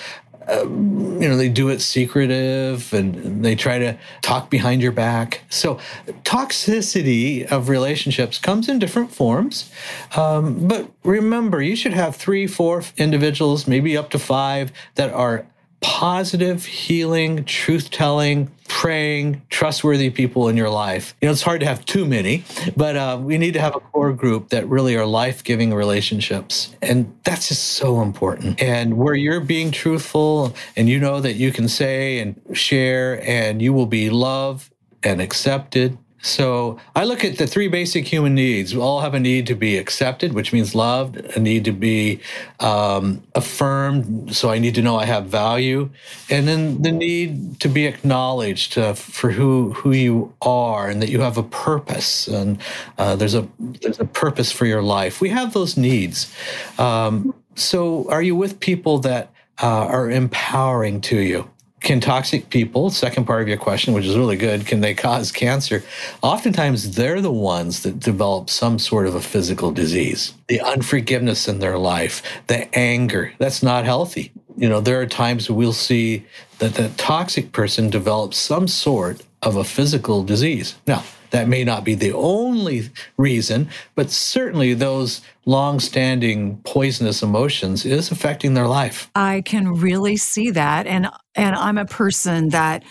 you 0.49 1.27
know 1.27 1.35
they 1.35 1.49
do 1.49 1.69
it 1.69 1.81
secretive 1.81 2.93
and 2.93 3.43
they 3.43 3.55
try 3.55 3.79
to 3.79 3.97
talk 4.21 4.49
behind 4.49 4.81
your 4.81 4.91
back. 4.91 5.41
So 5.49 5.79
toxicity 6.23 7.45
of 7.51 7.69
relationships 7.69 8.37
comes 8.37 8.69
in 8.69 8.79
different 8.79 9.11
forms. 9.11 9.71
Um, 10.15 10.67
but 10.67 10.89
remember 11.03 11.61
you 11.61 11.75
should 11.75 11.93
have 11.93 12.15
three 12.15 12.47
four 12.47 12.83
individuals 12.97 13.67
maybe 13.67 13.97
up 13.97 14.09
to 14.11 14.19
five 14.19 14.71
that 14.95 15.11
are 15.11 15.45
positive, 15.81 16.65
healing, 16.65 17.45
truth 17.45 17.91
telling, 17.91 18.51
praying, 18.67 19.41
trustworthy 19.49 20.09
people 20.09 20.47
in 20.49 20.57
your 20.57 20.69
life. 20.69 21.15
You 21.21 21.27
know, 21.27 21.31
it's 21.31 21.41
hard 21.41 21.61
to 21.61 21.65
have 21.65 21.85
too 21.85 22.05
many, 22.05 22.43
but 22.75 22.95
uh, 22.95 23.19
we 23.21 23.37
need 23.37 23.53
to 23.53 23.59
have 23.59 23.75
a 23.75 23.79
core 23.79 24.13
group 24.13 24.49
that 24.49 24.67
really 24.67 24.95
are 24.95 25.05
life 25.05 25.43
giving 25.43 25.73
relationships. 25.73 26.75
And 26.81 27.15
that's 27.23 27.47
just 27.49 27.63
so 27.63 28.01
important. 28.01 28.61
And 28.61 28.97
where 28.97 29.15
you're 29.15 29.39
being 29.39 29.71
truthful 29.71 30.55
and 30.75 30.89
you 30.89 30.99
know 30.99 31.21
that 31.21 31.33
you 31.33 31.51
can 31.51 31.67
say 31.67 32.19
and 32.19 32.39
share 32.53 33.23
and 33.27 33.61
you 33.61 33.73
will 33.73 33.85
be 33.85 34.09
loved 34.09 34.73
and 35.03 35.21
accepted 35.21 35.97
so 36.27 36.77
I 36.93 37.05
look 37.05 37.23
at 37.23 37.37
the 37.37 37.47
three 37.47 37.69
basic 37.69 38.05
human 38.05 38.35
needs. 38.35 38.75
We 38.75 38.81
all 38.81 38.99
have 38.99 39.13
a 39.13 39.19
need 39.19 39.47
to 39.47 39.55
be 39.55 39.77
accepted, 39.77 40.33
which 40.33 40.51
means 40.51 40.75
loved, 40.75 41.15
a 41.15 41.39
need 41.39 41.63
to 41.65 41.71
be 41.71 42.19
um, 42.59 43.23
affirmed. 43.33 44.35
So 44.35 44.49
I 44.49 44.59
need 44.59 44.75
to 44.75 44.81
know 44.81 44.97
I 44.97 45.05
have 45.05 45.27
value. 45.27 45.89
And 46.29 46.45
then 46.45 46.81
the 46.81 46.91
need 46.91 47.61
to 47.61 47.69
be 47.69 47.85
acknowledged 47.85 48.77
uh, 48.77 48.93
for 48.93 49.31
who, 49.31 49.71
who 49.71 49.93
you 49.93 50.33
are 50.41 50.89
and 50.89 51.01
that 51.01 51.09
you 51.09 51.21
have 51.21 51.37
a 51.37 51.43
purpose 51.43 52.27
and 52.27 52.59
uh, 52.97 53.15
there's, 53.15 53.35
a, 53.35 53.47
there's 53.59 53.99
a 53.99 54.05
purpose 54.05 54.51
for 54.51 54.65
your 54.65 54.83
life. 54.83 55.21
We 55.21 55.29
have 55.29 55.53
those 55.53 55.77
needs. 55.77 56.33
Um, 56.77 57.33
so 57.55 58.09
are 58.11 58.21
you 58.21 58.35
with 58.35 58.59
people 58.59 58.99
that 58.99 59.31
uh, 59.63 59.65
are 59.65 60.11
empowering 60.11 60.99
to 61.01 61.19
you? 61.19 61.49
Can 61.87 62.01
toxic 62.01 62.49
people, 62.49 62.89
second 62.89 63.23
part 63.23 63.41
of 63.41 63.47
your 63.47 63.55
question, 63.55 63.93
which 63.93 64.05
is 64.05 64.17
really 64.17 64.35
good, 64.35 64.67
can 64.67 64.81
they 64.81 64.93
cause 64.93 65.31
cancer? 65.31 65.81
Oftentimes, 66.21 66.95
they're 66.97 67.21
the 67.21 67.31
ones 67.31 67.83
that 67.83 67.97
develop 67.97 68.49
some 68.49 68.77
sort 68.77 69.07
of 69.07 69.15
a 69.15 69.21
physical 69.21 69.71
disease. 69.71 70.33
The 70.49 70.59
unforgiveness 70.59 71.47
in 71.47 71.59
their 71.59 71.77
life, 71.77 72.21
the 72.47 72.67
anger, 72.77 73.31
that's 73.37 73.63
not 73.63 73.85
healthy. 73.85 74.33
You 74.57 74.67
know, 74.67 74.81
there 74.81 74.99
are 74.99 75.05
times 75.05 75.49
we'll 75.49 75.71
see 75.71 76.25
that 76.59 76.73
the 76.73 76.89
toxic 76.97 77.53
person 77.53 77.89
develops 77.89 78.37
some 78.37 78.67
sort 78.67 79.21
of 79.41 79.55
a 79.55 79.63
physical 79.63 80.23
disease. 80.23 80.75
Now, 80.87 81.05
that 81.31 81.47
may 81.47 81.63
not 81.63 81.83
be 81.83 81.95
the 81.95 82.13
only 82.13 82.89
reason, 83.17 83.69
but 83.95 84.11
certainly 84.11 84.73
those 84.73 85.21
long-standing 85.45 86.57
poisonous 86.63 87.21
emotions 87.21 87.85
is 87.85 88.11
affecting 88.11 88.53
their 88.53 88.67
life. 88.67 89.09
I 89.15 89.41
can 89.41 89.73
really 89.73 90.17
see 90.17 90.51
that. 90.51 90.87
And 90.87 91.07
and 91.35 91.55
I'm 91.55 91.77
a 91.77 91.85
person 91.85 92.49
that 92.49 92.83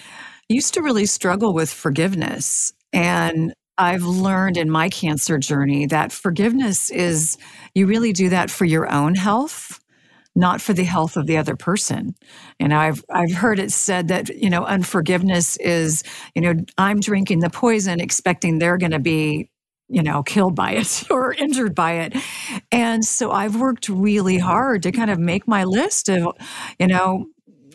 used 0.48 0.74
to 0.74 0.82
really 0.82 1.06
struggle 1.06 1.52
with 1.52 1.70
forgiveness. 1.70 2.72
And 2.92 3.52
I've 3.78 4.04
learned 4.04 4.56
in 4.56 4.70
my 4.70 4.88
cancer 4.88 5.38
journey 5.38 5.86
that 5.86 6.12
forgiveness 6.12 6.90
is 6.90 7.36
you 7.74 7.86
really 7.86 8.12
do 8.12 8.30
that 8.30 8.50
for 8.50 8.64
your 8.64 8.90
own 8.90 9.14
health 9.14 9.80
not 10.36 10.60
for 10.60 10.74
the 10.74 10.84
health 10.84 11.16
of 11.16 11.26
the 11.26 11.38
other 11.38 11.56
person. 11.56 12.14
And 12.60 12.72
I've 12.72 13.02
I've 13.10 13.32
heard 13.32 13.58
it 13.58 13.72
said 13.72 14.08
that 14.08 14.28
you 14.28 14.50
know 14.50 14.64
unforgiveness 14.64 15.56
is 15.56 16.04
you 16.34 16.42
know 16.42 16.54
I'm 16.78 17.00
drinking 17.00 17.40
the 17.40 17.50
poison 17.50 18.00
expecting 18.00 18.58
they're 18.58 18.78
going 18.78 18.92
to 18.92 19.00
be 19.00 19.50
you 19.88 20.02
know 20.02 20.22
killed 20.22 20.54
by 20.54 20.72
it 20.72 21.04
or 21.10 21.32
injured 21.32 21.74
by 21.74 21.92
it. 21.94 22.16
And 22.70 23.04
so 23.04 23.32
I've 23.32 23.56
worked 23.56 23.88
really 23.88 24.38
hard 24.38 24.82
to 24.84 24.92
kind 24.92 25.10
of 25.10 25.18
make 25.18 25.48
my 25.48 25.64
list 25.64 26.08
of 26.08 26.36
you 26.78 26.86
know 26.86 27.26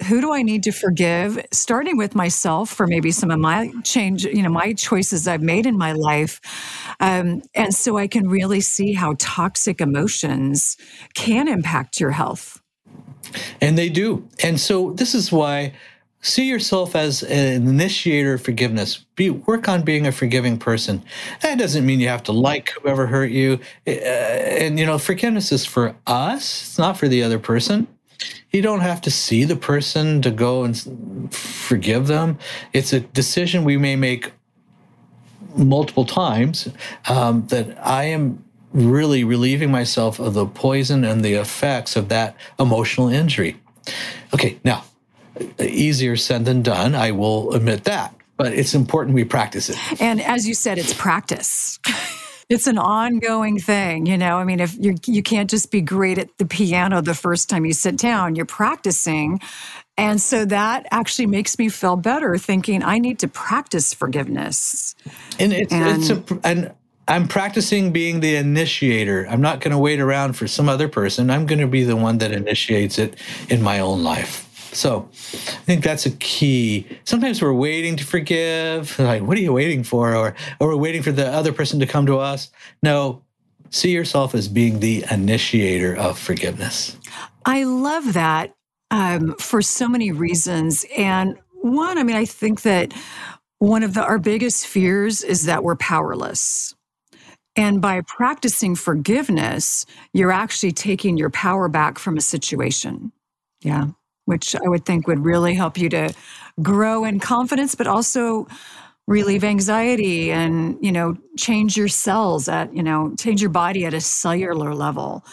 who 0.08 0.22
do 0.22 0.34
I 0.34 0.42
need 0.42 0.64
to 0.64 0.72
forgive, 0.72 1.44
starting 1.52 1.98
with 1.98 2.16
myself 2.16 2.70
for 2.70 2.88
maybe 2.88 3.12
some 3.12 3.32
of 3.32 3.40
my 3.40 3.72
change, 3.84 4.26
you 4.26 4.42
know, 4.42 4.50
my 4.50 4.74
choices 4.74 5.28
I've 5.28 5.42
made 5.42 5.66
in 5.66 5.78
my 5.78 5.92
life. 5.94 6.42
Um, 7.00 7.42
and 7.54 7.74
so 7.74 7.98
I 7.98 8.08
can 8.08 8.28
really 8.28 8.62
see 8.62 8.94
how 8.94 9.16
toxic 9.20 9.82
emotions 9.82 10.78
can 11.14 11.48
impact 11.48 12.00
your 12.00 12.12
health. 12.12 12.62
And 13.62 13.78
they 13.78 13.90
do. 13.90 14.28
And 14.44 14.60
so 14.60 14.92
this 14.92 15.14
is 15.14 15.32
why 15.32 15.74
see 16.22 16.48
yourself 16.48 16.96
as 16.96 17.24
an 17.24 17.68
initiator 17.68 18.36
of 18.36 18.42
forgiveness 18.42 19.06
be 19.16 19.30
work 19.30 19.68
on 19.68 19.82
being 19.82 20.06
a 20.06 20.12
forgiving 20.12 20.58
person 20.58 21.04
that 21.42 21.58
doesn't 21.58 21.84
mean 21.84 22.00
you 22.00 22.08
have 22.08 22.22
to 22.22 22.32
like 22.32 22.70
whoever 22.70 23.08
hurt 23.08 23.32
you 23.32 23.60
uh, 23.88 23.90
and 23.90 24.78
you 24.78 24.86
know 24.86 25.00
forgiveness 25.00 25.52
is 25.52 25.66
for 25.66 25.96
us 26.06 26.62
it's 26.62 26.78
not 26.78 26.96
for 26.96 27.08
the 27.08 27.24
other 27.24 27.40
person 27.40 27.88
you 28.52 28.62
don't 28.62 28.82
have 28.82 29.02
to 29.02 29.12
see 29.12 29.44
the 29.44 29.56
person 29.56 30.22
to 30.22 30.32
go 30.32 30.64
and 30.64 31.34
forgive 31.34 32.08
them. 32.08 32.38
It's 32.74 32.94
a 32.94 33.00
decision 33.00 33.64
we 33.64 33.78
may 33.78 33.96
make 33.96 34.32
multiple 35.56 36.06
times 36.06 36.70
um, 37.10 37.48
that 37.48 37.78
I 37.86 38.06
am 38.06 38.44
really 38.74 39.24
relieving 39.24 39.72
myself 39.72 40.20
of 40.20 40.34
the 40.34 40.46
poison 40.46 41.04
and 41.04 41.24
the 41.26 41.34
effects 41.34 41.96
of 41.96 42.10
that 42.10 42.36
emotional 42.60 43.10
injury. 43.10 43.58
Okay, 44.34 44.60
now, 44.64 44.86
easier 45.60 46.16
said 46.16 46.46
than 46.46 46.62
done, 46.62 46.96
I 46.96 47.12
will 47.12 47.54
admit 47.54 47.84
that. 47.86 48.14
but 48.38 48.54
it's 48.54 48.74
important 48.74 49.14
we 49.14 49.24
practice 49.24 49.70
it. 49.70 50.02
And 50.02 50.20
as 50.20 50.48
you 50.48 50.56
said, 50.56 50.80
it's 50.80 50.94
practice. 50.94 51.80
it's 52.52 52.68
an 52.68 52.78
ongoing 52.78 53.60
thing, 53.60 54.06
you 54.06 54.18
know. 54.18 54.38
I 54.38 54.44
mean, 54.44 54.60
if 54.60 54.76
you 54.78 54.96
you 55.06 55.24
can't 55.24 55.50
just 55.50 55.72
be 55.72 55.80
great 55.80 56.18
at 56.18 56.38
the 56.38 56.46
piano 56.46 57.02
the 57.02 57.14
first 57.14 57.50
time 57.50 57.66
you 57.66 57.74
sit 57.74 57.98
down, 57.98 58.36
you're 58.36 58.46
practicing. 58.46 59.40
And 59.98 60.20
so 60.20 60.46
that 60.46 60.86
actually 60.92 61.28
makes 61.28 61.58
me 61.58 61.70
feel 61.70 61.96
better 61.96 62.38
thinking 62.38 62.84
I 62.84 62.98
need 62.98 63.20
to 63.20 63.28
practice 63.28 63.94
forgiveness. 63.94 64.96
And 65.40 65.54
it's, 65.54 65.72
and, 65.72 66.02
it's 66.02 66.10
a, 66.10 66.40
and 66.44 66.74
I'm 67.08 67.28
practicing 67.28 67.92
being 67.92 68.20
the 68.20 68.36
initiator. 68.36 69.28
I'm 69.30 69.42
not 69.42 69.62
going 69.62 69.72
to 69.72 69.78
wait 69.78 70.00
around 70.00 70.34
for 70.34 70.48
some 70.48 70.68
other 70.68 70.88
person. 70.88 71.30
I'm 71.30 71.46
going 71.46 71.60
to 71.60 71.68
be 71.68 71.84
the 71.84 71.96
one 71.96 72.18
that 72.18 72.32
initiates 72.32 72.98
it 72.98 73.16
in 73.50 73.62
my 73.62 73.80
own 73.80 74.04
life. 74.04 74.51
So 74.74 75.10
I 75.12 75.64
think 75.66 75.84
that's 75.84 76.06
a 76.06 76.12
key. 76.12 76.88
Sometimes 77.04 77.42
we're 77.42 77.54
waiting 77.54 77.96
to 77.98 78.06
forgive. 78.06 78.98
Like, 79.00 79.22
what 79.24 79.38
are 79.38 79.42
you 79.42 79.54
waiting 79.54 79.84
for? 79.84 80.16
Or, 80.16 80.36
or 80.60 80.68
we're 80.70 80.78
waiting 80.78 81.04
for 81.04 81.12
the 81.12 81.28
other 81.28 81.52
person 81.52 81.80
to 81.82 81.86
come 81.86 82.06
to 82.06 82.18
us. 82.18 82.52
No, 82.82 83.22
see 83.70 83.92
yourself 83.92 84.34
as 84.34 84.48
being 84.48 84.80
the 84.80 85.06
initiator 85.12 85.96
of 85.96 86.18
forgiveness. 86.18 86.98
I 87.46 87.64
love 87.64 88.14
that 88.14 88.54
um, 88.92 89.36
for 89.36 89.62
so 89.62 89.88
many 89.88 90.12
reasons. 90.12 90.86
And 90.98 91.38
one, 91.62 91.98
I 91.98 92.04
mean, 92.04 92.16
I 92.16 92.26
think 92.26 92.62
that 92.62 92.94
one 93.60 93.84
of 93.84 93.94
the, 93.94 94.04
our 94.04 94.20
biggest 94.20 94.68
fears 94.68 95.22
is 95.22 95.46
that 95.46 95.64
we're 95.64 95.76
powerless. 95.76 96.74
And 97.58 97.82
by 97.82 98.02
practicing 98.08 98.76
forgiveness, 98.76 99.86
you're 100.14 100.32
actually 100.32 100.72
taking 100.72 101.18
your 101.18 101.30
power 101.30 101.68
back 101.68 102.00
from 102.00 102.16
a 102.16 102.22
situation. 102.22 103.12
Yeah 103.62 103.88
which 104.32 104.56
I 104.56 104.70
would 104.70 104.86
think 104.86 105.08
would 105.08 105.26
really 105.26 105.54
help 105.54 105.78
you 105.78 105.90
to 105.90 106.14
grow 106.62 107.04
in 107.04 107.20
confidence, 107.20 107.76
but 107.76 107.86
also 107.86 108.48
relieve 109.08 109.44
anxiety 109.44 110.32
and, 110.32 110.78
you 110.80 110.92
know, 110.92 111.18
change 111.38 111.76
your 111.76 111.90
cells 111.90 112.48
at, 112.48 112.74
you 112.74 112.82
know, 112.82 113.14
change 113.20 113.42
your 113.42 113.50
body 113.50 113.86
at 113.86 113.94
a 113.94 114.00
cellular 114.00 114.74
level. 114.74 115.26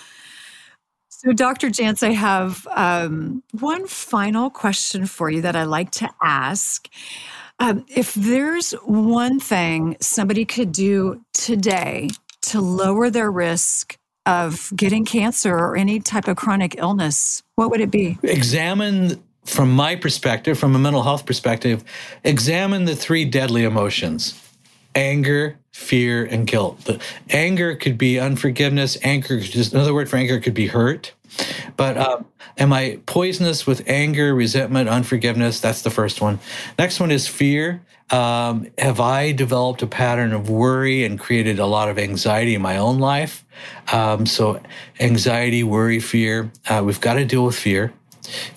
So, 1.08 1.32
Dr. 1.32 1.68
Jantz, 1.68 2.02
I 2.02 2.12
have 2.12 2.66
um, 2.74 3.42
one 3.52 3.86
final 3.86 4.50
question 4.50 5.06
for 5.06 5.30
you 5.30 5.42
that 5.42 5.56
I 5.56 5.64
like 5.64 5.90
to 5.92 6.08
ask. 6.22 6.88
Um, 7.60 7.84
if 7.88 8.14
there's 8.14 8.72
one 8.84 9.40
thing 9.40 9.96
somebody 10.00 10.44
could 10.44 10.72
do 10.72 11.20
today 11.34 12.10
to 12.42 12.60
lower 12.60 13.10
their 13.10 13.30
risk 13.30 13.97
of 14.28 14.70
getting 14.76 15.06
cancer 15.06 15.54
or 15.54 15.74
any 15.74 15.98
type 15.98 16.28
of 16.28 16.36
chronic 16.36 16.76
illness, 16.78 17.42
what 17.54 17.70
would 17.70 17.80
it 17.80 17.90
be? 17.90 18.18
Examine, 18.22 19.22
from 19.46 19.72
my 19.72 19.96
perspective, 19.96 20.58
from 20.58 20.76
a 20.76 20.78
mental 20.78 21.02
health 21.02 21.24
perspective, 21.24 21.82
examine 22.24 22.84
the 22.84 22.94
three 22.94 23.24
deadly 23.24 23.64
emotions 23.64 24.40
anger, 24.94 25.56
fear, 25.72 26.24
and 26.24 26.46
guilt. 26.46 26.80
The 26.84 27.00
anger 27.30 27.76
could 27.76 27.96
be 27.96 28.18
unforgiveness. 28.18 28.98
Anger, 29.02 29.40
just 29.40 29.72
another 29.72 29.94
word 29.94 30.08
for 30.08 30.16
anger 30.16 30.40
could 30.40 30.54
be 30.54 30.66
hurt. 30.66 31.14
But 31.76 31.96
um, 31.96 32.26
am 32.56 32.72
I 32.72 33.00
poisonous 33.06 33.66
with 33.66 33.82
anger, 33.88 34.34
resentment, 34.34 34.88
unforgiveness? 34.88 35.60
That's 35.60 35.82
the 35.82 35.90
first 35.90 36.20
one. 36.20 36.38
Next 36.78 37.00
one 37.00 37.10
is 37.10 37.28
fear. 37.28 37.82
Um, 38.10 38.68
have 38.78 39.00
I 39.00 39.32
developed 39.32 39.82
a 39.82 39.86
pattern 39.86 40.32
of 40.32 40.48
worry 40.48 41.04
and 41.04 41.18
created 41.18 41.58
a 41.58 41.66
lot 41.66 41.88
of 41.88 41.98
anxiety 41.98 42.54
in 42.54 42.62
my 42.62 42.78
own 42.78 42.98
life? 42.98 43.44
Um, 43.92 44.24
so, 44.24 44.60
anxiety, 44.98 45.62
worry, 45.62 46.00
fear. 46.00 46.50
Uh, 46.66 46.82
we've 46.84 47.00
got 47.00 47.14
to 47.14 47.24
deal 47.24 47.44
with 47.44 47.56
fear. 47.56 47.92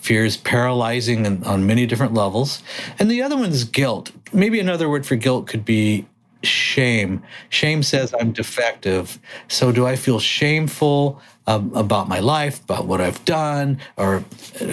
Fear 0.00 0.24
is 0.24 0.36
paralyzing 0.36 1.44
on 1.44 1.66
many 1.66 1.86
different 1.86 2.14
levels. 2.14 2.62
And 2.98 3.10
the 3.10 3.22
other 3.22 3.36
one 3.36 3.50
is 3.50 3.64
guilt. 3.64 4.12
Maybe 4.32 4.60
another 4.60 4.88
word 4.88 5.06
for 5.06 5.16
guilt 5.16 5.46
could 5.46 5.64
be 5.64 6.06
shame. 6.42 7.22
Shame 7.48 7.82
says 7.82 8.14
I'm 8.18 8.32
defective. 8.32 9.18
So, 9.48 9.72
do 9.72 9.86
I 9.86 9.96
feel 9.96 10.18
shameful 10.18 11.20
um, 11.46 11.72
about 11.74 12.08
my 12.08 12.20
life, 12.20 12.62
about 12.64 12.86
what 12.86 13.00
I've 13.00 13.24
done? 13.24 13.78
Or 13.96 14.24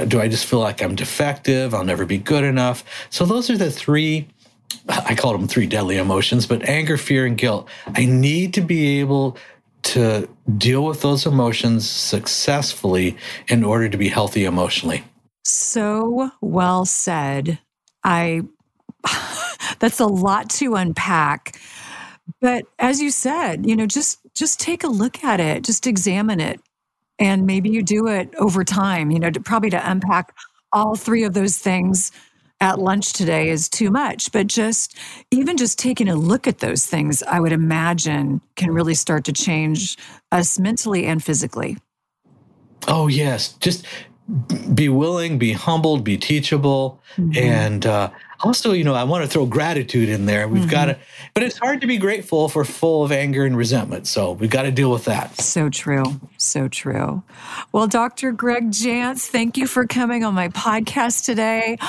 do 0.07 0.19
I 0.19 0.27
just 0.27 0.45
feel 0.45 0.59
like 0.59 0.81
I'm 0.81 0.95
defective? 0.95 1.73
I'll 1.73 1.85
never 1.85 2.05
be 2.05 2.17
good 2.17 2.43
enough? 2.43 2.83
So, 3.09 3.25
those 3.25 3.49
are 3.49 3.57
the 3.57 3.71
three 3.71 4.27
I 4.87 5.15
call 5.15 5.33
them 5.33 5.47
three 5.47 5.67
deadly 5.67 5.97
emotions, 5.97 6.45
but 6.45 6.67
anger, 6.67 6.97
fear, 6.97 7.25
and 7.25 7.37
guilt. 7.37 7.67
I 7.95 8.05
need 8.05 8.53
to 8.55 8.61
be 8.61 8.99
able 8.99 9.37
to 9.81 10.27
deal 10.57 10.83
with 10.83 11.01
those 11.01 11.25
emotions 11.25 11.89
successfully 11.89 13.17
in 13.47 13.63
order 13.63 13.89
to 13.89 13.97
be 13.97 14.09
healthy 14.09 14.45
emotionally. 14.45 15.03
So 15.43 16.31
well 16.41 16.85
said. 16.85 17.59
I 18.03 18.43
that's 19.79 19.99
a 19.99 20.05
lot 20.05 20.49
to 20.51 20.75
unpack. 20.75 21.59
But 22.41 22.65
as 22.77 23.01
you 23.01 23.11
said, 23.11 23.65
you 23.65 23.75
know, 23.75 23.85
just 23.85 24.19
just 24.35 24.59
take 24.59 24.83
a 24.83 24.87
look 24.87 25.23
at 25.23 25.39
it, 25.39 25.63
just 25.63 25.87
examine 25.87 26.39
it. 26.39 26.61
And 27.17 27.45
maybe 27.45 27.69
you 27.69 27.83
do 27.83 28.07
it 28.07 28.33
over 28.37 28.63
time, 28.63 29.11
you 29.11 29.19
know, 29.19 29.29
to, 29.29 29.41
probably 29.41 29.69
to 29.71 29.91
unpack 29.91 30.33
all 30.71 30.95
three 30.95 31.23
of 31.23 31.33
those 31.33 31.57
things 31.57 32.11
at 32.61 32.79
lunch 32.79 33.13
today 33.13 33.49
is 33.49 33.67
too 33.67 33.89
much. 33.89 34.31
But 34.31 34.47
just 34.47 34.97
even 35.31 35.57
just 35.57 35.79
taking 35.79 36.07
a 36.07 36.15
look 36.15 36.47
at 36.47 36.59
those 36.59 36.85
things, 36.85 37.23
I 37.23 37.39
would 37.39 37.51
imagine 37.51 38.41
can 38.55 38.71
really 38.71 38.93
start 38.93 39.25
to 39.25 39.33
change 39.33 39.97
us 40.31 40.59
mentally 40.59 41.05
and 41.05 41.23
physically. 41.23 41.77
Oh, 42.87 43.07
yes. 43.07 43.53
Just 43.53 43.85
be 44.73 44.89
willing, 44.89 45.37
be 45.37 45.53
humbled, 45.53 46.03
be 46.03 46.17
teachable, 46.17 47.01
mm-hmm. 47.17 47.37
and 47.37 47.85
uh, 47.85 48.11
also, 48.41 48.71
you 48.71 48.83
know, 48.83 48.93
I 48.93 49.03
want 49.03 49.23
to 49.23 49.29
throw 49.29 49.45
gratitude 49.45 50.09
in 50.09 50.25
there. 50.25 50.47
We've 50.47 50.61
mm-hmm. 50.61 50.71
got 50.71 50.85
to, 50.85 50.97
but 51.33 51.43
it's 51.43 51.57
hard 51.57 51.81
to 51.81 51.87
be 51.87 51.97
grateful 51.97 52.45
if 52.45 52.55
we're 52.55 52.63
full 52.63 53.03
of 53.03 53.11
anger 53.11 53.45
and 53.45 53.55
resentment. 53.55 54.07
So 54.07 54.33
we've 54.33 54.49
got 54.49 54.63
to 54.63 54.71
deal 54.71 54.91
with 54.91 55.05
that. 55.05 55.39
So 55.39 55.69
true. 55.69 56.03
So 56.37 56.67
true. 56.67 57.21
Well, 57.71 57.87
Dr. 57.87 58.31
Gregg 58.31 58.71
Jantz, 58.71 59.27
thank 59.27 59.57
you 59.57 59.67
for 59.67 59.85
coming 59.85 60.23
on 60.23 60.33
my 60.33 60.49
podcast 60.49 61.25
today. 61.25 61.77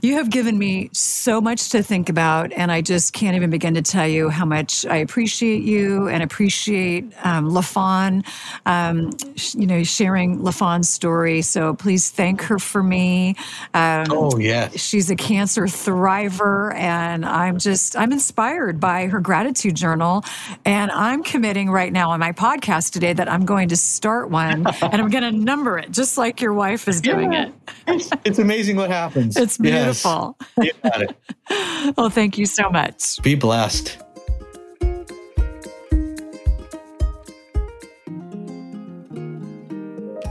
You 0.00 0.14
have 0.14 0.30
given 0.30 0.58
me 0.58 0.88
so 0.92 1.38
much 1.38 1.68
to 1.68 1.82
think 1.82 2.08
about, 2.08 2.50
and 2.52 2.72
I 2.72 2.80
just 2.80 3.12
can't 3.12 3.36
even 3.36 3.50
begin 3.50 3.74
to 3.74 3.82
tell 3.82 4.08
you 4.08 4.30
how 4.30 4.46
much 4.46 4.86
I 4.86 4.96
appreciate 4.96 5.62
you 5.62 6.08
and 6.08 6.22
appreciate 6.22 7.12
um, 7.22 7.50
LaFon, 7.50 8.26
um, 8.64 9.10
you 9.52 9.66
know, 9.66 9.84
sharing 9.84 10.38
LaFon's 10.38 10.88
story. 10.88 11.42
So 11.42 11.74
please 11.74 12.10
thank 12.10 12.40
her 12.40 12.58
for 12.58 12.82
me. 12.82 13.36
Um, 13.74 14.06
oh, 14.10 14.38
yeah. 14.38 14.70
She's 14.70 15.10
a 15.10 15.14
cancer 15.14 15.68
thriver. 15.84 16.74
And 16.74 17.24
I'm 17.24 17.58
just, 17.58 17.96
I'm 17.96 18.12
inspired 18.12 18.80
by 18.80 19.06
her 19.06 19.20
gratitude 19.20 19.74
journal. 19.74 20.24
And 20.64 20.90
I'm 20.90 21.22
committing 21.22 21.70
right 21.70 21.92
now 21.92 22.10
on 22.10 22.20
my 22.20 22.32
podcast 22.32 22.92
today 22.92 23.12
that 23.12 23.30
I'm 23.30 23.44
going 23.44 23.68
to 23.68 23.76
start 23.76 24.30
one 24.30 24.66
and 24.66 24.94
I'm 24.94 25.08
going 25.08 25.24
to 25.24 25.32
number 25.32 25.78
it 25.78 25.90
just 25.90 26.18
like 26.18 26.40
your 26.40 26.52
wife 26.52 26.88
is 26.88 27.00
doing 27.00 27.32
yeah. 27.32 27.50
it. 27.86 28.08
it's 28.24 28.38
amazing 28.38 28.76
what 28.76 28.90
happens. 28.90 29.36
It's 29.36 29.58
beautiful. 29.58 30.36
Yes. 30.56 30.66
You 30.66 30.90
got 30.90 31.02
it. 31.02 31.96
well, 31.96 32.10
thank 32.10 32.38
you 32.38 32.46
so 32.46 32.70
much. 32.70 33.20
Be 33.22 33.34
blessed. 33.34 33.98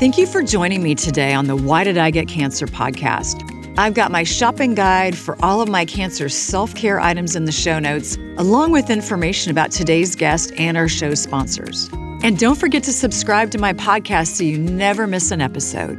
Thank 0.02 0.18
you 0.18 0.26
for 0.26 0.42
joining 0.42 0.82
me 0.82 0.96
today 0.96 1.32
on 1.32 1.46
the 1.46 1.56
Why 1.56 1.84
Did 1.84 2.00
I 2.00 2.10
Get 2.10 2.28
Cancer 2.28 2.66
podcast. 2.66 3.61
I've 3.82 3.96
got 3.96 4.12
my 4.12 4.24
shopping 4.24 4.76
guide 4.76 5.18
for 5.18 5.44
all 5.44 5.60
of 5.60 5.68
my 5.68 5.86
cancer 5.86 6.30
self 6.30 6.76
care 6.76 7.00
items 7.00 7.36
in 7.36 7.46
the 7.46 7.52
show 7.52 7.80
notes, 7.80 8.16
along 8.38 8.74
with 8.74 8.92
information 8.92 9.50
about 9.50 9.72
today's 9.72 10.16
guest 10.16 10.54
and 10.56 10.78
our 10.78 10.88
show 10.88 11.16
sponsors. 11.16 11.90
And 12.22 12.38
don't 12.38 12.60
forget 12.60 12.84
to 12.84 12.94
subscribe 12.94 13.50
to 13.50 13.58
my 13.58 13.74
podcast 13.74 14.36
so 14.36 14.44
you 14.44 14.60
never 14.60 15.08
miss 15.08 15.32
an 15.32 15.42
episode. 15.42 15.98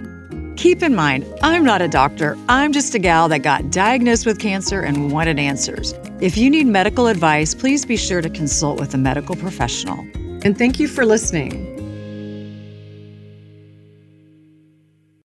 Keep 0.57 0.85
in 0.85 0.95
mind, 0.95 1.27
I'm 1.43 1.65
not 1.65 1.83
a 1.83 1.89
doctor. 1.89 2.39
I'm 2.49 2.73
just 2.73 2.95
a 2.95 3.01
gal 3.01 3.29
that 3.31 3.41
got 3.41 3.73
diagnosed 3.73 4.27
with 4.27 4.39
cancer 4.39 4.81
and 4.81 5.11
wanted 5.11 5.41
answers. 5.41 5.93
If 6.21 6.37
you 6.37 6.51
need 6.51 6.69
medical 6.69 7.09
advice, 7.09 7.53
please 7.53 7.85
be 7.85 7.97
sure 7.97 8.23
to 8.23 8.31
consult 8.31 8.79
with 8.79 8.95
a 8.95 8.99
medical 8.99 9.35
professional. 9.35 9.99
And 10.45 10.57
thank 10.57 10.79
you 10.79 10.87
for 10.87 11.05
listening. 11.05 11.72